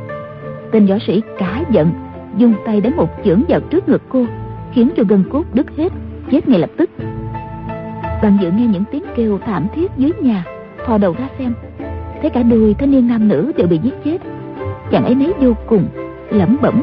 Tên 0.73 0.87
võ 0.87 0.95
sĩ 1.07 1.23
cả 1.39 1.63
giận 1.71 1.91
dung 2.37 2.55
tay 2.67 2.81
đánh 2.81 2.97
một 2.97 3.09
chưởng 3.25 3.43
vào 3.49 3.61
trước 3.61 3.89
ngực 3.89 4.03
cô 4.09 4.27
khiến 4.73 4.91
cho 4.97 5.03
gân 5.09 5.25
cốt 5.31 5.45
đứt 5.53 5.67
hết 5.77 5.93
chết 6.31 6.49
ngay 6.49 6.61
lập 6.61 6.71
tức. 6.77 6.91
Đoàn 8.23 8.39
dự 8.41 8.51
nghe 8.51 8.67
những 8.67 8.85
tiếng 8.91 9.05
kêu 9.17 9.39
thảm 9.47 9.67
thiết 9.75 9.91
dưới 9.97 10.13
nhà 10.21 10.45
thò 10.87 10.99
đầu 10.99 11.15
ra 11.19 11.29
xem. 11.39 11.55
Thấy 12.21 12.31
cả 12.31 12.43
đôi 12.43 12.75
thanh 12.79 12.91
niên 12.91 13.09
nam 13.09 13.29
nữ 13.29 13.53
đều 13.57 13.67
bị 13.67 13.79
giết 13.83 13.95
chết. 14.05 14.19
Chàng 14.91 15.05
ấy 15.05 15.15
nấy 15.15 15.33
vô 15.41 15.53
cùng 15.67 15.89
lẩm 16.31 16.57
bẩm. 16.63 16.83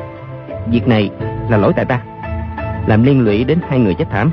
Việc 0.71 0.87
này 0.87 1.09
là 1.49 1.57
lỗi 1.57 1.73
tại 1.75 1.85
ta 1.85 2.03
làm 2.87 3.03
liên 3.03 3.25
lụy 3.25 3.43
đến 3.43 3.59
hai 3.67 3.79
người 3.79 3.93
chết 3.93 4.05
thảm. 4.11 4.31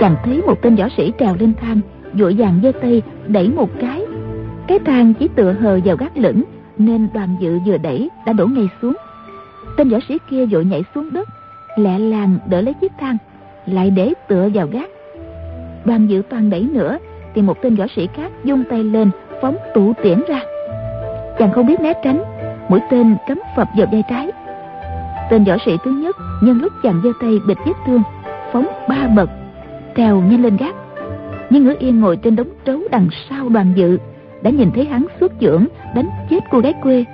Chàng 0.00 0.16
thấy 0.24 0.42
một 0.46 0.62
tên 0.62 0.76
võ 0.76 0.88
sĩ 0.96 1.12
trèo 1.18 1.36
lên 1.40 1.52
thang 1.60 1.80
vội 2.12 2.34
vàng 2.38 2.60
giơ 2.62 2.72
tay 2.82 3.02
đẩy 3.26 3.48
một 3.48 3.70
cái. 3.80 4.06
Cái 4.66 4.78
thang 4.78 5.14
chỉ 5.14 5.28
tựa 5.28 5.52
hờ 5.52 5.80
vào 5.84 5.96
gác 5.96 6.16
lửng 6.16 6.42
Nên 6.78 7.08
đoàn 7.14 7.36
dự 7.40 7.58
vừa 7.66 7.78
đẩy 7.78 8.10
đã 8.26 8.32
đổ 8.32 8.46
ngay 8.46 8.68
xuống 8.82 8.94
Tên 9.76 9.88
võ 9.88 9.98
sĩ 10.08 10.18
kia 10.30 10.46
vội 10.46 10.64
nhảy 10.64 10.84
xuống 10.94 11.12
đất, 11.12 11.28
Lẹ 11.76 11.98
làng 11.98 12.38
đỡ 12.48 12.60
lấy 12.60 12.74
chiếc 12.74 12.92
thang, 13.00 13.16
Lại 13.66 13.90
để 13.90 14.12
tựa 14.28 14.48
vào 14.54 14.66
gác. 14.66 14.90
Đoàn 15.84 16.06
dự 16.06 16.22
toàn 16.30 16.50
đẩy 16.50 16.68
nữa, 16.72 16.98
Thì 17.34 17.42
một 17.42 17.62
tên 17.62 17.76
võ 17.76 17.84
sĩ 17.96 18.08
khác 18.14 18.32
dung 18.44 18.64
tay 18.70 18.84
lên, 18.84 19.10
Phóng 19.42 19.56
tụ 19.74 19.92
tiễn 20.02 20.22
ra. 20.28 20.40
Chàng 21.38 21.52
không 21.52 21.66
biết 21.66 21.80
né 21.80 21.92
tránh, 22.04 22.22
Mũi 22.68 22.80
tên 22.90 23.16
cắm 23.28 23.40
phập 23.56 23.68
vào 23.76 23.86
vai 23.92 24.02
trái. 24.10 24.30
Tên 25.30 25.44
võ 25.44 25.56
sĩ 25.66 25.76
thứ 25.84 25.90
nhất 25.90 26.16
Nhân 26.42 26.58
lúc 26.58 26.72
chàng 26.82 27.00
giơ 27.04 27.10
tay 27.20 27.38
bịt 27.46 27.58
vết 27.66 27.72
thương, 27.86 28.02
Phóng 28.52 28.66
ba 28.88 29.08
bậc, 29.16 29.30
Trèo 29.96 30.20
nhanh 30.20 30.42
lên 30.42 30.56
gác. 30.56 30.74
Nhưng 31.50 31.64
ngữ 31.64 31.74
yên 31.78 32.00
ngồi 32.00 32.16
trên 32.16 32.36
đống 32.36 32.48
trấu 32.64 32.80
đằng 32.90 33.08
sau 33.30 33.48
đoàn 33.48 33.72
dự, 33.76 33.98
Đã 34.42 34.50
nhìn 34.50 34.70
thấy 34.74 34.84
hắn 34.84 35.06
xuất 35.20 35.32
trưởng 35.40 35.66
Đánh 35.94 36.08
chết 36.30 36.40
cô 36.50 36.58
gái 36.58 36.74
quê. 36.82 37.04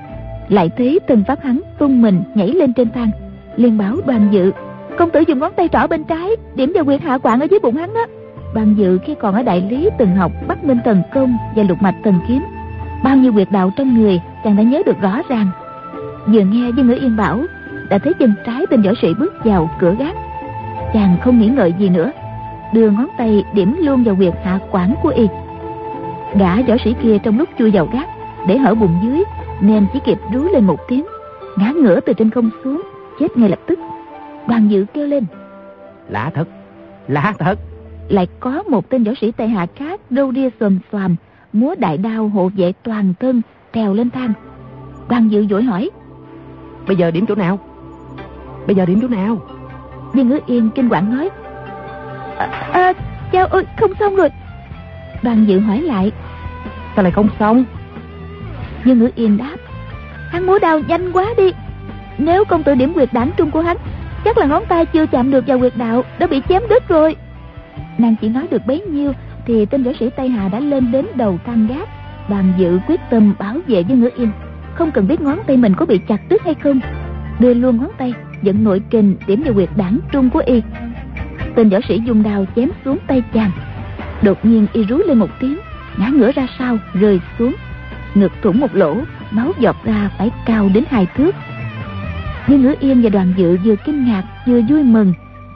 Lại 0.49 0.71
thấy 0.77 1.01
tần 1.07 1.25
pháp 1.25 1.39
hắn 1.43 1.61
tung 1.79 2.03
mình 2.03 2.23
nhảy 2.35 2.49
lên 2.49 2.73
trên 2.73 2.91
thang. 2.91 3.11
Liền 3.57 3.79
bảo 3.79 3.97
đoàn 4.07 4.29
dự, 4.31 4.53
Công 4.99 5.11
tử 5.11 5.21
dùng 5.21 5.39
ngón 5.39 5.53
tay 5.57 5.69
trỏ 5.73 5.87
bên 5.87 6.05
trái, 6.05 6.31
Điểm 6.55 6.73
vào 6.75 6.85
quyệt 6.85 7.03
hạ 7.03 7.19
quản 7.19 7.41
ở 7.41 7.47
dưới 7.51 7.61
bụng 7.61 7.77
hắn 7.77 7.95
á. 7.95 8.03
Đoàn 8.55 8.75
dự 8.75 8.99
khi 9.05 9.15
còn 9.21 9.35
ở 9.35 9.43
đại 9.43 9.67
lý 9.71 9.89
từng 9.99 10.17
học 10.17 10.33
Bắc 10.49 10.65
Minh 10.65 10.79
Thần 10.85 11.03
Công 11.15 11.37
và 11.57 11.63
Lục 11.63 11.79
Mạch 11.83 11.95
Thần 12.05 12.15
Kiếm, 12.29 12.43
Bao 13.05 13.17
nhiêu 13.17 13.33
quyệt 13.33 13.49
đạo 13.51 13.71
trong 13.77 13.95
người 13.95 14.21
Chàng 14.45 14.57
đã 14.57 14.63
nhớ 14.63 14.83
được 14.87 15.01
rõ 15.01 15.21
ràng. 15.29 15.47
Vừa 16.27 16.41
nghe 16.41 16.71
Dương 16.77 16.87
Ngữ 16.87 16.95
Yên 16.95 17.17
bảo, 17.17 17.41
Đã 17.91 17.99
thấy 17.99 18.13
chân 18.15 18.35
trái 18.47 18.67
tên 18.71 18.83
võ 18.83 18.91
sĩ 19.03 19.09
bước 19.19 19.35
vào 19.45 19.71
cửa 19.81 19.95
gác. 19.99 20.15
Chàng 20.93 21.17
không 21.21 21.39
nghĩ 21.39 21.49
ngợi 21.49 21.73
gì 21.79 21.89
nữa, 21.89 22.11
Đưa 22.73 22.91
ngón 22.91 23.09
tay 23.19 23.45
điểm 23.55 23.77
luôn 23.81 24.05
vào 24.05 24.17
quyệt 24.17 24.35
hạ 24.45 24.59
quản 24.71 24.95
của 25.03 25.09
y. 25.09 25.27
Gã 26.39 26.63
võ 26.63 26.75
sĩ 26.85 26.95
kia 27.03 27.19
trong 27.19 27.39
lúc 27.39 27.49
chui 27.59 27.71
vào 27.71 27.89
gác, 27.93 28.09
Để 28.47 28.59
hở 28.59 28.75
bụng 28.75 28.99
dưới 29.03 29.25
nên 29.63 29.87
chỉ 29.93 30.01
kịp 30.05 30.19
rú 30.33 30.45
lên 30.53 30.65
một 30.67 30.89
tiếng 30.89 31.05
Ngã 31.57 31.73
ngửa 31.77 32.01
từ 32.01 32.13
trên 32.13 32.31
không 32.31 32.51
xuống 32.65 32.83
Chết 33.21 33.37
ngay 33.37 33.49
lập 33.49 33.59
tức. 33.67 33.79
Đoàn 34.49 34.69
dự 34.71 34.87
kêu 34.95 35.07
lên 35.07 35.25
Lạ 36.09 36.31
thật 36.35 36.49
Lạ 37.09 37.33
thật. 37.39 37.59
Lại 38.09 38.29
có 38.41 38.63
một 38.63 38.91
tên 38.91 39.05
võ 39.05 39.13
sĩ 39.21 39.33
Tây 39.33 39.49
Hạ 39.49 39.67
khác 39.77 40.01
Râu 40.11 40.33
ria 40.33 40.49
xồm 40.61 40.79
xoàm 40.93 41.17
Múa 41.53 41.75
đại 41.79 41.99
đao 41.99 42.29
hộ 42.29 42.51
vệ 42.57 42.73
toàn 42.83 43.15
thân 43.21 43.43
Trèo 43.75 43.95
lên 43.95 44.11
thang. 44.11 44.33
Đoàn 45.09 45.29
dự 45.29 45.47
vội 45.51 45.63
hỏi 45.63 45.91
Bây 46.87 46.97
giờ 46.97 47.11
điểm 47.11 47.27
chỗ 47.29 47.35
nào? 47.35 47.59
Bây 48.67 48.77
giờ 48.77 48.87
điểm 48.87 48.99
chỗ 49.03 49.09
nào? 49.09 49.39
Dương 50.15 50.29
ngữ 50.29 50.39
yên 50.47 50.71
kinh 50.75 50.89
quản 50.89 51.15
nói 51.17 51.31
à, 52.39 52.47
à, 52.73 52.93
Chào 53.33 53.47
ơi 53.47 53.65
không 53.81 53.91
xong 54.01 54.17
rồi. 54.17 54.29
Đoàn 55.23 55.45
dự 55.49 55.61
hỏi 55.61 55.81
lại 55.81 56.13
Sao 56.97 57.03
lại 57.03 57.13
không 57.13 57.29
xong 57.39 57.65
như 58.85 58.95
ngữ 58.95 59.11
yên 59.15 59.37
đáp. 59.37 59.57
Hắn 60.29 60.47
múa 60.47 60.59
đao 60.59 60.79
nhanh 60.79 61.13
quá 61.13 61.27
đi. 61.37 61.53
Nếu 62.19 62.45
công 62.45 62.63
tử 62.63 62.75
điểm 62.75 62.93
quyệt 62.93 63.13
đảm 63.13 63.31
trung 63.37 63.51
của 63.51 63.61
hắn, 63.61 63.77
Chắc 64.25 64.39
là 64.39 64.47
ngón 64.47 64.65
tay 64.69 64.87
chưa 64.87 65.07
chạm 65.07 65.31
được 65.31 65.47
vào 65.47 65.59
quyệt 65.59 65.77
đạo, 65.77 66.05
Đã 66.19 66.27
bị 66.27 66.43
chém 66.49 66.63
đứt 66.69 66.89
rồi. 66.89 67.17
Nàng 67.99 68.17
chỉ 68.21 68.29
nói 68.29 68.47
được 68.51 68.67
bấy 68.67 68.81
nhiêu, 68.81 69.13
Thì 69.47 69.67
tên 69.67 69.83
võ 69.83 69.91
sĩ 70.01 70.11
Tây 70.17 70.29
Hà 70.29 70.49
đã 70.49 70.61
lên 70.61 70.93
đến 70.93 71.07
đầu 71.15 71.39
tam 71.47 71.67
gác 71.67 71.89
bàn 72.29 72.53
dự 72.59 72.79
quyết 72.89 73.01
tâm 73.11 73.35
bảo 73.39 73.57
vệ 73.67 73.83
với 73.83 73.97
ngữ 73.97 74.11
yên. 74.17 74.31
Không 74.75 74.91
cần 74.91 75.09
biết 75.09 75.21
ngón 75.21 75.39
tay 75.47 75.57
mình 75.57 75.75
có 75.75 75.87
bị 75.87 75.99
chặt 76.09 76.21
đứt 76.29 76.43
hay 76.45 76.55
không. 76.55 76.81
Đưa 77.39 77.55
luôn 77.55 77.77
ngón 77.77 77.91
tay, 77.99 78.15
Dẫn 78.43 78.65
nội 78.65 78.83
kình 78.91 79.17
điểm 79.27 79.43
vào 79.43 79.55
quyệt 79.55 79.69
đảng 79.77 79.99
trung 80.13 80.31
của 80.31 80.43
y. 80.47 80.63
Tên 81.55 81.69
võ 81.69 81.79
sĩ 81.89 82.01
dùng 82.05 82.23
đao 82.23 82.45
chém 82.57 82.69
xuống 82.85 82.99
tay 83.07 83.23
chàng. 83.35 83.51
Đột 84.23 84.45
nhiên 84.45 84.67
y 84.73 84.85
rú 84.85 84.99
lên 85.07 85.19
một 85.19 85.31
tiếng, 85.41 85.59
Ngã 85.97 86.09
ngửa 86.09 86.33
ra 86.33 86.47
sau, 86.59 86.79
rơi 86.95 87.21
xuống. 87.39 87.53
Ngực 88.15 88.33
thủng 88.43 88.61
một 88.61 88.75
lỗ, 88.75 88.97
Máu 89.31 89.53
giọt 89.59 89.77
ra 89.85 90.11
phải 90.19 90.31
cao 90.47 90.69
đến 90.75 90.85
hai 90.89 91.07
thước. 91.17 91.35
Nhưng 92.47 92.63
ngữ 92.63 92.75
yên 92.81 93.03
và 93.03 93.11
đoàn 93.11 93.35
dự 93.37 93.59
vừa 93.65 93.77
kinh 93.77 94.05
ngạc, 94.05 94.25
vừa 94.47 94.61
vui 94.69 94.83
mừng. 94.83 95.13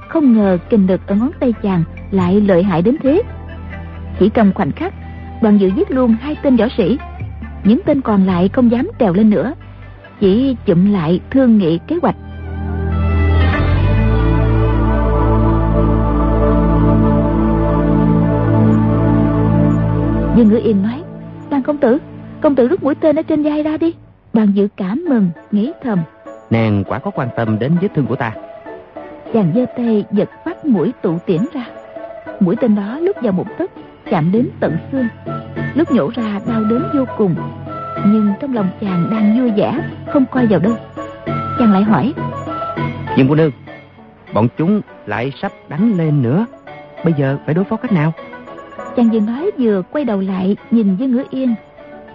Không 0.09 0.33
ngờ 0.33 0.59
kình 0.71 0.87
lực 0.87 1.01
ở 1.07 1.15
ngón 1.15 1.31
tay 1.41 1.53
chàng 1.63 1.85
Lại 2.11 2.41
lợi 2.41 2.63
hại 2.63 2.83
đến 2.83 2.97
thế. 3.03 3.23
Chỉ 4.19 4.29
trong 4.29 4.53
khoảnh 4.55 4.73
khắc, 4.73 4.95
Đoàn 5.43 5.59
dự 5.59 5.71
giết 5.77 5.91
luôn 5.91 6.17
hai 6.21 6.37
tên 6.43 6.57
võ 6.57 6.67
sĩ. 6.77 6.99
Những 7.65 7.81
tên 7.87 8.01
còn 8.01 8.27
lại 8.27 8.49
không 8.49 8.71
dám 8.71 8.89
trèo 8.99 9.13
lên 9.13 9.31
nữa, 9.31 9.55
Chỉ 10.21 10.57
chụm 10.67 10.93
lại 10.93 11.21
thương 11.31 11.59
nghị 11.59 11.79
kế 11.79 11.99
hoạch. 12.03 12.17
Dương 20.37 20.49
Ngữ 20.49 20.61
Yên 20.65 20.83
nói 20.83 21.03
Đoàn 21.51 21.63
công 21.63 21.79
tử 21.79 21.99
Công 22.41 22.55
tử 22.55 22.69
rút 22.69 22.83
mũi 22.83 22.95
tên 22.95 23.17
ở 23.19 23.23
trên 23.23 23.43
vai 23.43 23.63
ra 23.63 23.77
đi. 23.77 23.95
Đoàn 24.33 24.53
dự 24.55 24.69
cảm 24.77 25.05
mừng 25.09 25.31
Nghĩ 25.51 25.73
thầm. 25.83 25.99
Nàng 26.51 26.85
quả 26.87 26.99
có 26.99 27.11
quan 27.11 27.29
tâm 27.37 27.59
đến 27.59 27.73
vết 27.81 27.89
thương 27.95 28.07
của 28.07 28.17
ta. 28.17 28.33
Chàng 29.35 29.53
giơ 29.55 29.67
tay 29.77 30.05
giật 30.13 30.29
phát 30.45 30.65
mũi 30.67 30.93
tụ 31.03 31.19
tiễn 31.27 31.41
ra. 31.53 31.67
Mũi 32.41 32.57
tên 32.61 32.75
đó 32.75 32.99
lúc 32.99 33.17
vào 33.23 33.33
một 33.33 33.47
tấc 33.59 33.71
Chạm 34.11 34.33
đến 34.33 34.49
tận 34.61 34.77
xương. 34.93 35.09
Lúc 35.75 35.93
nhổ 35.93 36.11
ra 36.15 36.41
đau 36.47 36.65
đớn 36.65 36.83
vô 36.95 37.05
cùng. 37.17 37.35
Nhưng 38.07 38.33
trong 38.41 38.55
lòng 38.55 38.69
chàng 38.81 39.09
đang 39.11 39.39
vui 39.39 39.51
vẻ 39.51 39.81
Không 40.07 40.25
coi 40.31 40.47
vào 40.47 40.61
đâu. 40.61 40.75
Chàng 41.59 41.73
lại 41.73 41.83
hỏi 41.83 42.15
Dương 43.17 43.29
cô 43.29 43.35
nương 43.35 43.51
Bọn 44.35 44.49
chúng 44.59 44.81
lại 45.07 45.33
sắp 45.43 45.53
đánh 45.69 45.93
lên 45.99 46.23
nữa. 46.23 46.47
Bây 47.05 47.15
giờ 47.19 47.39
phải 47.45 47.55
đối 47.55 47.65
phó 47.65 47.77
cách 47.77 47.93
nào? 47.93 48.13
Chàng 48.97 49.11
vừa 49.11 49.21
nói 49.21 49.51
vừa 49.59 49.83
quay 49.93 50.05
đầu 50.05 50.21
lại 50.21 50.57
Nhìn 50.71 50.97
với 50.97 51.09
ngứa 51.09 51.25
yên 51.31 51.55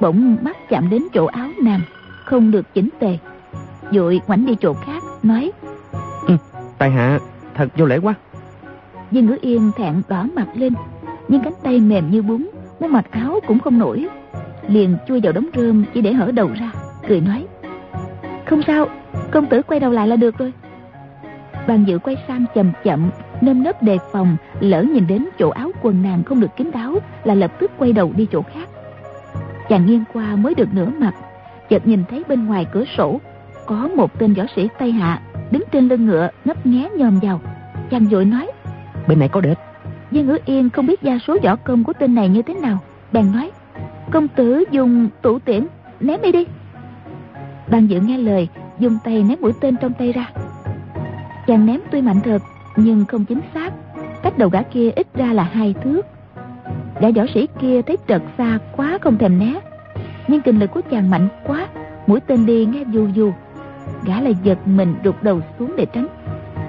Bỗng 0.02 0.38
mắt 0.42 0.70
chạm 0.70 0.90
đến 0.90 1.04
chỗ 1.14 1.26
áo 1.26 1.50
nàng 1.64 1.82
Không 2.26 2.52
được 2.52 2.74
chỉnh 2.74 2.90
tề. 3.00 3.18
Vội 3.92 4.22
ngoảnh 4.28 4.46
đi 4.46 4.56
chỗ 4.62 4.74
khác 4.74 5.04
Nói 5.24 5.52
ừ, 6.28 6.36
Tài 6.78 6.92
hạ 6.92 7.20
thật 7.54 7.68
vô 7.78 7.86
lễ 7.86 7.98
quá. 7.98 8.14
Dương 9.12 9.26
ngữ 9.26 9.38
yên 9.42 9.72
thẹn 9.78 10.02
đỏ 10.08 10.26
mặt 10.36 10.48
lên 10.56 10.74
Nhưng 11.28 11.42
cánh 11.44 11.54
tay 11.64 11.80
mềm 11.80 12.12
như 12.12 12.22
bún 12.22 12.48
Muốn 12.80 12.92
mặc 12.92 13.06
áo 13.12 13.40
cũng 13.48 13.60
không 13.60 13.80
nổi. 13.80 14.08
Liền 14.68 14.98
chui 15.08 15.22
vào 15.22 15.34
đống 15.34 15.50
rơm 15.56 15.84
chỉ 15.94 16.02
để 16.02 16.14
hở 16.14 16.32
đầu 16.32 16.50
ra 16.60 16.72
Cười 17.08 17.22
nói 17.22 17.46
Không 18.46 18.62
sao 18.68 18.86
công 19.32 19.46
tử 19.46 19.62
quay 19.62 19.80
đầu 19.80 19.92
lại 19.92 20.08
là 20.08 20.16
được 20.16 20.38
rồi. 20.38 20.54
Bàn 21.68 21.84
dự 21.88 22.00
quay 22.00 22.18
sang 22.28 22.46
chậm 22.56 22.72
chậm 22.84 23.10
Nơm 23.42 23.64
nớp 23.64 23.84
đề 23.84 23.98
phòng 24.12 24.38
Lỡ 24.60 24.84
nhìn 24.84 25.08
đến 25.08 25.28
chỗ 25.40 25.50
áo 25.50 25.72
quần 25.82 26.04
nàng 26.04 26.24
không 26.24 26.40
được 26.40 26.56
kín 26.58 26.72
đáo 26.72 26.96
Là 27.24 27.34
lập 27.34 27.52
tức 27.60 27.72
quay 27.78 27.94
đầu 27.94 28.12
đi 28.16 28.28
chỗ 28.32 28.42
khác 28.54 28.70
Chàng 29.72 29.86
nghiêng 29.86 30.04
qua 30.14 30.36
mới 30.36 30.56
được 30.56 30.74
nửa 30.74 30.90
mặt 31.00 31.14
Chợt 31.70 31.88
nhìn 31.88 32.04
thấy 32.10 32.24
bên 32.28 32.46
ngoài 32.46 32.66
cửa 32.72 32.84
sổ 32.98 33.20
Có 33.66 33.90
một 33.96 34.20
tên 34.20 34.34
võ 34.34 34.44
sĩ 34.56 34.68
Tây 34.80 34.92
Hạ 34.92 35.22
Đứng 35.52 35.64
trên 35.72 35.88
lưng 35.88 36.06
ngựa 36.06 36.30
ngấp 36.46 36.66
nghé 36.66 36.90
nhòm 36.98 37.20
vào. 37.20 37.42
Chàng 37.92 38.06
vội 38.06 38.26
nói 38.26 38.52
Bên 39.08 39.20
này 39.20 39.28
có 39.28 39.42
địch. 39.42 39.58
Viên 40.12 40.28
ngữ 40.28 40.38
yên 40.46 40.70
không 40.70 40.86
biết 40.86 41.02
gia 41.02 41.18
số 41.28 41.38
võ 41.44 41.56
công 41.56 41.84
của 41.84 41.94
tên 41.94 42.16
này 42.16 42.30
như 42.30 42.42
thế 42.42 42.54
nào. 42.54 42.78
Bèn 43.12 43.32
nói 43.32 43.52
Công 44.12 44.28
tử 44.28 44.64
dùng 44.72 45.10
tủ 45.22 45.40
tiễn 45.40 45.68
ném 46.00 46.22
đi 46.22 46.32
đi. 46.32 46.46
Bàn 47.70 47.88
dự 47.88 48.00
nghe 48.00 48.18
lời 48.18 48.48
Dùng 48.80 48.98
tay 49.04 49.24
ném 49.24 49.42
mũi 49.42 49.52
tên 49.62 49.76
trong 49.82 49.94
tay 49.94 50.14
ra. 50.14 50.32
Chàng 51.48 51.66
ném 51.66 51.80
tuy 51.92 52.02
mạnh 52.02 52.20
thật 52.24 52.42
Nhưng 52.76 53.06
không 53.06 53.26
chính 53.26 53.42
xác. 53.54 53.74
Cách 54.24 54.38
đầu 54.38 54.50
gã 54.50 54.62
kia 54.62 54.92
ít 54.96 55.08
ra 55.14 55.34
là 55.34 55.44
hai 55.44 55.76
thước 55.84 56.02
Gã 57.00 57.12
võ 57.16 57.24
sĩ 57.34 57.48
kia 57.62 57.82
thấy 57.82 57.98
trật 58.08 58.22
xa 58.38 58.60
quá 58.78 58.98
không 59.02 59.18
thèm 59.18 59.40
né. 59.40 59.54
Nhưng 60.28 60.42
kinh 60.42 60.60
lực 60.60 60.72
của 60.72 60.82
chàng 60.92 61.10
mạnh 61.10 61.28
quá, 61.44 61.68
Mũi 62.08 62.20
tên 62.20 62.46
đi 62.46 62.66
nghe 62.66 62.84
du 62.94 63.08
du. 63.16 63.32
Gã 64.06 64.22
lại 64.22 64.36
giật 64.44 64.58
mình 64.66 64.96
rụt 65.04 65.16
đầu 65.22 65.42
xuống 65.60 65.74
để 65.78 65.86
tránh. 65.86 66.08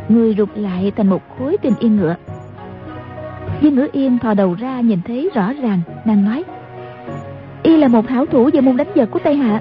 Người 0.09 0.35
rụt 0.39 0.49
lại 0.55 0.93
thành 0.97 1.09
một 1.09 1.23
khối 1.39 1.57
trên 1.63 1.73
yên 1.79 1.97
ngựa. 1.97 2.15
Viên 3.61 3.75
ngữ 3.75 3.89
yên 3.93 4.19
thò 4.19 4.35
đầu 4.35 4.55
ra 4.55 4.81
nhìn 4.81 4.99
thấy 5.07 5.31
rõ 5.35 5.53
ràng, 5.53 5.81
Nàng 6.05 6.25
nói, 6.25 6.45
Y 7.63 7.77
là 7.77 7.89
một 7.89 8.09
hảo 8.09 8.27
thủ 8.27 8.51
về 8.53 8.61
môn 8.61 8.77
đánh 8.77 8.87
giật 8.95 9.11
của 9.11 9.19
Tây 9.19 9.37
Hạ. 9.37 9.61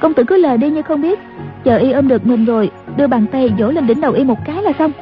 Công 0.00 0.14
tử 0.14 0.24
cứ 0.24 0.36
lờ 0.36 0.56
đi 0.56 0.70
như 0.70 0.82
không 0.82 1.02
biết. 1.02 1.18
Chờ 1.64 1.76
y 1.76 1.92
ôm 1.92 2.08
được 2.08 2.26
mình 2.26 2.44
rồi, 2.44 2.70
Đưa 2.96 3.06
bàn 3.06 3.26
tay 3.32 3.48
vỗ 3.58 3.70
lên 3.70 3.86
đỉnh 3.86 4.00
đầu 4.00 4.12
y 4.12 4.24
một 4.24 4.38
cái 4.44 4.62
là 4.62 4.72
xong. 4.78 4.92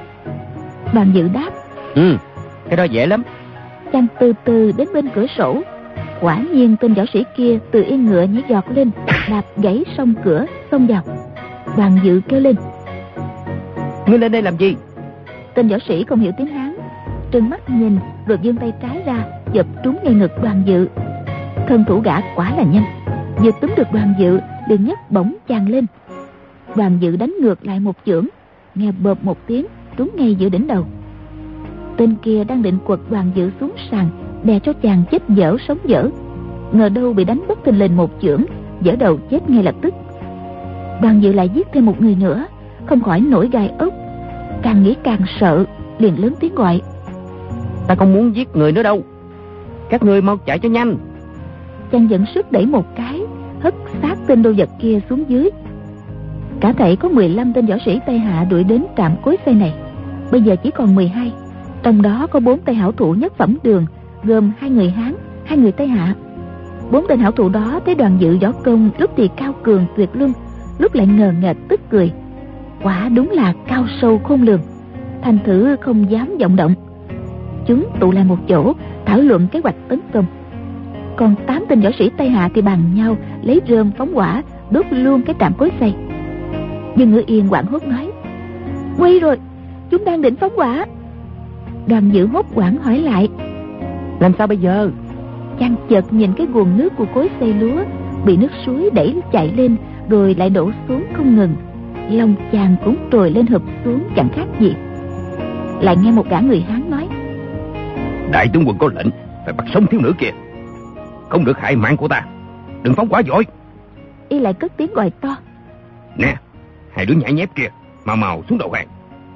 Đoàn 0.92 1.10
dự 1.14 1.28
đáp 1.28 1.50
Ừ 1.94 2.16
Cái 2.68 2.76
đó 2.76 2.84
dễ 2.84 3.06
lắm. 3.06 3.22
Chàng 3.92 4.06
từ 4.20 4.32
từ 4.44 4.72
đến 4.76 4.88
bên 4.94 5.08
cửa 5.14 5.26
sổ. 5.38 5.62
Quả 6.20 6.44
nhiên 6.52 6.76
tên 6.80 6.94
võ 6.94 7.02
sĩ 7.12 7.24
kia 7.36 7.58
từ 7.70 7.82
yên 7.82 8.06
ngựa 8.06 8.22
nhảy 8.22 8.42
giọt 8.48 8.64
lên 8.74 8.90
Đạp 9.30 9.42
gãy 9.56 9.84
sông 9.96 10.14
cửa 10.24 10.46
xông 10.70 10.86
vào. 10.86 11.02
Đoàn 11.76 11.98
dự 12.04 12.20
kêu 12.28 12.40
lên. 12.40 12.56
Ngươi 14.06 14.18
lên 14.18 14.32
đây 14.32 14.42
làm 14.42 14.56
gì? 14.56 14.76
Tên 15.54 15.68
võ 15.68 15.76
sĩ 15.88 16.04
không 16.04 16.20
hiểu 16.20 16.32
tiếng 16.38 16.46
Hán 16.46 16.76
Trừng 17.30 17.50
mắt 17.50 17.70
nhìn 17.70 17.98
rồi 18.26 18.38
giương 18.42 18.56
tay 18.56 18.72
trái 18.82 19.02
ra 19.06 19.24
Dập 19.52 19.66
trúng 19.84 19.96
ngay 20.04 20.14
ngực 20.14 20.42
đoàn 20.42 20.62
dự. 20.66 20.88
Thân 21.68 21.84
thủ 21.88 22.00
gã 22.00 22.20
quả 22.36 22.56
là 22.56 22.62
nhanh 22.62 22.84
Vừa 23.36 23.50
túm 23.60 23.70
được 23.76 23.92
đoàn 23.92 24.14
dự 24.18 24.40
liền 24.68 24.84
nhấc 24.84 25.10
bổng 25.10 25.36
chàng 25.48 25.68
lên. 25.68 25.86
Đoàn 26.76 26.98
dự 27.00 27.16
đánh 27.16 27.34
ngược 27.40 27.66
lại 27.66 27.80
một 27.80 27.96
chưởng 28.06 28.26
nghe 28.74 28.92
bợp 28.92 29.24
một 29.24 29.38
tiếng 29.46 29.66
trúng 29.96 30.10
ngay 30.16 30.34
giữa 30.34 30.48
đỉnh 30.48 30.66
đầu 30.66 30.86
tên 32.00 32.14
kia 32.22 32.44
đang 32.44 32.62
định 32.62 32.78
quật 32.86 33.00
đoàn 33.10 33.30
dự 33.34 33.50
xuống 33.60 33.72
sàn 33.90 34.08
đè 34.44 34.58
cho 34.58 34.72
chàng 34.72 35.02
chết 35.10 35.22
dở 35.28 35.56
sống 35.68 35.78
dở. 35.84 36.08
Ngờ 36.72 36.88
đâu 36.88 37.12
bị 37.12 37.24
đánh 37.24 37.42
bất 37.48 37.64
thình 37.64 37.78
lình 37.78 37.96
một 37.96 38.10
chưởng 38.22 38.44
dở 38.80 38.96
đầu 38.96 39.18
chết 39.30 39.50
ngay 39.50 39.62
lập 39.62 39.74
tức. 39.82 39.94
Đoàn 41.02 41.22
dự 41.22 41.32
lại 41.32 41.48
giết 41.54 41.66
thêm 41.72 41.86
một 41.86 42.00
người 42.00 42.14
nữa 42.14 42.46
không 42.86 43.00
khỏi 43.00 43.20
nổi 43.20 43.48
gai 43.52 43.72
ốc. 43.78 43.94
Càng 44.62 44.82
nghĩ 44.82 44.96
càng 45.02 45.20
sợ 45.40 45.64
liền 45.98 46.22
lớn 46.22 46.34
tiếng 46.40 46.54
gọi. 46.54 46.80
Ta 47.88 47.94
không 47.94 48.12
muốn 48.12 48.36
giết 48.36 48.56
người 48.56 48.72
nữa 48.72 48.82
đâu. 48.82 49.02
Các 49.90 50.02
người 50.02 50.22
mau 50.22 50.36
chạy 50.36 50.58
cho 50.58 50.68
nhanh. 50.68 50.96
Chàng 51.92 52.10
dẫn 52.10 52.24
sức 52.34 52.52
đẩy 52.52 52.66
một 52.66 52.84
cái 52.96 53.20
hất 53.60 53.74
xác 54.02 54.14
tên 54.26 54.42
đô 54.42 54.52
vật 54.56 54.68
kia 54.80 55.00
xuống 55.10 55.24
dưới. 55.28 55.50
Cả 56.60 56.72
thảy 56.72 56.96
có 56.96 57.08
15 57.08 57.52
tên 57.52 57.66
võ 57.66 57.76
sĩ 57.86 58.00
tây 58.06 58.18
hạ 58.18 58.46
đuổi 58.50 58.64
đến 58.64 58.84
trạm 58.96 59.12
cối 59.22 59.36
xây 59.44 59.54
này. 59.54 59.74
Bây 60.32 60.42
giờ 60.42 60.56
chỉ 60.62 60.70
còn 60.70 60.94
12 60.94 61.32
trong 61.82 62.02
đó 62.02 62.26
có 62.30 62.40
bốn 62.40 62.60
tay 62.60 62.74
hảo 62.74 62.92
thủ 62.92 63.14
nhất 63.14 63.32
phẩm 63.36 63.56
đường, 63.62 63.86
gồm 64.24 64.52
hai 64.58 64.70
người 64.70 64.90
hán, 64.90 65.14
hai 65.44 65.58
người 65.58 65.72
tây 65.72 65.86
hạ. 65.86 66.14
Bốn 66.90 67.06
tên 67.08 67.18
hảo 67.18 67.32
thủ 67.32 67.48
đó 67.48 67.80
thấy 67.86 67.94
đoàn 67.94 68.16
dự 68.18 68.38
võ 68.38 68.52
công 68.52 68.90
lúc 68.98 69.10
thì 69.16 69.28
cao 69.36 69.52
cường 69.62 69.84
tuyệt 69.96 70.10
luân, 70.12 70.32
lúc 70.78 70.94
lại 70.94 71.06
ngờ 71.06 71.32
nghệch 71.40 71.56
tức 71.68 71.80
cười. 71.90 72.12
Quả 72.82 73.08
đúng 73.08 73.30
là 73.30 73.52
cao 73.66 73.86
sâu 74.00 74.18
khôn 74.18 74.42
lường, 74.42 74.60
thành 75.22 75.38
thử 75.44 75.76
không 75.80 76.10
dám 76.10 76.38
vọng 76.40 76.56
động. 76.56 76.74
Chúng 77.66 77.84
tụ 78.00 78.12
lại 78.12 78.24
một 78.24 78.38
chỗ, 78.48 78.72
thảo 79.06 79.20
luận 79.20 79.46
kế 79.52 79.60
hoạch 79.62 79.76
tấn 79.88 80.00
công. 80.12 80.24
Còn 81.16 81.34
tám 81.46 81.64
tên 81.68 81.80
võ 81.80 81.90
sĩ 81.98 82.10
tây 82.16 82.28
hạ 82.28 82.48
thì 82.54 82.62
bàn 82.62 82.80
nhau 82.94 83.16
lấy 83.42 83.60
rơm 83.68 83.90
phóng 83.98 84.10
quả 84.14 84.42
đốt 84.70 84.86
luôn 84.90 85.22
cái 85.22 85.34
trạm 85.40 85.52
cối 85.54 85.70
xây. 85.80 85.94
Nhưng 86.96 87.10
ngữ 87.10 87.22
yên 87.26 87.48
quảng 87.48 87.66
hốt 87.66 87.82
nói 87.82 88.10
nguy 88.98 89.20
rồi, 89.20 89.36
chúng 89.90 90.04
đang 90.04 90.22
định 90.22 90.36
phóng 90.36 90.52
quả 90.56 90.86
đoàn 91.90 92.10
dự 92.10 92.26
hốt 92.26 92.46
quảng 92.54 92.76
hỏi 92.76 92.98
lại. 92.98 93.28
Làm 94.20 94.32
sao 94.38 94.46
bây 94.46 94.56
giờ? 94.56 94.90
Chàng 95.58 95.74
chợt 95.88 96.12
nhìn 96.12 96.32
cái 96.36 96.46
nguồn 96.46 96.76
nước 96.76 96.92
của 96.96 97.06
cối 97.14 97.28
xây 97.40 97.54
lúa 97.54 97.84
bị 98.24 98.36
nước 98.36 98.50
suối 98.66 98.90
đẩy 98.92 99.20
chạy 99.32 99.52
lên 99.56 99.76
rồi 100.08 100.34
lại 100.34 100.50
đổ 100.50 100.70
xuống 100.88 101.04
không 101.12 101.36
ngừng. 101.36 101.56
Lòng 102.10 102.34
chàng 102.52 102.76
cũng 102.84 102.96
trồi 103.12 103.30
lên 103.30 103.46
hợp 103.46 103.62
xuống 103.84 104.08
chẳng 104.16 104.28
khác 104.34 104.44
gì. 104.60 104.74
Lại 105.80 105.96
nghe 105.96 106.10
một 106.10 106.28
gã 106.30 106.40
người 106.40 106.60
hán 106.60 106.90
nói. 106.90 107.08
Đại 108.32 108.48
tướng 108.52 108.64
quân 108.66 108.78
có 108.78 108.88
lệnh 108.94 109.06
phải 109.44 109.52
bắt 109.52 109.66
sống 109.74 109.86
thiếu 109.86 110.00
nữ 110.00 110.12
kia. 110.18 110.30
Không 111.28 111.44
được 111.44 111.58
hại 111.58 111.76
mạng 111.76 111.96
của 111.96 112.08
ta. 112.08 112.24
Đừng 112.82 112.94
phóng 112.94 113.08
quá 113.08 113.20
giỏi. 113.20 113.44
Y 114.28 114.38
lại 114.38 114.54
cất 114.54 114.72
tiếng 114.76 114.94
gọi 114.94 115.10
to. 115.10 115.36
Nè 116.16 116.36
hai 116.92 117.06
đứa 117.06 117.14
nhảy 117.14 117.32
nhép 117.32 117.54
kia 117.54 117.68
mau 118.04 118.16
mau 118.16 118.42
xuống 118.48 118.58
đầu 118.58 118.70
hàng. 118.72 118.88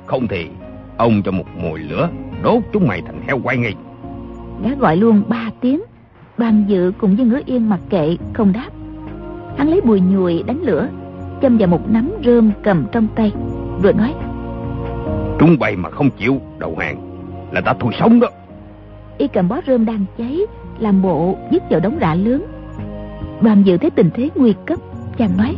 Không 0.06 0.28
thì 0.28 0.48
ông 0.96 1.22
cho 1.22 1.30
một 1.30 1.44
mồi 1.62 1.78
lửa 1.78 2.08
đốt 2.44 2.62
chúng 2.72 2.88
mày 2.88 3.02
thành 3.06 3.20
heo 3.26 3.38
quay 3.44 3.56
ngay. 3.56 3.74
Gã 4.62 4.70
gọi 4.74 4.96
luôn 4.96 5.22
ba 5.28 5.50
tiếng. 5.60 5.82
Đoàn 6.38 6.64
dự 6.68 6.92
cùng 6.98 7.16
với 7.16 7.26
ngứa 7.26 7.40
yên 7.46 7.68
mặc 7.68 7.80
kệ 7.90 8.16
không 8.32 8.52
đáp. 8.52 8.68
Hắn 9.56 9.68
lấy 9.68 9.80
bùi 9.80 10.00
nhùi 10.00 10.42
đánh 10.42 10.62
lửa 10.62 10.88
châm 11.42 11.58
vào 11.58 11.68
một 11.68 11.90
nắm 11.90 12.10
rơm 12.24 12.50
cầm 12.62 12.86
trong 12.92 13.06
tay 13.14 13.32
rồi 13.82 13.92
nói. 13.92 14.14
Chúng 15.38 15.58
bay 15.58 15.76
mà 15.76 15.90
không 15.90 16.10
chịu 16.10 16.40
đầu 16.58 16.76
hàng 16.78 16.96
là 17.52 17.60
ta 17.60 17.74
thôi 17.80 17.92
sống 18.00 18.20
đó. 18.20 18.28
Y 19.18 19.28
cầm 19.28 19.48
bó 19.48 19.60
rơm 19.66 19.84
đang 19.84 20.04
cháy 20.18 20.40
làm 20.78 21.02
bộ 21.02 21.36
dứt 21.50 21.62
vào 21.70 21.80
đống 21.80 21.98
rạ 22.00 22.14
lớn. 22.14 22.44
Đoàn 23.40 23.62
dự 23.62 23.76
thấy 23.76 23.90
tình 23.90 24.10
thế 24.14 24.30
nguy 24.34 24.54
cấp 24.66 24.78
chàng 25.16 25.36
nói. 25.38 25.56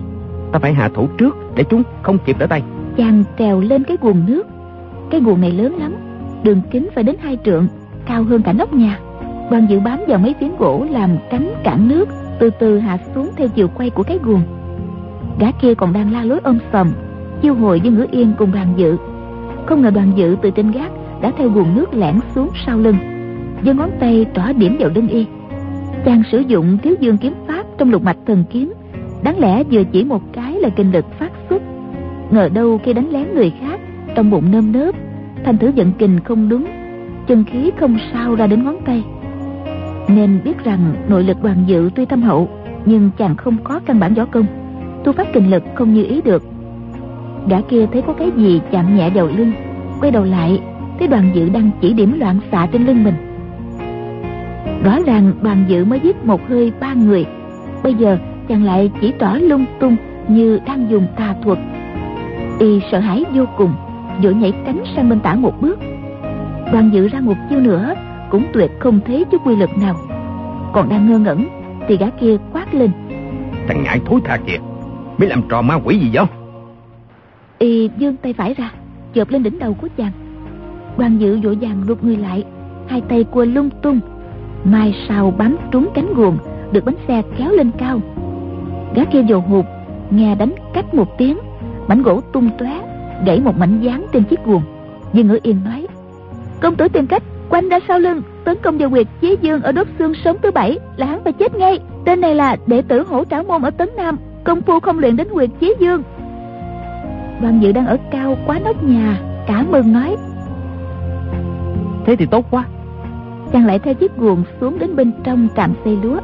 Ta 0.52 0.58
phải 0.58 0.74
hạ 0.74 0.90
thủ 0.94 1.08
trước 1.18 1.36
để 1.54 1.64
chúng 1.70 1.82
không 2.02 2.18
kịp 2.24 2.38
đỡ 2.38 2.46
tay. 2.46 2.62
Chàng 2.96 3.24
trèo 3.38 3.60
lên 3.60 3.84
cái 3.84 3.96
guồng 4.00 4.26
nước. 4.26 4.46
Cái 5.10 5.20
guồng 5.20 5.40
này 5.40 5.50
lớn 5.50 5.76
lắm 5.76 5.94
đường 6.46 6.60
kính 6.70 6.88
phải 6.94 7.04
đến 7.04 7.16
hai 7.20 7.38
trượng 7.44 7.66
cao 8.06 8.24
hơn 8.24 8.42
cả 8.42 8.52
nóc 8.52 8.72
nhà. 8.72 8.98
Đoàn 9.50 9.66
dự 9.70 9.80
bám 9.80 10.00
vào 10.08 10.18
mấy 10.18 10.34
phiến 10.40 10.56
gỗ 10.58 10.86
làm 10.90 11.10
cánh 11.30 11.54
cản 11.64 11.88
nước 11.88 12.08
từ 12.38 12.50
từ 12.50 12.78
hạ 12.78 12.98
xuống 13.14 13.30
theo 13.36 13.48
chiều 13.48 13.68
quay 13.68 13.90
của 13.90 14.02
cái 14.02 14.18
guồng. 14.22 14.42
Gã 15.40 15.50
kia 15.50 15.74
còn 15.74 15.92
đang 15.92 16.12
la 16.12 16.24
lối 16.24 16.40
ôm 16.42 16.58
sầm, 16.72 16.92
chiêu 17.42 17.54
hồi 17.54 17.80
với 17.80 17.90
ngữ 17.90 18.06
yên 18.10 18.32
cùng 18.38 18.52
đoàn 18.52 18.74
dự. 18.76 18.96
Không 19.66 19.82
ngờ 19.82 19.90
đoàn 19.90 20.12
dự 20.16 20.36
từ 20.42 20.50
trên 20.50 20.70
gác 20.70 20.90
đã 21.22 21.32
theo 21.38 21.48
guồng 21.48 21.74
nước 21.74 21.94
lẻn 21.94 22.14
xuống 22.34 22.50
sau 22.66 22.78
lưng 22.78 22.96
giơ 23.64 23.74
ngón 23.74 23.90
tay 24.00 24.26
trỏ 24.34 24.52
điểm 24.52 24.76
vào 24.80 24.90
đinh 24.90 25.08
y. 25.08 25.26
Chàng 26.04 26.22
sử 26.32 26.38
dụng 26.38 26.78
thiếu 26.82 26.94
dương 27.00 27.18
kiếm 27.18 27.32
pháp 27.46 27.66
trong 27.78 27.90
lục 27.90 28.02
mạch 28.02 28.18
thần 28.26 28.44
kiếm 28.50 28.72
đáng 29.22 29.38
lẽ 29.38 29.64
vừa 29.70 29.84
chỉ 29.84 30.04
một 30.04 30.22
cái 30.32 30.52
là 30.52 30.68
kinh 30.68 30.92
lực 30.92 31.04
phát 31.18 31.32
xuất. 31.50 31.62
Ngờ 32.30 32.48
đâu 32.54 32.80
khi 32.84 32.92
đánh 32.92 33.10
lén 33.10 33.34
người 33.34 33.52
khác 33.60 33.80
trong 34.14 34.30
bụng 34.30 34.44
nơm 34.52 34.72
nớp 34.72 34.94
thành 35.46 35.58
thử 35.58 35.70
vận 35.76 35.92
kình 35.92 36.20
không 36.24 36.48
đúng, 36.48 36.64
chân 37.26 37.44
khí 37.44 37.70
không 37.80 37.98
sao 38.12 38.34
ra 38.34 38.46
đến 38.46 38.64
ngón 38.64 38.76
tay. 38.84 39.04
Nên 40.08 40.40
biết 40.44 40.64
rằng 40.64 40.94
nội 41.08 41.24
lực 41.24 41.42
đoàn 41.42 41.56
dự 41.66 41.90
tuy 41.94 42.04
thâm 42.06 42.22
hậu, 42.22 42.48
nhưng 42.84 43.10
chàng 43.18 43.36
không 43.36 43.56
có 43.64 43.80
căn 43.86 44.00
bản 44.00 44.14
võ 44.14 44.24
công, 44.24 44.46
tu 45.04 45.12
pháp 45.12 45.26
kình 45.32 45.50
lực 45.50 45.62
không 45.74 45.94
như 45.94 46.04
ý 46.04 46.20
được. 46.22 46.42
Gã 47.48 47.60
kia 47.60 47.86
thấy 47.92 48.02
có 48.02 48.12
cái 48.12 48.30
gì 48.36 48.60
chạm 48.70 48.96
nhẹ 48.96 49.10
vào 49.10 49.26
lưng, 49.26 49.52
quay 50.00 50.12
đầu 50.12 50.24
lại, 50.24 50.60
thấy 50.98 51.08
đoàn 51.08 51.30
dự 51.34 51.48
đang 51.48 51.70
chỉ 51.80 51.92
điểm 51.92 52.20
loạn 52.20 52.38
xạ 52.52 52.66
trên 52.72 52.86
lưng 52.86 53.04
mình. 53.04 53.14
Rõ 54.84 54.98
ràng 55.06 55.32
đoàn 55.42 55.64
dự 55.68 55.84
mới 55.84 56.00
giết 56.00 56.24
một 56.24 56.40
hơi 56.48 56.72
ba 56.80 56.94
người, 56.94 57.26
bây 57.82 57.94
giờ 57.94 58.18
chàng 58.48 58.64
lại 58.64 58.90
chỉ 59.00 59.12
tỏ 59.18 59.38
lung 59.42 59.64
tung 59.80 59.96
như 60.28 60.60
đang 60.66 60.90
dùng 60.90 61.06
tà 61.16 61.34
thuật. 61.42 61.58
Y 62.58 62.80
sợ 62.92 62.98
hãi 62.98 63.24
vô 63.34 63.44
cùng 63.56 63.72
vội 64.22 64.34
nhảy 64.34 64.52
cánh 64.66 64.84
sang 64.96 65.08
bên 65.08 65.20
tả 65.20 65.34
một 65.34 65.60
bước. 65.60 65.78
Đoàn 66.72 66.90
dự 66.92 67.08
ra 67.08 67.20
một 67.20 67.34
chiêu 67.50 67.60
nữa 67.60 67.94
cũng 68.30 68.44
tuyệt 68.52 68.70
không 68.78 69.00
thấy 69.06 69.24
chút 69.30 69.46
quy 69.46 69.56
lực 69.56 69.70
nào. 69.78 69.96
Còn 70.72 70.88
đang 70.88 71.10
ngơ 71.10 71.18
ngẩn 71.18 71.46
thì 71.88 71.96
gã 71.96 72.10
kia 72.10 72.36
quát 72.52 72.74
lên. 72.74 72.90
Thằng 73.68 73.82
ngại 73.84 74.00
thối 74.06 74.20
tha 74.24 74.36
kìa 74.36 74.58
mới 75.18 75.28
làm 75.28 75.42
trò 75.48 75.62
ma 75.62 75.74
quỷ 75.84 75.98
gì 75.98 76.10
vậy? 76.12 76.24
Y 77.58 77.90
dương 77.98 78.16
tay 78.16 78.32
phải 78.32 78.54
ra 78.54 78.70
chộp 79.14 79.30
lên 79.30 79.42
đỉnh 79.42 79.58
đầu 79.58 79.74
của 79.74 79.88
chàng. 79.96 80.12
Đoàn 80.98 81.18
dự 81.18 81.38
vội 81.40 81.58
vàng 81.60 81.84
rụt 81.88 82.04
người 82.04 82.16
lại 82.16 82.44
hai 82.88 83.00
tay 83.00 83.24
cua 83.24 83.44
lung 83.44 83.70
tung. 83.82 84.00
Mai 84.64 84.94
sau 85.08 85.34
bám 85.38 85.56
trúng 85.70 85.88
cánh 85.94 86.14
guồng 86.14 86.38
được 86.72 86.84
bánh 86.84 86.96
xe 87.08 87.22
kéo 87.38 87.50
lên 87.50 87.70
cao. 87.78 88.00
Gã 88.94 89.04
kia 89.04 89.22
dồ 89.28 89.38
hụt 89.38 89.64
nghe 90.10 90.34
đánh 90.34 90.54
cách 90.74 90.94
một 90.94 91.18
tiếng 91.18 91.38
mảnh 91.88 92.02
gỗ 92.02 92.20
tung 92.32 92.50
tóe 92.58 92.80
gãy 93.24 93.40
một 93.40 93.58
mảnh 93.58 93.80
dán 93.80 94.06
trên 94.12 94.24
chiếc 94.24 94.44
guồng. 94.44 94.62
Dương 95.12 95.28
ngữ 95.28 95.38
yên 95.42 95.56
nói 95.64 95.86
công 96.60 96.76
tử 96.76 96.88
tìm 96.88 97.06
cách 97.06 97.22
quanh 97.48 97.68
ra 97.68 97.78
sau 97.88 97.98
lưng 97.98 98.22
tấn 98.44 98.56
công 98.62 98.78
vào 98.78 98.90
quyệt 98.90 99.06
chí 99.20 99.36
dương 99.40 99.62
ở 99.62 99.72
đốt 99.72 99.86
xương 99.98 100.12
sống 100.24 100.36
thứ 100.42 100.50
bảy 100.50 100.78
là 100.96 101.06
hắn 101.06 101.24
phải 101.24 101.32
chết 101.32 101.54
ngay. 101.54 101.78
Tên 102.04 102.20
này 102.20 102.34
là 102.34 102.56
đệ 102.66 102.82
tử 102.82 103.02
hổ 103.02 103.24
trảo 103.24 103.42
môn 103.42 103.62
ở 103.62 103.70
tấn 103.70 103.88
nam 103.96 104.16
công 104.44 104.62
phu 104.62 104.80
không 104.80 104.98
luyện 104.98 105.16
đến 105.16 105.28
quyệt 105.32 105.50
chí 105.60 105.74
dương. 105.80 106.02
Đoàn 107.40 107.58
dự 107.62 107.72
đang 107.72 107.86
ở 107.86 107.96
cao 108.10 108.38
quá 108.46 108.58
nóc 108.64 108.82
nhà 108.82 109.20
cả 109.46 109.64
mừng 109.70 109.92
nói 109.92 110.16
thế 112.06 112.16
thì 112.16 112.26
tốt 112.26 112.46
quá. 112.50 112.64
Chàng 113.52 113.66
lại 113.66 113.78
theo 113.78 113.94
chiếc 113.94 114.16
guồng 114.16 114.44
xuống 114.60 114.78
đến 114.78 114.96
bên 114.96 115.12
trong 115.24 115.48
trạm 115.56 115.74
xây 115.84 115.98
lúa. 116.02 116.18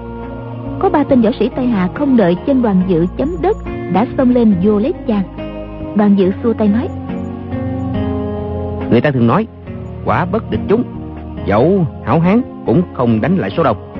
Có 0.78 0.88
ba 0.88 1.04
tên 1.04 1.22
võ 1.22 1.30
sĩ 1.38 1.50
tây 1.56 1.66
hạ 1.66 1.88
không 1.94 2.16
đợi 2.16 2.36
chân 2.46 2.62
đoàn 2.62 2.82
dự 2.88 3.06
chấm 3.16 3.36
đất 3.42 3.56
đã 3.92 4.06
xông 4.16 4.30
lên 4.30 4.54
vô 4.62 4.78
lấy 4.78 4.92
chàng 5.06 5.22
đoàn 5.96 6.18
dự 6.18 6.32
xua 6.42 6.52
tay 6.52 6.68
nói. 6.68 6.88
Người 8.90 9.00
ta 9.00 9.10
thường 9.10 9.26
nói 9.26 9.46
quả 10.04 10.24
bất 10.24 10.50
địch 10.50 10.60
chúng. 10.68 10.82
Dẫu 11.46 11.86
hảo 12.04 12.20
hán 12.20 12.42
cũng 12.66 12.82
không 12.94 13.20
đánh 13.20 13.36
lại 13.36 13.50
số 13.56 13.62
đông 13.62 13.92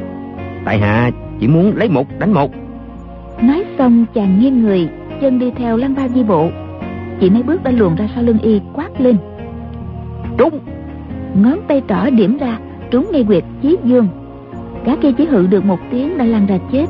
tại 0.64 0.78
hạ 0.78 1.11
chỉ 1.40 1.49
muốn 1.49 1.76
lấy 1.76 1.88
một 1.88 2.07
đánh 2.18 2.32
một. 2.32 2.51
Nói 3.43 3.64
xong 3.78 4.07
chàng 4.14 4.40
nghiêng 4.40 4.62
người 4.62 4.88
chân 5.20 5.38
đi 5.38 5.51
theo 5.51 5.76
lăng 5.76 5.95
ba 5.95 6.09
di 6.09 6.22
bộ. 6.22 6.49
Chỉ 7.20 7.30
mấy 7.30 7.43
bước 7.43 7.62
đã 7.62 7.70
luồn 7.70 7.95
ra 7.95 8.09
sau 8.14 8.24
lưng 8.24 8.38
y 8.38 8.61
quát 8.72 9.01
lên. 9.01 9.16
Trúng! 10.38 10.59
Ngón 11.34 11.59
tay 11.68 11.82
trỏ 11.88 12.11
điểm 12.11 12.38
ra 12.38 12.59
trúng 12.90 13.07
ngay 13.12 13.24
quyệt 13.24 13.45
chí 13.62 13.76
dương. 13.84 14.09
Gã 14.84 14.97
kia 14.97 15.12
chỉ 15.18 15.24
hự 15.24 15.47
được 15.47 15.64
một 15.64 15.78
tiếng 15.90 16.18
đã 16.18 16.24
lăn 16.24 16.47
ra 16.47 16.59
chết. 16.72 16.86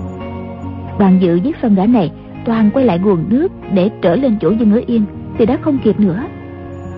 Đoàn 0.98 1.18
dự 1.20 1.34
giết 1.36 1.57
xong 1.62 1.74
gã 1.74 1.86
này 1.86 2.11
toàn 2.45 2.70
quay 2.70 2.84
lại 2.84 2.99
guồng 2.99 3.24
nước 3.28 3.53
để 3.74 3.90
trở 4.03 4.16
lên 4.16 4.36
chỗ 4.40 4.51
dương 4.51 4.70
ngữ 4.70 4.82
yên 4.86 5.05
thì 5.38 5.47
đã 5.47 5.59
không 5.62 5.78
kịp 5.84 6.01
nữa. 6.01 6.22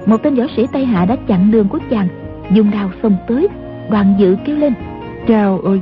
Một 0.06 0.22
tên 0.22 0.34
võ 0.34 0.44
sĩ 0.56 0.66
tây 0.72 0.84
hạ 0.84 1.04
đã 1.04 1.16
chặn 1.16 1.50
đường 1.50 1.68
của 1.68 1.78
chàng 1.90 2.08
dùng 2.52 2.70
đao 2.70 2.90
xông 3.02 3.16
tới 3.28 3.48
đoàn 3.90 4.14
dự 4.18 4.36
kêu 4.44 4.56
lên 4.56 4.72
chào 5.28 5.58
ơi 5.58 5.80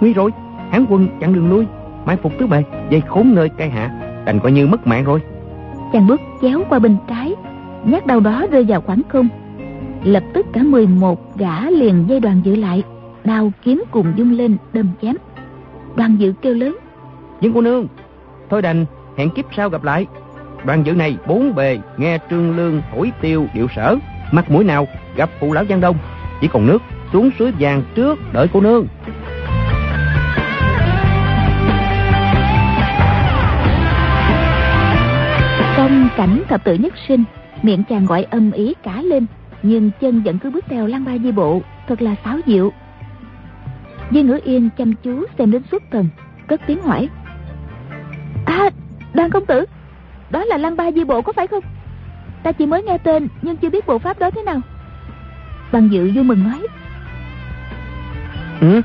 nguy 0.00 0.12
rồi 0.12 0.30
hán 0.70 0.86
quân 0.88 1.08
chặn 1.20 1.34
đường 1.34 1.48
lui 1.48 1.66
mai 2.04 2.16
phục 2.16 2.32
tứ 2.38 2.46
bề 2.46 2.64
dây 2.90 3.00
khốn 3.00 3.34
nơi 3.34 3.48
cây 3.48 3.68
hạ 3.68 3.90
đành 4.26 4.40
coi 4.40 4.52
như 4.52 4.66
mất 4.66 4.86
mạng 4.86 5.04
rồi. 5.04 5.20
Chàng 5.92 6.06
bước 6.06 6.20
chéo 6.42 6.62
qua 6.68 6.78
bên 6.78 6.96
trái 7.08 7.34
nhát 7.84 8.06
đau 8.06 8.20
đó 8.20 8.46
rơi 8.50 8.64
vào 8.68 8.80
khoảng 8.80 9.02
không. 9.08 9.28
Lập 10.04 10.22
tức 10.34 10.46
cả 10.52 10.62
11 10.62 11.36
gã 11.36 11.70
liền 11.70 12.04
dây 12.08 12.20
đoàn 12.20 12.40
dự 12.44 12.56
lại 12.56 12.82
đao 13.24 13.52
kiếm 13.62 13.84
cùng 13.90 14.12
dung 14.16 14.32
lên 14.32 14.56
đâm 14.72 14.88
chém. 15.02 15.16
Đoàn 15.96 16.16
dự 16.18 16.32
kêu 16.42 16.54
lớn 16.54 16.76
nhưng 17.40 17.52
cô 17.52 17.60
nương 17.60 17.86
thôi 18.50 18.62
đành 18.62 18.84
hẹn 19.18 19.30
kiếp 19.30 19.44
sau 19.56 19.68
gặp 19.68 19.84
lại. 19.84 20.06
Đoàn 20.64 20.82
dự 20.86 20.92
này, 20.92 21.16
bốn 21.26 21.54
bề, 21.54 21.78
nghe 21.96 22.18
trương 22.30 22.56
lương 22.56 22.82
thổi 22.92 23.12
tiêu 23.20 23.46
điệu 23.54 23.66
sở. 23.76 23.96
Mặt 24.32 24.50
mũi 24.50 24.64
nào, 24.64 24.86
gặp 25.16 25.30
phụ 25.40 25.52
lão 25.52 25.64
giang 25.64 25.80
đông. 25.80 25.96
Chỉ 26.40 26.48
còn 26.48 26.66
nước, 26.66 26.82
xuống 27.12 27.30
suối 27.38 27.52
vàng 27.58 27.82
trước 27.94 28.18
đợi 28.32 28.46
cô 28.52 28.60
nương. 28.60 28.86
Trong 35.76 36.08
cảnh 36.16 36.42
thập 36.48 36.64
tự 36.64 36.74
nhất 36.74 36.94
sinh, 37.08 37.24
miệng 37.62 37.84
chàng 37.88 38.06
gọi 38.06 38.22
âm 38.22 38.50
ý 38.50 38.74
cả 38.82 39.02
lên, 39.02 39.26
nhưng 39.62 39.90
chân 40.00 40.22
vẫn 40.22 40.38
cứ 40.38 40.50
bước 40.50 40.64
theo 40.68 40.86
lăng 40.86 41.04
ba 41.04 41.18
di 41.18 41.32
bộ, 41.32 41.62
thật 41.88 42.02
là 42.02 42.14
sáo 42.24 42.38
diệu 42.46 42.72
Di 44.10 44.22
ngữ 44.22 44.40
yên 44.44 44.68
chăm 44.78 44.92
chú 45.02 45.24
xem 45.38 45.50
đến 45.50 45.62
suốt 45.72 45.82
thần 45.90 46.08
Cất 46.48 46.60
tiếng 46.66 46.82
hỏi. 46.82 47.08
À 48.46 48.70
đoàn 49.18 49.30
công 49.30 49.46
tử 49.46 49.64
đó 50.30 50.44
là 50.44 50.56
lăng 50.56 50.76
ba 50.76 50.90
di 50.92 51.04
bộ 51.04 51.22
có 51.22 51.32
phải 51.32 51.46
không? 51.46 51.64
Ta 52.42 52.52
chỉ 52.52 52.66
mới 52.66 52.82
nghe 52.82 52.98
tên 52.98 53.28
nhưng 53.42 53.56
chưa 53.56 53.70
biết 53.70 53.86
bộ 53.86 53.98
pháp 53.98 54.18
đó 54.18 54.30
thế 54.30 54.42
nào. 54.42 54.60
Bằng 55.72 55.92
dự 55.92 56.10
vui 56.14 56.24
mừng 56.24 56.44
nói. 56.44 56.66
Ừ 58.60 58.82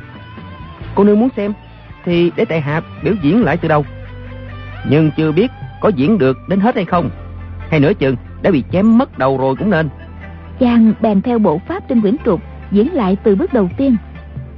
cô 0.95 1.03
nương 1.03 1.19
muốn 1.19 1.29
xem 1.37 1.53
thì 2.05 2.31
để 2.35 2.45
tại 2.45 2.61
hạ 2.61 2.81
biểu 3.03 3.13
diễn 3.21 3.43
lại 3.43 3.57
từ 3.57 3.67
đầu. 3.67 3.85
Nhưng 4.89 5.11
chưa 5.17 5.31
biết 5.31 5.51
có 5.81 5.89
diễn 5.89 6.17
được 6.17 6.37
đến 6.49 6.59
hết 6.59 6.75
hay 6.75 6.85
không. 6.85 7.09
Hay 7.69 7.79
nửa 7.79 7.93
chừng 7.93 8.15
đã 8.41 8.51
bị 8.51 8.63
chém 8.71 8.97
mất 8.97 9.17
đầu 9.17 9.37
rồi 9.37 9.55
cũng 9.55 9.69
nên. 9.69 9.89
Chàng 10.59 10.93
bèn 11.01 11.21
theo 11.21 11.39
bộ 11.39 11.61
pháp 11.67 11.87
trên 11.89 12.01
quyển 12.01 12.15
trục 12.25 12.41
diễn 12.71 12.93
lại 12.93 13.17
từ 13.23 13.35
bước 13.35 13.53
đầu 13.53 13.69
tiên. 13.77 13.95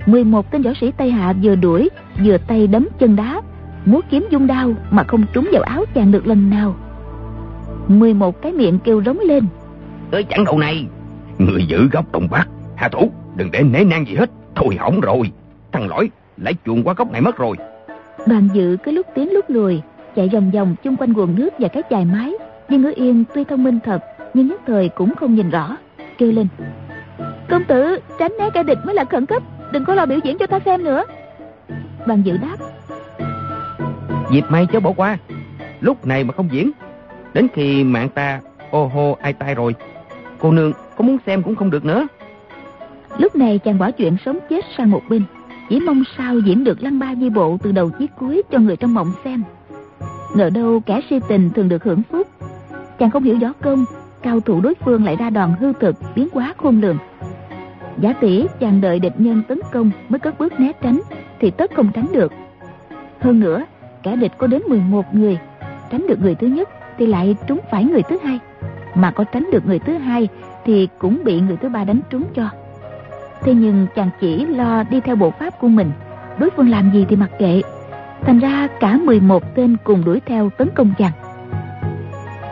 11 0.05 0.51
tên 0.51 0.61
võ 0.61 0.71
sĩ 0.81 0.91
Tây 0.97 1.11
Hạ 1.11 1.33
vừa 1.43 1.55
đuổi 1.55 1.89
vừa 2.23 2.37
tay 2.37 2.67
đấm 2.67 2.87
chân 2.99 3.15
đá 3.15 3.41
múa 3.85 4.01
kiếm 4.09 4.27
dung 4.29 4.47
đao 4.47 4.73
mà 4.91 5.03
không 5.03 5.25
trúng 5.33 5.49
vào 5.51 5.61
áo 5.61 5.85
chàng 5.93 6.11
được 6.11 6.27
lần 6.27 6.49
nào. 6.49 6.75
11 7.87 8.41
cái 8.41 8.51
miệng 8.51 8.79
kêu 8.79 9.03
rống 9.05 9.19
lên. 9.19 9.45
Tới 10.11 10.23
chặn 10.23 10.45
đầu 10.45 10.59
này 10.59 10.87
người 11.37 11.65
giữ 11.65 11.89
góc 11.91 12.11
đồng 12.11 12.27
bắc 12.31 12.47
hạ 12.75 12.89
thủ 12.89 13.11
đừng 13.35 13.51
để 13.51 13.63
nể 13.63 13.83
nang 13.83 14.07
gì 14.07 14.15
hết. 14.15 14.29
Thôi 14.55 14.75
hỏng 14.79 15.01
rồi 15.01 15.31
thằng 15.71 15.87
lõi 15.87 16.09
lại 16.37 16.53
chuồn 16.65 16.83
qua 16.83 16.93
góc 16.93 17.11
này 17.11 17.21
mất 17.21 17.37
rồi. 17.37 17.55
Đoàn 18.27 18.49
dự 18.53 18.77
cứ 18.83 18.91
lúc 18.91 19.07
tiến 19.15 19.33
lúc 19.33 19.45
lùi 19.47 19.81
chạy 20.15 20.29
vòng 20.33 20.51
vòng 20.51 20.75
chung 20.83 20.95
quanh 20.95 21.13
nguồn 21.13 21.35
nước 21.35 21.49
và 21.59 21.67
cái 21.67 21.83
chài 21.89 22.05
mái. 22.05 22.33
Nhưng 22.69 22.81
ngữ 22.81 22.93
yên 22.95 23.23
tuy 23.35 23.43
thông 23.43 23.63
minh 23.63 23.79
thật 23.85 24.01
nhưng 24.33 24.47
nhất 24.47 24.61
thời 24.67 24.89
cũng 24.89 25.15
không 25.15 25.35
nhìn 25.35 25.49
rõ 25.49 25.77
kêu 26.17 26.31
lên. 26.31 26.47
Công 27.49 27.63
tử 27.63 27.99
tránh 28.19 28.31
né 28.39 28.49
kẻ 28.49 28.63
địch 28.63 28.77
mới 28.85 28.95
là 28.95 29.05
khẩn 29.05 29.25
cấp 29.25 29.43
đừng 29.71 29.85
có 29.85 29.93
lo 29.93 30.05
biểu 30.05 30.19
diễn 30.23 30.37
cho 30.37 30.47
ta 30.47 30.59
xem 30.65 30.83
nữa. 30.83 31.03
Đoàn 32.05 32.21
dự 32.25 32.37
đáp 32.37 32.54
dịp 34.31 34.43
may 34.49 34.67
chớ 34.71 34.79
bỏ 34.79 34.93
qua. 34.95 35.17
Lúc 35.81 36.07
này 36.07 36.23
mà 36.23 36.33
không 36.33 36.49
diễn, 36.51 36.71
đến 37.33 37.47
khi 37.53 37.83
mạng 37.83 38.09
ta 38.09 38.39
ô 38.71 38.87
hô 38.87 39.17
ai 39.21 39.33
tai 39.33 39.55
rồi, 39.55 39.75
cô 40.39 40.51
nương 40.51 40.73
có 40.97 41.03
muốn 41.03 41.17
xem 41.25 41.43
cũng 41.43 41.55
không 41.55 41.69
được 41.69 41.85
nữa. 41.85 42.07
Lúc 43.17 43.35
này 43.35 43.59
chàng 43.59 43.77
bỏ 43.77 43.91
chuyện 43.91 44.17
sống 44.25 44.39
chết 44.49 44.65
sang 44.77 44.91
một 44.91 45.01
bên, 45.09 45.23
chỉ 45.69 45.79
mong 45.79 46.03
sao 46.17 46.39
diễn 46.39 46.63
được 46.63 46.83
lăng 46.83 46.99
ba 46.99 47.15
di 47.15 47.29
bộ 47.29 47.57
từ 47.63 47.71
đầu 47.71 47.89
chí 47.99 48.07
cuối 48.19 48.41
cho 48.51 48.59
người 48.59 48.75
trong 48.75 48.93
mộng 48.93 49.11
xem. 49.23 49.43
Ngờ 50.35 50.49
đâu 50.49 50.79
kẻ 50.85 51.01
si 51.09 51.19
tình 51.27 51.49
thường 51.49 51.69
được 51.69 51.83
hưởng 51.83 52.01
phúc. 52.11 52.27
Chàng 52.99 53.11
không 53.11 53.23
hiểu 53.23 53.37
gió 53.37 53.53
công, 53.61 53.85
cao 54.21 54.39
thủ 54.39 54.61
đối 54.61 54.73
phương 54.85 55.05
lại 55.05 55.15
ra 55.15 55.29
đòn 55.29 55.53
hư 55.59 55.73
thực, 55.73 55.95
biến 56.15 56.27
quá 56.33 56.53
khôn 56.57 56.81
lường. 56.81 56.97
Giả 57.97 58.13
tỷ 58.13 58.45
chàng 58.59 58.81
đợi 58.81 58.99
địch 58.99 59.13
nhân 59.17 59.41
tấn 59.47 59.59
công 59.71 59.91
mới 60.09 60.19
cất 60.19 60.39
bước 60.39 60.59
né 60.59 60.71
tránh, 60.81 61.01
thì 61.39 61.51
tất 61.51 61.71
không 61.75 61.91
tránh 61.93 62.07
được. 62.13 62.31
Hơn 63.19 63.39
nữa 63.39 63.63
kẻ 64.05 64.15
địch 64.15 64.31
có 64.37 64.47
đến 64.47 64.61
11 64.69 65.15
người, 65.15 65.37
tránh 65.91 66.07
được 66.07 66.21
người 66.21 66.35
thứ 66.35 66.47
nhất 66.47 66.69
thì 66.97 67.05
lại 67.05 67.35
trúng 67.47 67.59
phải 67.71 67.85
người 67.85 68.01
thứ 68.09 68.17
hai. 68.23 68.39
Mà 68.95 69.11
có 69.11 69.23
tránh 69.23 69.49
được 69.51 69.65
người 69.65 69.79
thứ 69.79 69.93
hai 69.93 70.27
thì 70.65 70.87
cũng 70.99 71.23
bị 71.23 71.41
người 71.41 71.57
thứ 71.57 71.69
ba 71.69 71.83
đánh 71.83 71.99
trúng 72.09 72.23
cho. 72.35 72.49
Thế 73.41 73.53
nhưng 73.53 73.87
chàng 73.95 74.09
chỉ 74.21 74.45
lo 74.45 74.83
đi 74.83 74.99
theo 74.99 75.15
bộ 75.15 75.31
pháp 75.31 75.59
của 75.59 75.67
mình, 75.67 75.91
đối 76.39 76.49
phương 76.49 76.69
làm 76.69 76.91
gì 76.91 77.05
thì 77.09 77.15
mặc 77.15 77.29
kệ. 77.39 77.61
Thành 78.21 78.39
ra 78.39 78.67
cả 78.79 78.99
11 79.03 79.55
tên 79.55 79.77
cùng 79.83 80.05
đuổi 80.05 80.21
theo 80.25 80.49
tấn 80.49 80.69
công 80.75 80.93
chàng. 80.97 81.11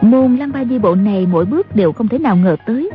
Môn 0.02 0.36
lăng 0.36 0.52
ba 0.52 0.66
di 0.66 0.80
bộ 0.80 0.96
này 0.96 1.28
mỗi 1.32 1.46
bước 1.46 1.76
đều 1.76 1.92
không 1.92 2.08
thể 2.08 2.18
nào 2.18 2.36
ngờ 2.36 2.56
tới. 2.66 2.90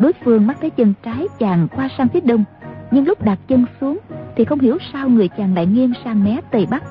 Đối 0.00 0.12
phương 0.24 0.46
mắt 0.46 0.56
thấy 0.60 0.70
chân 0.70 0.94
trái 1.02 1.26
chàng 1.38 1.68
qua 1.76 1.88
sang 1.98 2.08
phía 2.08 2.20
đông, 2.20 2.44
nhưng 2.90 3.06
lúc 3.06 3.22
đặt 3.22 3.38
chân 3.48 3.64
xuống 3.80 3.98
thì 4.36 4.44
không 4.44 4.60
hiểu 4.60 4.78
sao 4.92 5.08
người 5.08 5.28
chàng 5.28 5.54
lại 5.54 5.66
nghiêng 5.66 5.92
sang 6.04 6.24
mé 6.24 6.40
tây 6.50 6.66
bắc. 6.70 6.82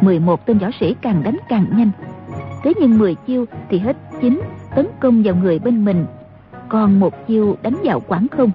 11 0.00 0.46
tên 0.46 0.58
võ 0.58 0.70
sĩ 0.80 0.94
càng 1.00 1.22
đánh 1.22 1.36
càng 1.48 1.66
nhanh. 1.76 1.90
Thế 2.64 2.72
nhưng 2.80 2.98
10 2.98 3.14
chiêu 3.14 3.44
thì 3.68 3.78
hết 3.78 3.96
9 4.20 4.40
tấn 4.76 4.86
công 5.00 5.22
vào 5.22 5.34
người 5.34 5.58
bên 5.58 5.84
mình. 5.84 6.06
Còn 6.68 7.00
một 7.00 7.26
chiêu 7.26 7.56
đánh 7.62 7.74
vào 7.84 8.00
quảng 8.00 8.26
không. 8.30 8.50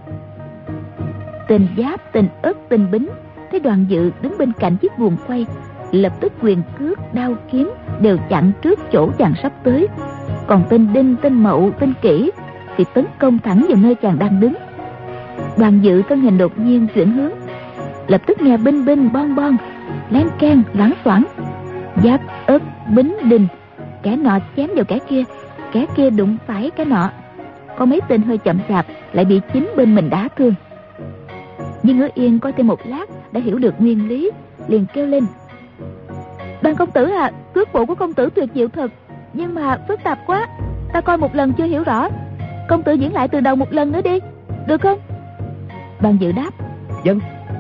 Tên 1.47 1.68
giáp, 1.78 2.14
tên 2.14 2.28
ớt, 2.41 2.53
tên 2.70 2.91
bính. 2.91 3.10
Thấy 3.51 3.60
đoàn 3.60 3.86
dự 3.89 4.12
đứng 4.22 4.38
bên 4.38 4.51
cạnh 4.60 4.78
chiếc 4.78 4.97
buồng 4.97 5.18
quay, 5.28 5.45
lập 5.91 6.14
tức 6.20 6.34
quyền 6.41 6.62
cước, 6.80 7.14
đao 7.14 7.34
kiếm 7.51 7.72
đều 8.01 8.18
chặn 8.30 8.51
trước 8.62 8.80
chỗ 8.91 9.12
chàng 9.18 9.34
sắp 9.43 9.53
tới. 9.64 9.88
Còn 10.47 10.64
tên 10.70 10.93
đinh, 10.93 11.16
tên 11.22 11.43
mậu, 11.43 11.72
tên 11.80 11.93
kỹ 12.01 12.32
thì 12.78 12.86
tấn 12.93 13.05
công 13.20 13.39
thẳng 13.39 13.66
vào 13.70 13.78
nơi 13.78 13.95
chàng 13.95 14.20
đang 14.20 14.39
đứng. 14.39 14.53
Đoàn 15.57 15.80
dự 15.84 16.01
thân 16.10 16.22
hình 16.22 16.38
đột 16.38 16.60
nhiên 16.60 16.88
chuyển 16.95 17.12
hướng, 17.12 17.32
lập 18.07 18.22
tức 18.26 18.41
nghe 18.41 18.57
binh 18.57 18.86
binh 18.86 19.14
bon 19.14 19.36
bon 19.36 19.57
len 20.10 20.28
keng, 20.39 20.64
loáng 20.74 20.93
xoảng 21.05 21.24
giáp, 22.03 22.22
ớt, 22.45 22.62
bính, 22.95 23.30
đình. 23.30 23.47
Kẻ 24.03 24.16
nọ 24.16 24.39
chém 24.55 24.70
vào 24.76 24.86
kẻ 24.86 24.99
kia 25.10 25.24
kẻ 25.72 25.86
kia 25.95 26.10
đụng 26.10 26.38
phải 26.47 26.72
cái 26.76 26.86
nọ. 26.86 27.12
Có 27.78 27.86
mấy 27.86 28.01
tên 28.07 28.22
hơi 28.22 28.38
chậm 28.38 28.60
chạp 28.70 28.86
lại 29.14 29.26
bị 29.26 29.41
chính 29.53 29.70
bên 29.78 29.95
mình 29.95 30.10
đá 30.10 30.28
thương. 30.38 30.53
Nhưng 31.84 31.97
ngứa 31.97 32.07
yên 32.14 32.39
coi 32.39 32.51
thêm 32.51 32.68
một 32.68 32.80
lát 32.86 33.05
đã 33.32 33.41
hiểu 33.41 33.60
được 33.60 33.82
nguyên 33.82 34.07
lý, 34.07 34.32
liền 34.68 34.86
kêu 34.93 35.05
lên. 35.05 35.24
Đoàn 36.62 36.76
công 36.76 36.91
tử 36.91 37.05
à 37.05 37.32
cước 37.53 37.74
bộ 37.74 37.86
của 37.86 37.95
công 37.95 38.14
tử 38.14 38.30
tuyệt 38.36 38.49
diệu 38.55 38.68
thật, 38.68 38.91
nhưng 39.34 39.55
mà 39.55 39.78
phức 39.88 40.03
tạp 40.03 40.20
quá, 40.28 40.47
ta 40.93 41.01
coi 41.01 41.18
một 41.18 41.36
lần 41.36 41.53
chưa 41.53 41.66
hiểu 41.66 41.84
rõ. 41.84 42.10
Công 42.68 42.84
tử 42.84 42.93
diễn 42.93 43.14
lại 43.14 43.28
từ 43.28 43.39
đầu 43.39 43.55
một 43.55 43.74
lần 43.74 43.91
nữa 43.91 44.01
đi, 44.01 44.20
được 44.68 44.82
không? 44.82 44.99
Đoàn 46.01 46.18
dự 46.20 46.32
đáp. 46.32 46.49
Dân, 47.03 47.20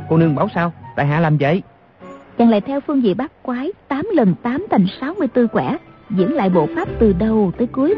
cô 0.09 0.17
nương 0.17 0.35
bảo 0.35 0.47
sao? 0.55 0.73
Tại 0.95 1.05
hạ 1.05 1.19
làm 1.19 1.37
vậy 1.37 1.63
chàng 2.39 2.49
lại 2.49 2.61
theo 2.61 2.79
phương 2.79 3.01
vị 3.01 3.13
bát 3.13 3.31
quái 3.43 3.71
tám 3.87 4.05
lần 4.13 4.35
tám 4.43 4.65
thành 4.69 4.85
sáu 5.01 5.13
mươi 5.19 5.27
tư 5.27 5.47
quẻ, 5.47 5.77
diễn 6.09 6.33
lại 6.33 6.49
bộ 6.49 6.67
pháp 6.75 6.87
từ 6.99 7.13
đầu 7.19 7.51
tới 7.57 7.67
cuối. 7.67 7.95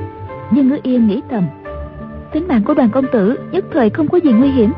Nhưng 0.51 0.69
ngữ 0.69 0.77
yên 0.83 1.07
nghĩ 1.07 1.21
thầm, 1.29 1.43
tính 2.33 2.47
mạng 2.47 2.63
của 2.65 2.73
đoàn 2.73 2.89
công 2.89 3.05
tử 3.11 3.39
nhất 3.51 3.65
thời 3.73 3.89
không 3.89 4.07
có 4.07 4.17
gì 4.17 4.31
nguy 4.31 4.49
hiểm, 4.49 4.71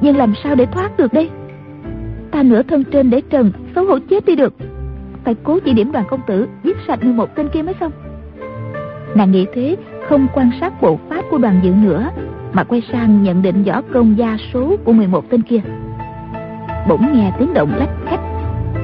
nhưng 0.00 0.16
làm 0.16 0.34
sao 0.44 0.54
để 0.54 0.66
thoát 0.66 0.96
được 0.96 1.12
đây? 1.12 1.30
Ta 2.30 2.42
nửa 2.42 2.62
thân 2.62 2.84
trên 2.84 3.10
để 3.10 3.20
trần, 3.20 3.52
xấu 3.74 3.84
hổ 3.84 3.98
chết 4.10 4.24
đi 4.26 4.36
được. 4.36 4.54
Phải 5.24 5.34
cố 5.42 5.58
chỉ 5.64 5.72
điểm 5.72 5.92
đoàn 5.92 6.04
công 6.10 6.20
tử 6.26 6.48
giết 6.64 6.76
sạch 6.86 7.04
người 7.04 7.12
một 7.12 7.36
tên 7.36 7.48
kia 7.48 7.62
mới 7.62 7.74
xong. 7.80 7.92
Nàng 9.14 9.32
nghĩ 9.32 9.46
thế, 9.54 9.76
không 10.08 10.26
quan 10.34 10.50
sát 10.60 10.82
bộ 10.82 10.98
pháp 11.08 11.24
của 11.30 11.38
đoàn 11.38 11.60
dự 11.62 11.70
nữa, 11.70 12.10
mà 12.52 12.64
quay 12.64 12.82
sang 12.92 13.22
nhận 13.22 13.42
định 13.42 13.64
võ 13.64 13.82
công 13.92 14.18
gia 14.18 14.36
số 14.52 14.76
của 14.84 14.92
11 14.92 15.30
tên 15.30 15.42
kia. 15.42 15.60
Bỗng 16.88 17.12
nghe 17.12 17.32
tiếng 17.38 17.54
động 17.54 17.72
lách 17.78 17.90
cách 18.10 18.20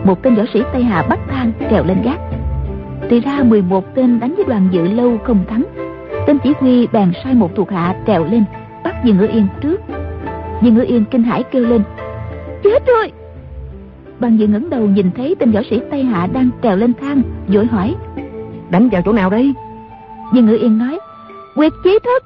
một 0.04 0.22
tên 0.22 0.34
võ 0.34 0.42
sĩ 0.52 0.62
tây 0.72 0.82
hà 0.82 1.02
bắt 1.02 1.18
thang 1.28 1.52
trèo 1.70 1.84
lên 1.84 2.02
gác. 2.04 2.18
Thì 3.10 3.20
ra 3.20 3.42
11 3.42 3.94
tên 3.94 4.20
đánh 4.20 4.34
với 4.34 4.44
đoàn 4.44 4.68
dự 4.70 4.88
lâu 4.88 5.18
không 5.24 5.44
thắng. 5.48 5.64
Tên 6.26 6.38
chỉ 6.44 6.52
huy 6.60 6.86
bèn 6.86 7.12
sai 7.24 7.34
một 7.34 7.50
thuộc 7.56 7.70
hạ 7.70 7.96
trèo 8.06 8.24
lên 8.24 8.44
bắt 8.84 8.94
Dương 9.04 9.16
Ngữ 9.16 9.26
Yên 9.26 9.46
trước. 9.60 9.80
Dương 10.62 10.74
Ngữ 10.74 10.82
Yên 10.82 11.04
kinh 11.04 11.22
hãi 11.22 11.42
kêu 11.42 11.62
lên 11.62 11.82
chết 12.64 12.86
rồi! 12.86 13.12
Đoàn 14.20 14.36
dự 14.36 14.46
ngẩng 14.46 14.70
đầu 14.70 14.86
nhìn 14.86 15.10
thấy 15.16 15.34
tên 15.38 15.50
võ 15.50 15.60
sĩ 15.70 15.80
tây 15.90 16.04
hạ 16.04 16.28
đang 16.32 16.50
trèo 16.62 16.76
lên 16.76 16.92
thang 17.00 17.22
vội 17.48 17.66
hỏi 17.66 17.94
đánh 18.70 18.88
vào 18.88 19.02
chỗ 19.04 19.12
nào 19.12 19.30
đây? 19.30 19.54
Dương 20.34 20.46
Ngữ 20.46 20.56
Yên 20.56 20.78
nói 20.78 20.98
quyệt 21.54 21.72
chí 21.84 21.98
thất. 22.04 22.24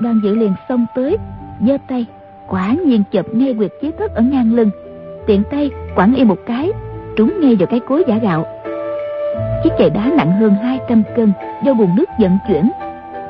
Đoàn 0.00 0.20
dự 0.24 0.34
liền 0.34 0.52
xông 0.68 0.86
tới 0.94 1.16
giơ 1.66 1.76
tay 1.88 2.06
quả 2.48 2.74
nhiên 2.86 3.02
chụp 3.12 3.34
ngay 3.34 3.54
quyệt 3.54 3.70
chí 3.82 3.90
thất 3.98 4.14
ở 4.14 4.22
ngang 4.22 4.54
lưng 4.54 4.70
tiện 5.30 5.42
tay 5.50 5.70
quẳng 5.94 6.14
y 6.14 6.24
một 6.24 6.38
cái, 6.46 6.70
trúng 7.16 7.40
ngay 7.40 7.56
vào 7.56 7.66
cái 7.66 7.80
cối 7.80 8.04
giả 8.08 8.18
gạo. 8.22 8.46
Chiếc 9.64 9.70
chày 9.78 9.90
đá 9.90 10.10
nặng 10.16 10.40
hơn 10.40 10.54
200 10.54 11.02
cân 11.16 11.32
do 11.64 11.74
nguồn 11.74 11.96
nước 11.96 12.04
vận 12.20 12.38
chuyển. 12.48 12.70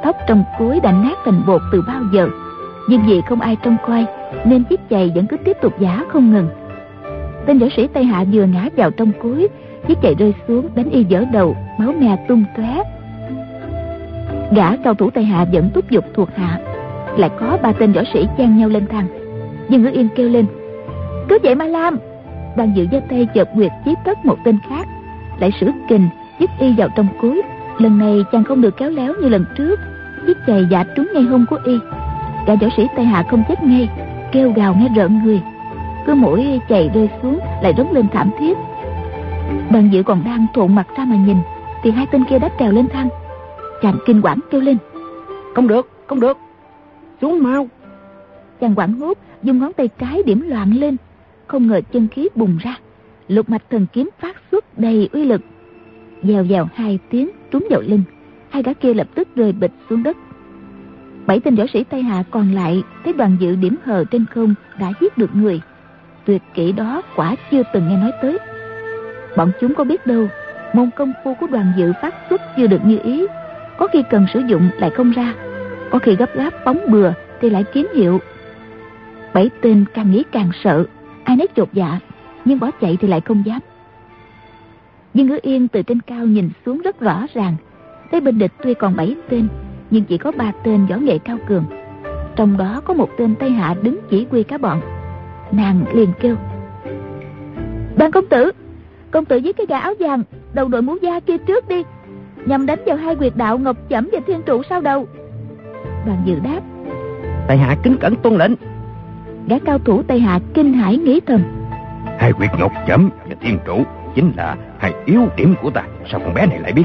Tóc 0.03 0.17
trong 0.29 0.45
cối 0.59 0.81
đã 0.81 0.93
nát 0.93 1.19
thành 1.25 1.43
bột 1.47 1.61
từ 1.73 1.83
bao 1.87 2.03
giờ, 2.13 2.29
nhưng 2.89 3.03
vì 3.07 3.21
không 3.29 3.41
ai 3.41 3.57
trông 3.63 3.77
coi 3.87 4.07
nên 4.45 4.65
chiếc 4.65 4.81
chày 4.91 5.13
vẫn 5.15 5.27
cứ 5.27 5.37
tiếp 5.37 5.57
tục 5.63 5.73
giả 5.79 6.05
không 6.09 6.33
ngừng. 6.33 6.49
Tên 7.47 7.59
võ 7.59 7.67
sĩ 7.77 7.87
tây 7.87 8.05
hạ 8.05 8.25
vừa 8.33 8.45
ngã 8.45 8.69
vào 8.77 8.91
trong 8.91 9.13
cối, 9.23 9.49
chiếc 9.89 9.99
chày 10.03 10.15
rơi 10.15 10.35
xuống 10.49 10.69
đánh 10.75 10.91
y 10.91 11.05
dở 11.05 11.25
đầu, 11.33 11.57
máu 11.79 11.93
me 11.93 12.17
tung 12.29 12.45
tóe. 12.57 12.83
Gã 14.51 14.77
cao 14.77 14.95
thủ 14.95 15.11
tây 15.11 15.25
hạ 15.25 15.47
vẫn 15.53 15.71
thúc 15.75 15.91
giục 15.91 16.05
thuộc 16.15 16.29
hạ, 16.37 16.59
lại 17.17 17.31
có 17.41 17.59
ba 17.63 17.73
tên 17.73 17.93
võ 17.93 18.03
sĩ 18.13 18.27
chen 18.39 18.57
nhau 18.57 18.69
lên 18.69 18.87
thang. 18.87 19.07
Nhưng 19.69 19.83
ngữ 19.83 19.91
yên 19.93 20.09
kêu 20.17 20.29
lên 20.29 20.47
cứ 21.31 21.39
vậy 21.43 21.55
ma 21.55 21.65
lam 21.65 21.99
đoàn 22.57 22.73
dự 22.77 22.87
giơ 22.93 23.01
tay 23.09 23.29
chợt 23.35 23.49
nguyệt 23.55 23.73
chí 23.85 23.95
tất 24.05 24.25
một 24.25 24.37
tên 24.45 24.59
khác 24.69 24.87
lại 25.41 25.53
sử 25.61 25.71
kình 25.89 26.09
dứt 26.41 26.51
y 26.59 26.75
vào 26.77 26.89
trong 26.97 27.07
cối. 27.23 27.43
Lần 27.79 27.99
này 27.99 28.25
chàng 28.33 28.45
không 28.45 28.61
được 28.61 28.77
kéo 28.77 28.91
léo 28.91 29.15
như 29.23 29.29
lần 29.29 29.45
trước 29.57 29.81
chiếc 30.27 30.37
chày 30.47 30.67
giả 30.71 30.85
trúng 30.97 31.09
ngay 31.15 31.23
hông 31.23 31.47
của 31.51 31.59
y. 31.65 31.79
Cả 32.47 32.55
võ 32.61 32.69
sĩ 32.77 32.87
tây 32.97 33.05
hạ 33.05 33.25
không 33.31 33.43
chết 33.49 33.63
ngay 33.63 33.89
kêu 34.33 34.53
gào 34.57 34.77
nghe 34.81 34.89
rợn 34.97 35.21
người. 35.25 35.41
Cứ 36.07 36.15
mỗi 36.15 36.61
chày 36.69 36.91
rơi 36.95 37.09
xuống 37.23 37.39
lại 37.63 37.75
rống 37.77 37.93
lên 37.93 38.07
thảm 38.13 38.31
thiết. 38.39 38.57
Đoàn 39.71 39.89
dự 39.93 40.03
còn 40.03 40.25
đang 40.25 40.47
trộn 40.55 40.75
mặt 40.75 40.87
ra 40.97 41.05
mà 41.05 41.17
nhìn 41.17 41.37
thì 41.83 41.91
hai 41.91 42.07
tên 42.13 42.25
kia 42.25 42.39
đã 42.39 42.49
trèo 42.59 42.73
lên 42.73 42.89
thang. 42.89 43.09
Chàng 43.83 43.97
kinh 44.07 44.21
quản 44.23 44.39
kêu 44.51 44.61
lên. 44.61 44.77
Không 45.55 45.69
được, 45.69 45.91
không 46.07 46.21
được. 46.21 46.39
Xuống 47.21 47.43
mau. 47.43 47.67
Chàng 48.61 48.75
quảng 48.75 48.93
hốt 48.93 49.19
dùng 49.43 49.59
ngón 49.59 49.73
tay 49.73 49.89
trái 49.99 50.23
điểm 50.23 50.45
loạn 50.49 50.73
lên 50.73 50.97
không 51.51 51.67
ngờ 51.67 51.81
chân 51.93 52.09
khí 52.09 52.29
bùng 52.35 52.59
ra. 52.61 52.77
Lục 53.29 53.51
mạch 53.51 53.63
thần 53.71 53.87
kiếm 53.93 54.09
phát 54.21 54.37
xuất 54.51 54.79
đầy 54.79 55.09
uy 55.13 55.25
lực. 55.25 55.41
Dèo 56.23 56.45
dèo 56.45 56.69
hai 56.75 56.99
tiếng 57.11 57.31
trúng 57.51 57.67
vào 57.71 57.81
lưng, 57.81 58.03
Hai 58.51 58.63
gã 58.63 58.73
kia 58.73 58.95
lập 58.95 59.07
tức 59.15 59.29
rơi 59.37 59.53
bịch 59.53 59.71
xuống 59.91 60.03
đất. 60.03 60.17
Bảy 61.27 61.41
tên 61.41 61.55
võ 61.55 61.65
sĩ 61.73 61.85
Tây 61.85 62.03
Hạ 62.03 62.23
còn 62.31 62.53
lại 62.53 62.83
Thấy 63.05 63.13
đoàn 63.13 63.37
dự 63.41 63.57
điểm 63.57 63.77
hờ 63.85 64.05
trên 64.11 64.27
không 64.27 64.55
Đã 64.81 64.93
giết 65.01 65.19
được 65.19 65.31
người. 65.35 65.61
Tuyệt 66.25 66.43
kỹ 66.55 66.73
đó 66.73 67.03
quả 67.17 67.37
chưa 67.51 67.63
từng 67.73 67.89
nghe 67.89 67.97
nói 67.97 68.13
tới. 68.23 68.39
Bọn 69.37 69.51
chúng 69.61 69.75
có 69.75 69.85
biết 69.85 70.07
đâu, 70.07 70.29
Môn 70.75 70.91
công 70.97 71.13
phu 71.25 71.35
của 71.35 71.47
đoàn 71.47 71.73
dự 71.77 71.93
phát 72.03 72.15
xuất 72.31 72.41
chưa 72.57 72.67
được 72.67 72.85
như 72.85 72.99
ý. 73.03 73.27
Có 73.79 73.89
khi 73.93 74.03
cần 74.11 74.27
sử 74.35 74.41
dụng 74.41 74.71
lại 74.79 74.91
không 74.91 75.11
ra, 75.11 75.35
Có 75.91 75.99
khi 75.99 76.17
gấp 76.17 76.37
gáp 76.37 76.55
phóng 76.65 76.79
bừa 76.89 77.13
Thì 77.41 77.51
lại 77.51 77.65
kiếm 77.73 77.87
hiệu. 77.95 78.21
Bảy 79.35 79.51
tên 79.61 79.85
càng 79.95 80.11
nghĩ 80.11 80.25
càng 80.33 80.51
sợ 80.65 80.87
Ai 81.31 81.37
nấy 81.37 81.49
chột 81.57 81.69
dạ 81.73 81.99
Nhưng 82.45 82.61
bỏ 82.61 82.71
chạy 82.81 82.97
thì 83.01 83.09
lại 83.09 83.21
không 83.21 83.43
dám. 83.47 83.61
Viên 85.15 85.27
ngữ 85.27 85.39
yên 85.43 85.69
từ 85.69 85.83
trên 85.83 86.01
cao 86.01 86.25
nhìn 86.25 86.51
xuống 86.67 86.81
rất 86.83 87.01
rõ 87.01 87.27
ràng. 87.35 87.57
Thấy 88.11 88.21
bên 88.21 88.39
địch 88.39 88.53
tuy 88.63 88.75
còn 88.75 88.97
bảy 88.97 89.17
tên, 89.29 89.49
Nhưng 89.91 90.05
chỉ 90.05 90.19
có 90.19 90.33
ba 90.33 90.53
tên 90.65 90.87
võ 90.87 90.97
nghệ 90.97 91.19
cao 91.19 91.39
cường. 91.49 91.65
Trong 92.37 92.57
đó 92.57 92.81
có 92.85 92.95
một 92.95 93.09
tên 93.19 93.35
Tây 93.35 93.51
Hạ 93.51 93.75
đứng 93.83 93.99
chỉ 94.11 94.27
huy 94.31 94.43
cả 94.43 94.59
bọn. 94.59 94.81
Nàng 95.53 95.85
liền 95.95 96.13
kêu, 96.21 96.37
Ban 97.97 98.11
công 98.11 98.27
tử 98.27 98.51
Công 99.11 99.25
tử 99.25 99.41
với 99.45 99.53
cái 99.53 99.67
gã 99.67 99.79
áo 99.79 99.95
vàng, 99.99 100.23
Đầu 100.55 100.69
đội 100.69 100.83
mũ 100.83 100.97
da 101.03 101.21
kia 101.21 101.39
trước 101.39 101.69
đi. 101.69 101.83
Nhằm 102.47 102.67
đánh 102.67 102.79
vào 102.87 102.97
hai 102.97 103.17
quyệt 103.17 103.33
đạo 103.37 103.59
Ngọc 103.59 103.77
Chẩm 103.91 104.09
và 104.13 104.21
Thiên 104.27 104.43
Trụ 104.43 104.63
sau 104.69 104.81
đầu? 104.81 105.07
Đoàn 106.07 106.23
dự 106.25 106.39
đáp, 106.45 106.61
Tây 107.49 107.57
Hạ 107.57 107.77
kính 107.83 107.97
cẩn 108.01 108.17
tuân 108.17 108.35
lệnh. 108.35 108.70
Gã 109.51 109.59
cao 109.59 109.79
thủ 109.79 110.03
Tây 110.03 110.21
Hạ 110.21 110.41
kinh 110.55 110.73
hãi 110.73 110.97
nghĩ 110.97 111.21
thầm. 111.27 111.43
Hai 112.19 112.33
quyệt 112.33 112.51
ngọc 112.59 112.73
chấm 112.87 113.11
và 113.29 113.37
thiên 113.41 113.59
trụ 113.67 113.83
Chính 114.15 114.33
là 114.37 114.57
hai 114.79 114.93
yếu 115.05 115.21
điểm 115.37 115.55
của 115.63 115.71
ta. 115.71 115.83
Sao 116.11 116.21
con 116.25 116.35
bé 116.35 116.47
này 116.47 116.61
lại 116.61 116.73
biết? 116.73 116.85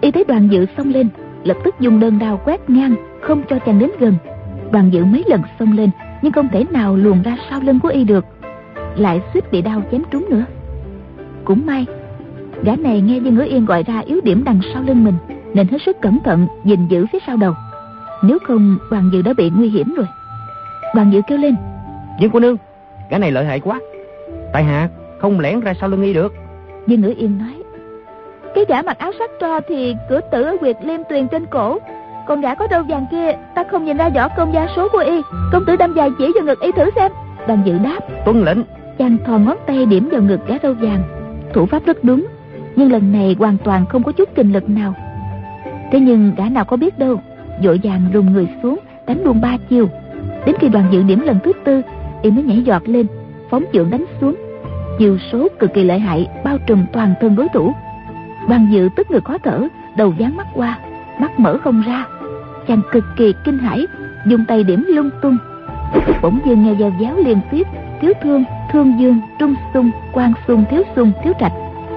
Y 0.00 0.10
thấy 0.10 0.24
đoàn 0.24 0.48
dự 0.48 0.66
xông 0.76 0.88
lên 0.88 1.08
Lập 1.44 1.56
tức 1.64 1.74
dùng 1.80 2.00
đơn 2.00 2.18
đao 2.18 2.40
quét 2.44 2.70
ngang 2.70 2.94
Không 3.20 3.42
cho 3.50 3.58
chàng 3.58 3.78
đến 3.78 3.90
gần. 3.98 4.14
Đoàn 4.72 4.90
dự 4.92 5.04
mấy 5.04 5.24
lần 5.26 5.42
xông 5.58 5.72
lên 5.72 5.90
Nhưng 6.22 6.32
không 6.32 6.48
thể 6.48 6.64
nào 6.70 6.96
luồn 6.96 7.22
ra 7.22 7.36
sau 7.50 7.60
lưng 7.60 7.80
của 7.80 7.88
Y 7.88 8.04
được. 8.04 8.24
Lại 8.96 9.20
suýt 9.34 9.52
bị 9.52 9.62
đau 9.62 9.82
chém 9.90 10.02
trúng 10.10 10.26
nữa. 10.30 10.44
Cũng 11.44 11.66
may 11.66 11.86
Gã 12.62 12.76
này 12.76 13.00
nghe 13.00 13.18
Dương 13.18 13.34
Ngữ 13.34 13.42
Yên 13.42 13.64
gọi 13.64 13.82
ra 13.82 14.02
yếu 14.06 14.20
điểm 14.24 14.44
đằng 14.44 14.60
sau 14.74 14.82
lưng 14.82 15.04
mình 15.04 15.14
Nên 15.54 15.68
hết 15.68 15.78
sức 15.86 15.96
cẩn 16.02 16.18
thận 16.24 16.46
gìn 16.64 16.88
giữ 16.88 17.06
phía 17.12 17.18
sau 17.26 17.36
đầu. 17.36 17.54
Nếu 18.22 18.38
không 18.46 18.78
đoàn 18.90 19.10
dự 19.12 19.22
đã 19.22 19.32
bị 19.32 19.50
nguy 19.50 19.68
hiểm 19.68 19.94
rồi. 19.94 20.06
Đoàn 20.94 21.12
dự 21.12 21.20
kêu 21.28 21.38
lên 21.38 21.54
Dương 22.18 22.30
cô 22.30 22.40
nương 22.40 22.56
Gã 23.10 23.18
này 23.18 23.32
lợi 23.32 23.44
hại 23.44 23.60
quá. 23.60 23.80
Tại 24.52 24.64
hạ 24.64 24.88
không 25.18 25.40
lẻn 25.40 25.60
ra 25.60 25.74
sau 25.80 25.88
lưng 25.88 26.02
y 26.02 26.14
được. 26.14 26.34
Dương 26.86 27.00
Ngữ 27.00 27.14
Yên 27.16 27.38
nói 27.38 27.62
Cái 28.54 28.64
gã 28.68 28.82
mặc 28.82 28.98
áo 28.98 29.12
sắc 29.18 29.30
tro 29.40 29.60
thì 29.68 29.94
cửa 30.08 30.20
tử 30.32 30.42
ở 30.42 30.56
quyệt 30.60 30.76
liêm 30.82 31.00
tuyền 31.08 31.28
trên 31.28 31.46
cổ. 31.46 31.78
Còn 32.26 32.40
gã 32.40 32.54
có 32.54 32.66
đâu 32.66 32.82
vàng 32.82 33.06
kia 33.10 33.32
Ta 33.54 33.64
không 33.70 33.84
nhìn 33.84 33.96
ra 33.96 34.08
võ 34.08 34.28
công 34.28 34.54
gia 34.54 34.66
số 34.76 34.88
của 34.88 34.98
y. 34.98 35.22
Công 35.52 35.64
tử 35.66 35.76
đâm 35.76 35.94
dài 35.94 36.10
chỉ 36.18 36.32
vào 36.34 36.44
ngực 36.44 36.60
y 36.60 36.72
thử 36.72 36.90
xem. 36.96 37.12
Đoàn 37.48 37.62
dự 37.64 37.78
đáp 37.78 38.00
Tuân 38.24 38.44
lệnh. 38.44 38.58
Chàng 38.98 39.16
thò 39.26 39.38
ngón 39.38 39.56
tay 39.66 39.86
điểm 39.86 40.08
vào 40.12 40.22
ngực 40.22 40.40
gã 40.46 40.54
râu 40.62 40.74
vàng. 40.74 41.02
Thủ 41.52 41.66
pháp 41.66 41.86
rất 41.86 42.04
đúng 42.04 42.26
Nhưng 42.76 42.92
lần 42.92 43.12
này 43.12 43.36
hoàn 43.38 43.56
toàn 43.64 43.86
không 43.86 44.02
có 44.02 44.12
chút 44.12 44.28
kinh 44.34 44.52
lực 44.52 44.68
nào. 44.68 44.94
Thế 45.92 46.00
nhưng 46.00 46.32
gã 46.36 46.48
nào 46.48 46.64
có 46.64 46.76
biết 46.76 46.98
đâu 46.98 47.20
Vội 47.62 47.80
vàng 47.82 48.00
rùng 48.12 48.32
người 48.32 48.48
xuống 48.62 48.78
Đánh 49.06 49.24
luôn 49.24 49.40
ba 49.40 49.56
chiều 49.68 49.88
Đến 50.46 50.56
khi 50.60 50.68
đoàn 50.68 50.84
dự 50.90 51.02
điểm 51.02 51.20
lần 51.20 51.38
thứ 51.44 51.52
tư 51.64 51.82
Y 52.26 52.32
mới 52.32 52.44
nhảy 52.44 52.62
giọt 52.62 52.88
lên 52.88 53.06
Phóng 53.50 53.64
chưởng 53.72 53.90
đánh 53.90 54.04
xuống. 54.20 54.34
Chiều 54.98 55.18
số 55.32 55.48
cực 55.58 55.74
kỳ 55.74 55.84
lợi 55.84 55.98
hại 55.98 56.28
Bao 56.44 56.58
trùm 56.66 56.86
toàn 56.92 57.14
thân 57.20 57.36
đối 57.36 57.48
thủ. 57.54 57.72
Đoàn 58.48 58.68
dự 58.70 58.88
tức 58.96 59.10
người 59.10 59.20
khó 59.20 59.38
thở 59.38 59.68
Đầu 59.96 60.14
dán 60.18 60.36
mắt 60.36 60.46
qua 60.54 60.78
Mắt 61.20 61.40
mở 61.40 61.58
không 61.64 61.82
ra. 61.86 62.06
Chàng 62.68 62.80
cực 62.92 63.04
kỳ 63.16 63.34
kinh 63.44 63.58
hãi 63.58 63.86
Dùng 64.26 64.44
tay 64.48 64.64
điểm 64.64 64.84
lung 64.88 65.10
tung. 65.22 65.36
Bỗng 66.22 66.38
dưng 66.46 66.64
nghe 66.64 66.72
giao 66.72 66.92
giáo 67.00 67.16
liên 67.16 67.40
tiếp 67.50 67.66
Thiếu 68.00 68.12
thương, 68.22 68.44
thương 68.72 69.00
dương, 69.00 69.20
trung 69.38 69.54
sung 69.74 69.90
quan 70.12 70.32
sung, 70.48 70.64
thiếu 70.70 70.82
sung, 70.96 71.12
thiếu 71.24 71.32
trạch. 71.40 71.52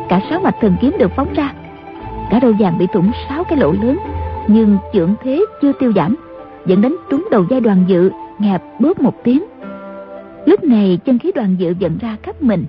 Cả 0.10 0.22
sáu 0.30 0.40
mạch 0.40 0.56
thần 0.62 0.76
kiếm 0.82 0.96
được 1.00 1.12
phóng 1.16 1.34
ra. 1.34 1.54
Cả 2.30 2.40
đầu 2.40 2.54
vàng 2.60 2.78
bị 2.78 2.88
thủng 2.94 3.12
sáu 3.30 3.44
cái 3.44 3.58
lỗ 3.60 3.72
lớn 3.72 3.98
Nhưng 4.48 4.78
trưởng 4.94 5.16
thế 5.24 5.46
chưa 5.62 5.72
tiêu 5.80 5.92
giảm. 5.96 6.16
Vẫn 6.66 6.82
đánh 6.82 6.96
trúng 7.10 7.28
đầu 7.32 7.46
giai 7.50 7.62
đoàn 7.62 7.84
dự 7.88 8.12
nghe 8.40 8.58
bớt 8.80 9.02
một 9.02 9.24
tiếng. 9.24 9.44
Lúc 10.50 10.64
này 10.64 11.00
chân 11.06 11.20
khí 11.20 11.32
đoàn 11.36 11.56
dự 11.60 11.74
dẫn 11.80 11.98
ra 11.98 12.18
khắp 12.24 12.42
mình. 12.42 12.66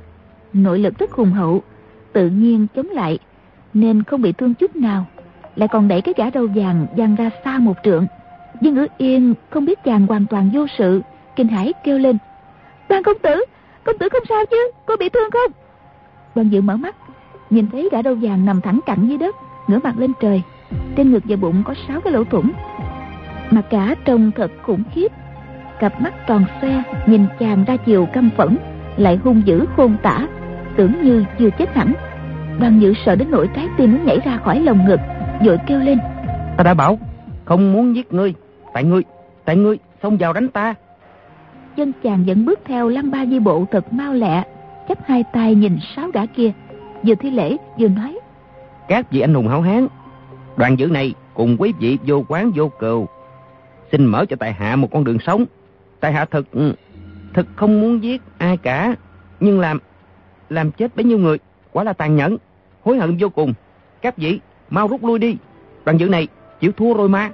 Nội 0.52 0.78
lực 0.78 0.98
rất 0.98 1.12
hùng 1.12 1.32
hậu, 1.32 1.62
Tự 2.12 2.28
nhiên 2.28 2.66
chống 2.74 2.86
lại, 2.90 3.18
Nên 3.74 4.02
không 4.02 4.22
bị 4.22 4.32
thương 4.32 4.54
chút 4.54 4.76
nào. 4.76 5.06
Lại 5.56 5.68
còn 5.68 5.88
đẩy 5.88 6.00
cái 6.00 6.14
gã 6.16 6.30
râu 6.30 6.46
vàng 6.54 6.86
văng 6.96 7.14
ra 7.14 7.30
xa 7.44 7.58
một 7.58 7.74
trượng. 7.84 8.06
Nhưng 8.60 8.74
ngữ 8.74 8.86
yên 8.98 9.34
không 9.50 9.64
biết 9.64 9.78
chàng 9.84 10.06
hoàn 10.06 10.26
toàn 10.26 10.50
vô 10.54 10.66
sự, 10.78 11.02
Kinh 11.36 11.48
hãi 11.48 11.72
kêu 11.84 11.98
lên. 11.98 12.18
Ban 12.88 13.02
công 13.02 13.18
tử 13.22 13.44
Công 13.84 13.98
tử 13.98 14.08
không 14.08 14.24
sao 14.28 14.44
chứ? 14.50 14.70
Có 14.86 14.96
bị 14.96 15.08
thương 15.08 15.30
không? 15.30 15.52
Đoàn 16.34 16.48
dự 16.48 16.60
mở 16.60 16.76
mắt, 16.76 16.96
Nhìn 17.50 17.66
thấy 17.72 17.88
gã 17.92 18.02
râu 18.02 18.14
vàng 18.14 18.44
nằm 18.44 18.60
thẳng 18.60 18.80
cẳng 18.86 19.08
dưới 19.08 19.18
đất, 19.18 19.36
Ngửa 19.66 19.78
mặt 19.82 19.94
lên 19.98 20.12
trời. 20.20 20.42
Trên 20.96 21.12
ngực 21.12 21.22
và 21.24 21.36
bụng 21.36 21.62
có 21.66 21.74
sáu 21.88 22.00
cái 22.00 22.12
lỗ 22.12 22.24
thủng. 22.24 22.52
Mặt 23.50 23.64
cả 23.70 23.94
trông 24.04 24.30
thật 24.36 24.50
khủng 24.62 24.82
khiếp. 24.94 25.12
Cặp 25.80 26.00
mắt 26.00 26.14
tròn 26.26 26.44
xoe 26.60 26.82
Nhìn 27.06 27.26
chàng 27.38 27.64
ra 27.64 27.76
chiều 27.76 28.06
căm 28.06 28.30
phẫn 28.36 28.58
Lại 28.96 29.16
hung 29.24 29.42
dữ 29.44 29.64
khôn 29.76 29.96
tả 30.02 30.26
Tưởng 30.76 31.02
như 31.02 31.24
chưa 31.38 31.50
chết 31.58 31.74
hẳn. 31.74 31.92
Đoàn 32.60 32.80
dự 32.80 32.94
sợ 33.04 33.16
đến 33.16 33.30
nỗi 33.30 33.48
trái 33.54 33.68
tim 33.78 33.92
muốn 33.92 34.06
nhảy 34.06 34.18
ra 34.24 34.38
khỏi 34.44 34.60
lồng 34.60 34.86
ngực 34.86 35.00
Vội 35.44 35.58
kêu 35.66 35.78
lên. 35.78 35.98
Ta 36.56 36.64
đã 36.64 36.74
bảo 36.74 36.98
Không 37.44 37.72
muốn 37.72 37.96
giết 37.96 38.12
ngươi 38.12 38.34
Tại 38.74 38.84
ngươi 38.84 39.02
Tại 39.44 39.56
ngươi 39.56 39.78
xông 40.02 40.16
vào 40.16 40.32
đánh 40.32 40.48
ta. 40.48 40.74
Chân 41.76 41.92
chàng 42.02 42.24
vẫn 42.26 42.44
bước 42.44 42.60
theo 42.64 42.88
lăng 42.88 43.10
ba 43.10 43.26
di 43.26 43.38
bộ 43.38 43.64
thật 43.70 43.92
mau 43.92 44.14
lẹ 44.14 44.42
chắp 44.88 44.98
hai 45.06 45.24
tay 45.32 45.54
nhìn 45.54 45.78
sáu 45.96 46.10
gã 46.10 46.26
kia. 46.26 46.52
Vừa 47.02 47.14
thi 47.14 47.30
lễ 47.30 47.56
vừa 47.78 47.88
nói. 47.88 48.18
Các 48.88 49.10
vị 49.10 49.20
anh 49.20 49.34
hùng 49.34 49.48
hảo 49.48 49.60
hán 49.60 49.86
Đoàn 50.56 50.78
dự 50.78 50.86
này 50.86 51.14
cùng 51.34 51.56
quý 51.58 51.72
vị 51.80 51.98
vô 52.06 52.24
quán 52.28 52.50
vô 52.54 52.68
cừu. 52.78 53.06
Xin 53.92 54.04
mở 54.06 54.24
cho 54.28 54.36
tại 54.36 54.52
hạ 54.52 54.76
một 54.76 54.88
con 54.92 55.04
đường 55.04 55.18
sống 55.26 55.44
Tại 56.00 56.12
hạ 56.12 56.24
thật 56.24 56.46
Thật 57.34 57.46
không 57.56 57.80
muốn 57.80 58.02
giết 58.02 58.22
ai 58.38 58.56
cả 58.56 58.94
Nhưng 59.40 59.60
làm 59.60 59.78
Làm 60.48 60.70
chết 60.70 60.96
bấy 60.96 61.04
nhiêu 61.04 61.18
người 61.18 61.38
Quả 61.72 61.84
là 61.84 61.92
tàn 61.92 62.16
nhẫn 62.16 62.36
Hối 62.84 62.98
hận 62.98 63.16
vô 63.20 63.28
cùng. 63.28 63.52
Các 64.02 64.16
vị 64.16 64.40
mau 64.70 64.88
rút 64.88 65.04
lui 65.04 65.18
đi. 65.18 65.36
Đoàn 65.84 65.98
dự 66.00 66.08
này 66.08 66.28
chịu 66.60 66.72
thua 66.72 66.94
rồi 66.94 67.08
mà. 67.08 67.30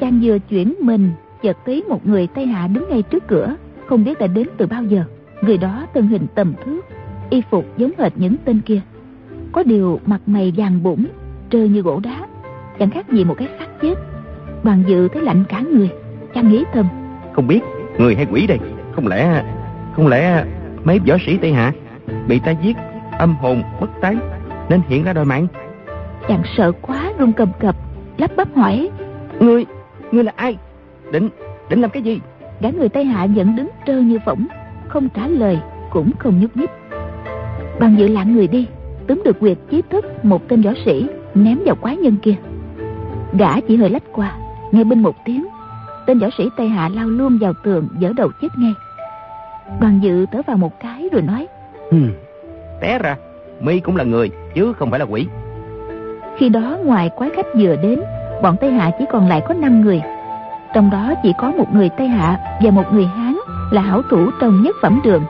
Chàng 0.00 0.20
vừa 0.22 0.38
chuyển 0.38 0.74
mình 0.80 1.10
Chợt 1.42 1.56
thấy 1.66 1.84
một 1.88 2.06
người 2.06 2.28
Tây 2.34 2.46
Hạ 2.46 2.66
đứng 2.66 2.88
ngay 2.88 3.02
trước 3.02 3.26
cửa 3.26 3.56
Không 3.86 4.04
biết 4.04 4.18
đã 4.18 4.26
đến 4.26 4.48
từ 4.56 4.66
bao 4.66 4.84
giờ. 4.84 5.04
Người 5.42 5.58
đó 5.58 5.86
thân 5.94 6.06
hình 6.06 6.26
tầm 6.34 6.54
thước 6.64 6.80
Y 7.30 7.42
phục 7.50 7.64
giống 7.76 7.90
hệt 7.98 8.12
những 8.16 8.36
tên 8.44 8.60
kia. 8.60 8.80
Có 9.52 9.62
điều 9.62 10.00
mặt 10.06 10.20
mày 10.26 10.52
vàng 10.56 10.82
bụng 10.82 11.06
Trơ 11.50 11.64
như 11.64 11.82
gỗ 11.82 12.00
đá. 12.00 12.26
Chẳng 12.78 12.90
khác 12.90 13.10
gì 13.10 13.24
một 13.24 13.34
cái 13.38 13.48
xác 13.58 13.68
chết. 13.82 13.94
Đoàn 14.62 14.82
dự 14.86 15.08
thấy 15.08 15.22
lạnh 15.22 15.44
cả 15.48 15.60
người 15.60 15.90
Chàng 16.34 16.50
nghĩ 16.50 16.64
thầm. 16.72 16.88
Không 17.32 17.46
biết 17.46 17.60
người 17.98 18.14
hay 18.14 18.26
quỷ 18.32 18.46
đây? 18.46 18.58
Không 18.92 19.06
lẽ 19.06 19.44
Không 19.96 20.08
lẽ 20.08 20.44
mấy 20.84 20.98
võ 20.98 21.16
sĩ 21.26 21.38
Tây 21.38 21.52
Hạ 21.52 21.72
Bị 22.28 22.38
ta 22.38 22.50
giết 22.50 22.76
âm 23.18 23.36
hồn 23.36 23.62
bất 23.80 23.90
tán 24.00 24.18
Nên 24.68 24.80
hiện 24.88 25.04
ra 25.04 25.12
đòi 25.12 25.24
mạng? 25.24 25.46
Chàng 26.28 26.42
sợ 26.56 26.72
quá 26.82 27.12
run 27.18 27.32
cầm 27.32 27.48
cập 27.60 27.76
Lắp 28.18 28.30
bắp 28.36 28.56
hỏi. 28.56 28.90
Ngươi 29.40 29.64
Ngươi 30.12 30.24
là 30.24 30.32
ai? 30.36 30.56
Định 31.12 31.28
Định 31.70 31.80
làm 31.80 31.90
cái 31.90 32.02
gì? 32.02 32.20
Gã 32.60 32.70
người 32.70 32.88
Tây 32.88 33.04
Hạ 33.04 33.26
vẫn 33.34 33.56
đứng 33.56 33.68
trơ 33.86 34.00
như 34.00 34.18
phỏng 34.24 34.46
Không 34.88 35.08
trả 35.08 35.26
lời 35.26 35.58
Cũng 35.90 36.10
không 36.18 36.40
nhúc 36.40 36.56
nhích. 36.56 36.70
Đoàn 37.80 37.96
dự 37.98 38.08
lặng 38.08 38.34
người 38.34 38.46
đi 38.46 38.66
Túm 39.06 39.22
được 39.24 39.40
quyệt 39.40 39.58
chí 39.70 39.82
thức 39.90 40.24
một 40.24 40.48
tên 40.48 40.62
võ 40.62 40.70
sĩ 40.84 41.06
Ném 41.34 41.58
vào 41.66 41.74
quái 41.74 41.96
nhân 41.96 42.16
kia. 42.22 42.34
Gã 43.38 43.60
chỉ 43.60 43.76
hơi 43.76 43.90
lách 43.90 44.12
qua 44.12 44.36
Nghe 44.72 44.84
bên 44.84 45.02
một 45.02 45.16
tiếng 45.24 45.46
Tên 46.06 46.18
võ 46.18 46.26
sĩ 46.38 46.50
Tây 46.56 46.68
Hạ 46.68 46.90
lao 46.94 47.08
luôn 47.08 47.38
vào 47.38 47.52
tường 47.52 47.88
Dở 47.98 48.12
đầu 48.16 48.30
chết 48.42 48.48
ngay. 48.56 48.74
Đoàn 49.80 50.00
dự 50.02 50.26
thở 50.26 50.42
vào 50.46 50.56
một 50.56 50.80
cái 50.80 51.08
rồi 51.12 51.22
nói 51.22 51.46
hmm. 51.90 52.10
Té 52.80 52.98
ra. 52.98 53.16
Mi 53.60 53.80
cũng 53.80 53.96
là 53.96 54.04
người 54.04 54.30
Chứ 54.54 54.72
không 54.72 54.90
phải 54.90 55.00
là 55.00 55.06
quỷ. 55.06 55.26
Khi 56.36 56.48
đó 56.48 56.78
ngoài 56.84 57.10
quái 57.16 57.30
khách 57.30 57.46
vừa 57.58 57.76
đến 57.76 58.00
Bọn 58.42 58.56
Tây 58.60 58.72
Hạ 58.72 58.90
chỉ 58.98 59.04
còn 59.12 59.28
lại 59.28 59.42
có 59.48 59.54
5 59.54 59.80
người. 59.80 60.02
Trong 60.74 60.90
đó 60.90 61.14
chỉ 61.22 61.32
có 61.38 61.50
một 61.50 61.74
người 61.74 61.88
Tây 61.88 62.08
Hạ 62.08 62.58
Và 62.62 62.70
một 62.70 62.92
người 62.92 63.06
Hán 63.06 63.36
Là 63.70 63.82
hảo 63.82 64.02
thủ 64.10 64.30
trong 64.40 64.62
nhất 64.62 64.76
phẩm 64.82 65.00
đường. 65.04 65.22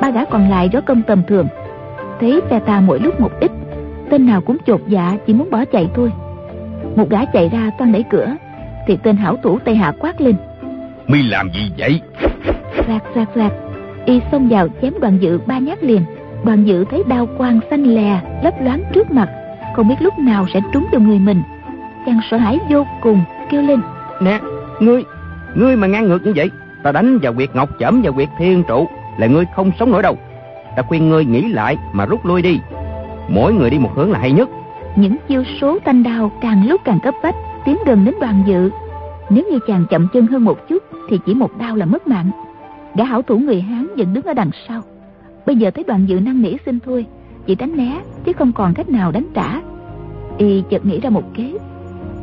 Ba 0.00 0.10
gã 0.10 0.24
còn 0.24 0.50
lại 0.50 0.68
đó 0.68 0.80
công 0.86 1.02
tầm 1.02 1.22
thường. 1.28 1.46
Thấy 2.20 2.40
phe 2.50 2.58
ta 2.58 2.80
mỗi 2.80 3.00
lúc 3.00 3.20
một 3.20 3.30
ít 3.40 3.50
Tên 4.10 4.26
nào 4.26 4.40
cũng 4.40 4.56
chột 4.66 4.80
dạ 4.86 5.16
chỉ 5.26 5.34
muốn 5.34 5.50
bỏ 5.50 5.64
chạy 5.64 5.90
thôi. 5.94 6.12
Một 6.96 7.10
gã 7.10 7.24
chạy 7.24 7.48
ra 7.48 7.70
toan 7.78 7.92
đẩy 7.92 8.02
cửa 8.02 8.36
Thì 8.90 8.96
tên 9.02 9.16
hảo 9.16 9.36
thủ 9.42 9.58
Tây 9.64 9.74
Hạ 9.74 9.92
quát 9.98 10.20
lên. 10.20 10.34
Mi 11.06 11.22
làm 11.22 11.50
gì 11.54 11.72
vậy? 11.78 12.00
Rạc 12.88 13.02
rạc 13.14 13.28
rạc 13.34 13.52
Y 14.04 14.20
xông 14.32 14.48
vào 14.48 14.68
chém 14.82 14.92
đoàn 15.00 15.18
dự 15.20 15.40
ba 15.46 15.58
nhát 15.58 15.84
liền. 15.84 16.02
Đoàn 16.44 16.64
dự 16.64 16.84
thấy 16.84 17.02
đao 17.06 17.26
quang 17.38 17.60
xanh 17.70 17.84
lè 17.84 18.20
Lấp 18.42 18.54
loáng 18.60 18.82
trước 18.92 19.10
mặt. 19.10 19.28
Không 19.76 19.88
biết 19.88 19.94
lúc 20.00 20.18
nào 20.18 20.46
sẽ 20.54 20.60
trúng 20.72 20.86
vào 20.92 21.00
người 21.00 21.18
mình. 21.18 21.42
Chàng 22.06 22.20
sợ 22.30 22.36
hãi 22.36 22.58
vô 22.70 22.86
cùng 23.02 23.20
kêu 23.50 23.62
lên. 23.62 23.80
Nè 24.20 24.40
Ngươi 24.80 25.04
Ngươi 25.54 25.76
mà 25.76 25.86
ngang 25.86 26.08
ngược 26.08 26.22
như 26.22 26.32
vậy 26.36 26.50
Ta 26.82 26.92
đánh 26.92 27.18
vào 27.18 27.34
quyệt 27.34 27.50
ngọc 27.54 27.68
chẩm 27.78 28.02
và 28.02 28.10
quyệt 28.10 28.28
thiên 28.38 28.62
trụ 28.68 28.88
Là 29.18 29.26
ngươi 29.26 29.44
không 29.56 29.70
sống 29.78 29.90
nổi 29.90 30.02
đâu. 30.02 30.16
Ta 30.76 30.82
khuyên 30.82 31.08
ngươi 31.08 31.24
nghĩ 31.24 31.42
lại 31.52 31.76
mà 31.92 32.06
rút 32.06 32.26
lui 32.26 32.42
đi. 32.42 32.60
Mỗi 33.28 33.52
người 33.52 33.70
đi 33.70 33.78
một 33.78 33.90
hướng 33.94 34.10
là 34.10 34.18
hay 34.18 34.32
nhất. 34.32 34.48
Những 34.96 35.16
chiêu 35.28 35.44
số 35.60 35.78
tanh 35.78 36.02
đao 36.02 36.32
càng 36.40 36.68
lúc 36.68 36.80
càng 36.84 37.00
cấp 37.00 37.14
bách 37.22 37.34
Tiến 37.64 37.76
gần 37.86 38.04
đến 38.04 38.14
đoàn 38.20 38.42
dự. 38.46 38.70
Nếu 39.30 39.44
như 39.52 39.58
chàng 39.66 39.84
chậm 39.90 40.08
chân 40.12 40.26
hơn 40.26 40.44
một 40.44 40.68
chút, 40.68 40.82
Thì 41.08 41.18
chỉ 41.26 41.34
một 41.34 41.58
đao 41.58 41.76
là 41.76 41.86
mất 41.86 42.06
mạng. 42.06 42.30
Gã 42.94 43.04
hảo 43.04 43.22
thủ 43.22 43.38
người 43.38 43.60
Hán 43.60 43.86
vẫn 43.96 44.14
đứng 44.14 44.24
ở 44.24 44.34
đằng 44.34 44.50
sau. 44.68 44.82
Bây 45.46 45.56
giờ 45.56 45.70
thấy 45.70 45.84
đoàn 45.84 46.06
dự 46.06 46.20
năng 46.20 46.42
nỉ 46.42 46.56
xin 46.66 46.78
thôi, 46.80 47.06
Chỉ 47.46 47.54
đánh 47.54 47.76
né, 47.76 48.00
chứ 48.24 48.32
không 48.32 48.52
còn 48.52 48.74
cách 48.74 48.88
nào 48.88 49.12
đánh 49.12 49.26
trả. 49.34 49.60
Y 50.38 50.62
chợt 50.70 50.86
nghĩ 50.86 51.00
ra 51.00 51.10
một 51.10 51.34
kế. 51.34 51.52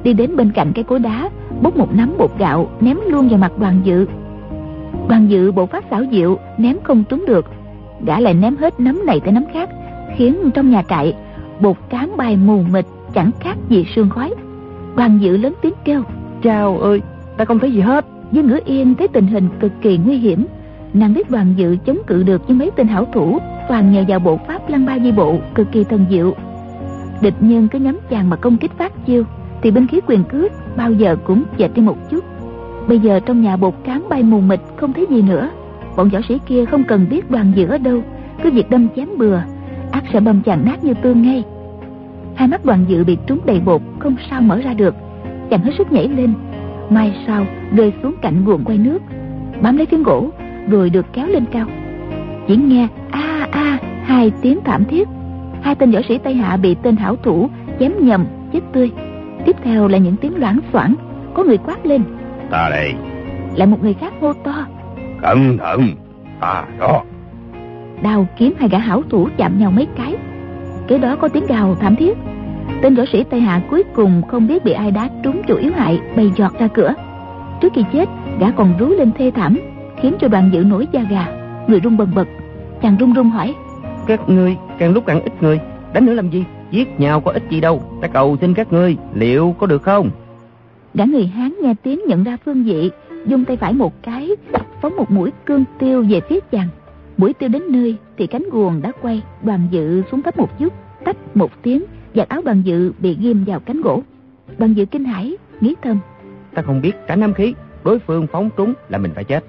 Đi 0.04 0.14
đến 0.14 0.36
bên 0.36 0.52
cạnh 0.52 0.72
cái 0.76 0.84
cối 0.84 1.00
đá, 1.00 1.30
Bốc 1.62 1.78
một 1.78 1.96
nắm 1.96 2.14
bột 2.18 2.32
gạo, 2.38 2.70
ném 2.82 2.98
luôn 3.08 3.28
vào 3.30 3.40
mặt 3.40 3.52
đoàn 3.60 3.82
dự. 3.84 4.06
Đoàn 5.10 5.28
dự 5.30 5.52
bộ 5.52 5.66
pháp 5.66 5.84
xảo 5.90 6.04
diệu, 6.12 6.38
Ném 6.58 6.78
không 6.84 7.04
trúng 7.10 7.26
được. 7.26 7.46
Gã 8.06 8.20
lại 8.20 8.34
ném 8.34 8.56
hết 8.56 8.80
nắm 8.80 9.06
này 9.06 9.20
tới 9.20 9.34
nắm 9.34 9.44
khác, 9.54 9.70
Khiến 10.16 10.52
trong 10.54 10.70
nhà 10.70 10.84
trại, 10.90 11.14
Bột 11.62 11.78
cán 11.90 12.18
bay 12.18 12.38
mù 12.38 12.62
mịt, 12.72 12.86
chẳng 13.14 13.32
khác 13.40 13.58
gì 13.70 13.86
sương 13.96 14.10
khói. 14.10 14.34
Đoàn 14.98 15.18
dự 15.22 15.38
lớn 15.38 15.54
tiếng 15.62 15.74
kêu 15.84 16.04
Chào 16.44 16.80
ơi 16.80 17.02
Ta 17.38 17.46
không 17.46 17.60
thấy 17.60 17.72
gì 17.72 17.80
hết. 17.80 18.06
Dương 18.32 18.48
ngữ 18.48 18.60
yên 18.66 18.96
thấy 18.96 19.08
tình 19.08 19.28
hình 19.28 19.50
cực 19.60 19.72
kỳ 19.82 19.98
nguy 19.98 20.18
hiểm. 20.18 20.46
Nàng 20.94 21.14
biết 21.14 21.30
đoàn 21.30 21.54
dự 21.58 21.78
chống 21.86 21.98
cự 22.08 22.24
được 22.24 22.48
với 22.48 22.56
mấy 22.56 22.72
tên 22.76 22.88
hảo 22.88 23.08
thủ 23.14 23.38
toàn 23.70 23.92
nhờ 23.92 24.04
vào 24.08 24.20
bộ 24.20 24.40
pháp 24.48 24.70
lăng 24.70 24.86
ba 24.86 25.00
di 25.00 25.12
bộ 25.12 25.36
cực 25.56 25.72
kỳ 25.72 25.84
thần 25.84 26.06
diệu. 26.10 26.34
Địch 27.22 27.34
nhân 27.40 27.68
cứ 27.68 27.80
nhắm 27.80 27.98
chàng 28.10 28.30
mà 28.30 28.36
công 28.36 28.58
kích 28.58 28.72
phát 28.78 29.06
chiêu 29.06 29.24
thì 29.62 29.72
binh 29.72 29.88
khí 29.88 30.02
quyền 30.08 30.24
cước 30.24 30.52
bao 30.78 30.92
giờ 30.92 31.16
cũng 31.24 31.44
chệch 31.58 31.74
đi 31.74 31.82
một 31.82 31.98
chút. 32.12 32.24
Bây 32.88 33.00
giờ 33.00 33.20
trong 33.20 33.42
nhà 33.42 33.56
bột 33.56 33.74
cán 33.84 34.10
bay 34.10 34.24
mù 34.24 34.42
mịt 34.42 34.60
không 34.76 34.94
thấy 34.94 35.06
gì 35.10 35.22
nữa. 35.22 35.50
Bọn 35.96 36.10
võ 36.10 36.20
sĩ 36.30 36.40
kia 36.48 36.66
không 36.66 36.84
cần 36.84 37.06
biết 37.10 37.32
đoàn 37.32 37.52
dự 37.56 37.68
ở 37.68 37.78
đâu 37.78 38.02
cứ 38.44 38.52
việc 38.52 38.70
đâm 38.70 38.88
chém 38.96 39.08
bừa 39.18 39.40
ác 39.92 40.04
sẽ 40.14 40.20
bầm 40.20 40.42
chàng 40.42 40.66
nát 40.66 40.84
như 40.84 40.94
tương 40.94 41.22
ngay 41.22 41.44
hai 42.38 42.48
mắt 42.48 42.66
đoàn 42.66 42.86
dự 42.88 43.04
bị 43.04 43.18
trúng 43.28 43.40
đầy 43.46 43.60
bột 43.60 43.82
không 44.00 44.16
sao 44.30 44.42
mở 44.42 44.62
ra 44.62 44.74
được. 44.74 44.96
Chàng 45.50 45.62
hết 45.62 45.72
sức 45.78 45.92
nhảy 45.92 46.08
lên. 46.08 46.34
Mai 46.90 47.16
sau 47.28 47.46
rơi 47.76 47.94
xuống 48.04 48.16
cạnh 48.22 48.46
guồng 48.46 48.64
quay 48.64 48.78
nước. 48.78 49.00
Bám 49.62 49.78
lấy 49.78 49.86
phiến 49.86 50.04
gỗ 50.04 50.30
rồi 50.70 50.90
được 50.90 51.06
kéo 51.14 51.28
lên 51.28 51.46
cao. 51.52 51.68
Chỉ 52.48 52.56
nghe 52.56 52.88
a 53.12 53.48
a 53.52 53.78
hai 54.04 54.32
tiếng 54.42 54.60
thảm 54.66 54.86
thiết. 54.86 55.08
Hai 55.62 55.76
tên 55.76 55.92
võ 55.92 56.00
sĩ 56.08 56.18
tây 56.18 56.34
hạ 56.34 56.58
bị 56.58 56.76
tên 56.84 56.96
hảo 56.96 57.16
thủ 57.16 57.50
chém 57.80 57.92
nhầm 58.00 58.26
chết 58.54 58.60
tươi. 58.74 58.92
Tiếp 59.46 59.56
theo 59.64 59.88
là 59.88 59.98
những 59.98 60.16
tiếng 60.18 60.40
loảng 60.40 60.60
xoảng 60.74 60.96
có 61.34 61.44
người 61.44 61.58
quát 61.58 61.86
lên. 61.86 62.02
Ta 62.50 62.70
đây. 62.70 62.94
Lại 63.56 63.68
một 63.68 63.84
người 63.84 63.94
khác 63.94 64.14
hô 64.22 64.34
to. 64.34 64.68
Cẩn 65.22 65.58
thận 65.58 65.88
ta 66.42 66.66
đó. 66.80 67.04
Đào 68.04 68.28
kiếm 68.38 68.54
hai 68.60 68.70
gã 68.70 68.78
hảo 68.78 69.02
thủ 69.10 69.28
chạm 69.38 69.60
nhau 69.60 69.72
mấy 69.72 69.88
cái 69.98 70.16
kế 70.88 70.98
đó 70.98 71.16
có 71.16 71.28
tiếng 71.28 71.46
gào 71.46 71.76
thảm 71.76 71.96
thiết. 71.96 72.18
Tên 72.82 72.96
võ 72.96 73.04
sĩ 73.12 73.24
tây 73.24 73.40
hạ 73.40 73.62
cuối 73.70 73.84
cùng 73.96 74.22
không 74.28 74.48
biết 74.48 74.64
bị 74.64 74.72
ai 74.72 74.92
đá 74.92 75.10
trúng 75.24 75.42
chỗ 75.48 75.56
yếu 75.56 75.72
hại 75.76 76.00
bay 76.16 76.32
giọt 76.36 76.60
ra 76.60 76.68
cửa. 76.68 76.94
Trước 77.62 77.74
khi 77.76 77.84
chết 77.94 78.10
gã 78.40 78.52
còn 78.52 78.74
rú 78.80 78.88
lên 78.88 79.12
thê 79.18 79.32
thảm 79.36 79.60
khiến 80.02 80.14
cho 80.20 80.28
đoàn 80.28 80.50
dự 80.54 80.64
nổi 80.64 80.88
da 80.92 81.02
gà 81.10 81.28
người 81.68 81.80
run 81.80 81.98
bần 81.98 82.12
bật. 82.16 82.28
Chàng 82.82 82.98
run 82.98 83.14
run 83.14 83.30
hỏi 83.30 83.56
các 84.08 84.30
ngươi 84.30 84.56
càng 84.78 84.94
lúc 84.94 85.04
càng 85.08 85.22
ít 85.22 85.34
người 85.42 85.60
đánh 85.94 86.06
nữa 86.06 86.14
làm 86.14 86.30
gì? 86.30 86.44
Giết 86.72 87.00
nhau 87.00 87.22
có 87.22 87.32
ích 87.32 87.44
gì 87.50 87.62
đâu 87.62 87.82
ta 88.02 88.08
cầu 88.08 88.38
xin 88.42 88.54
các 88.54 88.74
ngươi 88.74 88.98
liệu 89.14 89.56
có 89.60 89.68
được 89.68 89.84
không? 89.84 90.10
Gã 90.94 91.06
người 91.06 91.28
hán 91.28 91.54
nghe 91.62 91.74
tiếng 91.84 92.00
nhận 92.08 92.24
ra 92.24 92.38
phương 92.46 92.64
vị 92.64 92.92
dùng 93.26 93.46
tay 93.46 93.58
phải 93.58 93.74
một 93.74 94.04
cái 94.04 94.30
phóng 94.82 94.96
một 94.96 95.12
mũi 95.12 95.32
cương 95.46 95.64
tiêu 95.80 96.06
về 96.10 96.22
phía 96.30 96.40
chàng 96.52 96.68
mũi 97.18 97.34
tiêu 97.34 97.50
đến 97.50 97.64
nơi 97.70 97.98
thì 98.18 98.28
cánh 98.28 98.44
guồng 98.52 98.82
đã 98.82 98.92
quay 99.02 99.22
đoàn 99.44 99.68
dự 99.72 100.04
xuống 100.12 100.22
thấp 100.22 100.38
một 100.38 100.60
chút 100.60 100.74
tách 101.06 101.38
một 101.38 101.52
tiếng 101.62 101.84
giặt 102.16 102.30
áo 102.30 102.42
đoàn 102.46 102.62
dự 102.62 102.92
bị 103.00 103.18
ghim 103.22 103.44
vào 103.48 103.60
cánh 103.60 103.82
gỗ. 103.82 104.04
Đoàn 104.58 104.74
dự 104.74 104.86
kinh 104.86 105.06
hãi 105.06 105.38
nghĩ 105.62 105.76
thầm. 105.82 106.00
Ta 106.54 106.62
không 106.62 106.82
biết 106.82 106.94
cả 107.08 107.16
năm 107.16 107.34
khí 107.34 107.54
đối 107.84 108.00
phương 108.00 108.28
phóng 108.32 108.50
trúng 108.58 108.74
là 108.90 108.98
mình 108.98 109.12
phải 109.16 109.24
chết. 109.24 109.44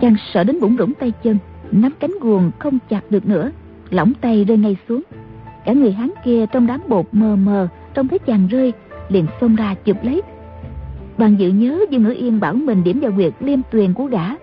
Chàng 0.00 0.14
sợ 0.32 0.44
đến 0.44 0.60
bụng 0.60 0.76
rủng 0.78 0.94
tay 0.94 1.12
chân 1.22 1.38
nắm 1.72 1.92
cánh 2.00 2.14
guồng 2.20 2.50
không 2.58 2.78
chặt 2.88 3.10
được 3.10 3.28
nữa 3.28 3.50
lỏng 3.90 4.12
tay 4.20 4.44
rơi 4.44 4.58
ngay 4.58 4.76
xuống. 4.88 5.02
Cả 5.64 5.72
người 5.72 5.92
hán 5.92 6.10
kia 6.24 6.46
trong 6.52 6.66
đám 6.66 6.80
bột 6.88 7.06
mờ 7.12 7.36
mờ 7.36 7.68
trông 7.94 8.08
thấy 8.08 8.18
chàng 8.18 8.48
rơi 8.48 8.72
liền 9.08 9.26
xông 9.40 9.56
ra 9.56 9.74
chụp 9.84 9.96
lấy. 10.02 10.22
Đoàn 11.18 11.36
dự 11.38 11.48
nhớ 11.48 11.84
dương 11.90 12.02
ngữ 12.02 12.14
yên 12.18 12.40
bảo 12.40 12.54
mình 12.54 12.84
điểm 12.84 13.00
vào 13.00 13.12
quyệt 13.12 13.32
liêm 13.40 13.60
tuyền 13.70 13.94
của 13.94 14.04
gã 14.04 14.34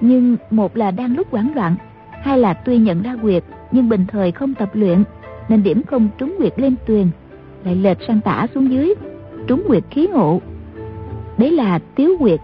nhưng 0.00 0.36
một 0.50 0.76
là 0.76 0.90
đang 0.90 1.16
lúc 1.16 1.30
hoảng 1.30 1.52
loạn 1.54 1.74
hai 2.22 2.38
là 2.38 2.54
tuy 2.54 2.78
nhận 2.78 3.02
ra 3.02 3.16
quyệt 3.22 3.44
nhưng 3.70 3.88
bình 3.88 4.06
thời 4.08 4.32
không 4.32 4.54
tập 4.54 4.70
luyện 4.72 5.02
nên 5.48 5.62
điểm 5.62 5.82
không 5.82 6.08
trúng 6.18 6.34
quyệt 6.38 6.52
liêm 6.56 6.72
tuyền 6.86 7.06
lại 7.64 7.76
lệch 7.76 7.98
sang 8.06 8.20
tả 8.20 8.46
xuống 8.54 8.70
dưới 8.70 8.94
trúng 9.46 9.62
quyệt 9.66 9.82
khí 9.90 10.06
ngộ. 10.06 10.40
Đấy 11.38 11.50
là 11.50 11.78
tiếu 11.94 12.16
quyệt 12.18 12.40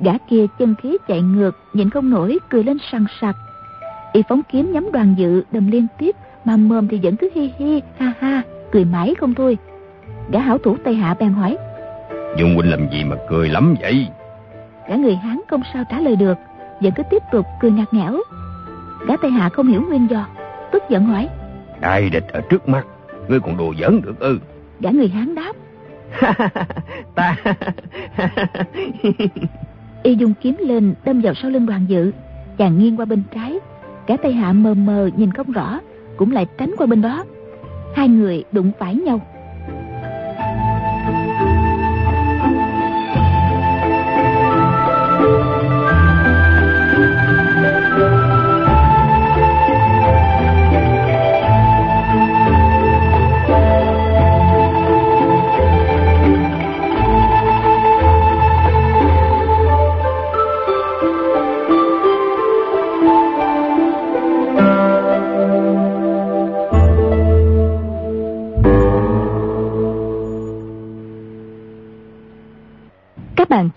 gã 0.00 0.12
kia 0.18 0.46
chân 0.58 0.74
khí 0.82 0.96
chạy 1.08 1.22
ngược 1.22 1.50
nhìn 1.72 1.90
không 1.90 2.10
nổi 2.10 2.38
cười 2.48 2.64
lên 2.64 2.78
sằng 2.92 3.04
sặc. 3.20 3.36
Y 4.12 4.22
phóng 4.28 4.40
kiếm 4.52 4.72
nhắm 4.72 4.92
đoàn 4.92 5.14
dự 5.18 5.42
đâm 5.50 5.70
liên 5.70 5.86
tiếp 5.98 6.16
mà 6.44 6.56
mồm 6.56 6.88
thì 6.88 7.00
vẫn 7.02 7.16
cứ 7.16 7.30
hi 7.34 7.50
hi 7.58 7.82
ha 7.98 8.12
ha 8.20 8.42
cười 8.72 8.84
mãi 8.84 9.14
không 9.14 9.34
thôi. 9.34 9.58
Gã 10.30 10.40
hảo 10.40 10.58
thủ 10.58 10.76
tây 10.84 10.94
hạ 10.94 11.14
bèn 11.20 11.32
hỏi 11.32 11.56
dung 12.38 12.54
huynh 12.54 12.70
làm 12.70 12.90
gì 12.92 13.04
mà 13.04 13.16
cười 13.28 13.48
lắm 13.48 13.74
vậy? 13.80 14.06
Gã 14.88 14.96
người 14.96 15.14
hán 15.14 15.40
không 15.48 15.62
sao 15.72 15.84
trả 15.90 16.00
lời 16.00 16.16
được 16.16 16.34
vẫn 16.80 16.92
cứ 16.96 17.02
tiếp 17.10 17.22
tục 17.32 17.46
cười 17.60 17.70
ngặt 17.70 17.94
nghẽo 17.94 18.20
gã 19.06 19.16
tây 19.16 19.30
hạ 19.30 19.48
không 19.48 19.66
hiểu 19.66 19.82
nguyên 19.88 20.06
do 20.10 20.26
tức 20.72 20.82
giận 20.88 21.04
hỏi. 21.04 21.28
Đại 21.80 22.10
địch 22.10 22.24
ở 22.28 22.40
trước 22.40 22.68
mắt 22.68 22.86
ngươi 23.28 23.40
còn 23.40 23.56
đùa 23.56 23.74
giỡn 23.80 24.00
được 24.02 24.20
ư? 24.20 24.38
Gã 24.80 24.90
người 24.90 25.08
hán 25.08 25.34
đáp. 25.34 25.52
Ta. 27.14 27.36
Y 30.02 30.14
dùng 30.14 30.34
kiếm 30.40 30.56
lên 30.60 30.94
đâm 31.04 31.20
vào 31.20 31.34
sau 31.34 31.50
lưng 31.50 31.66
đoàn 31.66 31.86
dự 31.88 32.12
chàng 32.58 32.78
nghiêng 32.78 32.96
qua 32.96 33.04
bên 33.04 33.22
trái. 33.34 33.58
Cả 34.06 34.16
tay 34.22 34.32
hạ 34.32 34.52
mờ 34.52 34.74
mờ 34.74 35.10
nhìn 35.16 35.32
không 35.32 35.52
rõ 35.52 35.80
cũng 36.16 36.32
lại 36.32 36.46
tránh 36.58 36.74
qua 36.78 36.86
bên 36.86 37.02
đó. 37.02 37.24
Hai 37.94 38.08
người 38.08 38.44
đụng 38.52 38.72
phải 38.78 38.94
nhau 38.94 39.20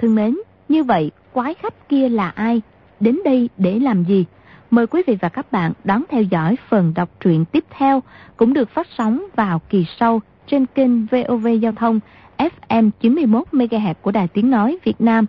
thân 0.10 0.16
mến, 0.16 0.38
như 0.70 0.84
vậy 0.84 1.12
quái 1.34 1.54
khách 1.54 1.90
kia 1.90 2.10
là 2.10 2.30
ai? 2.30 2.62
Đến 3.00 3.20
đây 3.26 3.50
để 3.58 3.80
làm 3.80 4.04
gì? 4.04 4.26
Mời 4.72 4.88
quý 4.88 5.04
vị 5.08 5.18
và 5.22 5.30
các 5.30 5.52
bạn 5.52 5.72
đón 5.84 6.04
theo 6.10 6.22
dõi 6.22 6.56
phần 6.70 6.94
đọc 6.96 7.10
truyện 7.20 7.46
tiếp 7.46 7.66
theo 7.70 8.04
cũng 8.38 8.54
được 8.54 8.70
phát 8.70 8.88
sóng 8.98 9.26
vào 9.36 9.62
kỳ 9.70 9.86
sau 10.00 10.22
trên 10.48 10.66
kênh 10.66 11.06
VOV 11.06 11.48
Giao 11.62 11.72
thông 11.72 12.00
FM 12.38 12.90
91 13.00 13.44
MHz 13.52 13.94
của 14.02 14.12
Đài 14.12 14.28
Tiếng 14.28 14.52
nói 14.52 14.78
Việt 14.84 15.02
Nam. 15.02 15.26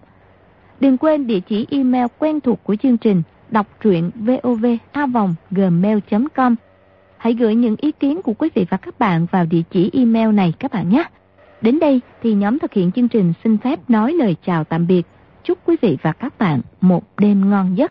Đừng 0.80 0.98
quên 0.98 1.26
địa 1.26 1.40
chỉ 1.40 1.66
email 1.70 2.06
quen 2.18 2.40
thuộc 2.40 2.64
của 2.64 2.76
chương 2.76 2.96
trình 2.96 3.22
đọc 3.50 3.66
truyện 3.80 4.10
vovavonggmail.com. 4.14 6.54
Hãy 7.16 7.34
gửi 7.34 7.54
những 7.54 7.76
ý 7.78 7.92
kiến 7.92 8.22
của 8.22 8.34
quý 8.34 8.48
vị 8.54 8.66
và 8.70 8.76
các 8.76 8.98
bạn 8.98 9.26
vào 9.30 9.46
địa 9.46 9.62
chỉ 9.70 9.90
email 9.92 10.32
này 10.32 10.52
các 10.58 10.72
bạn 10.72 10.88
nhé. 10.88 11.04
Đến 11.62 11.78
đây 11.78 12.00
thì 12.22 12.34
nhóm 12.34 12.58
thực 12.58 12.72
hiện 12.72 12.92
chương 12.92 13.08
trình 13.08 13.32
xin 13.44 13.58
phép 13.58 13.90
nói 13.90 14.12
lời 14.12 14.36
chào 14.46 14.64
tạm 14.64 14.86
biệt. 14.86 15.06
Chúc 15.44 15.58
quý 15.66 15.76
vị 15.82 15.98
và 16.02 16.12
các 16.12 16.38
bạn 16.38 16.60
một 16.80 17.04
đêm 17.18 17.50
ngon 17.50 17.76
giấc. 17.78 17.88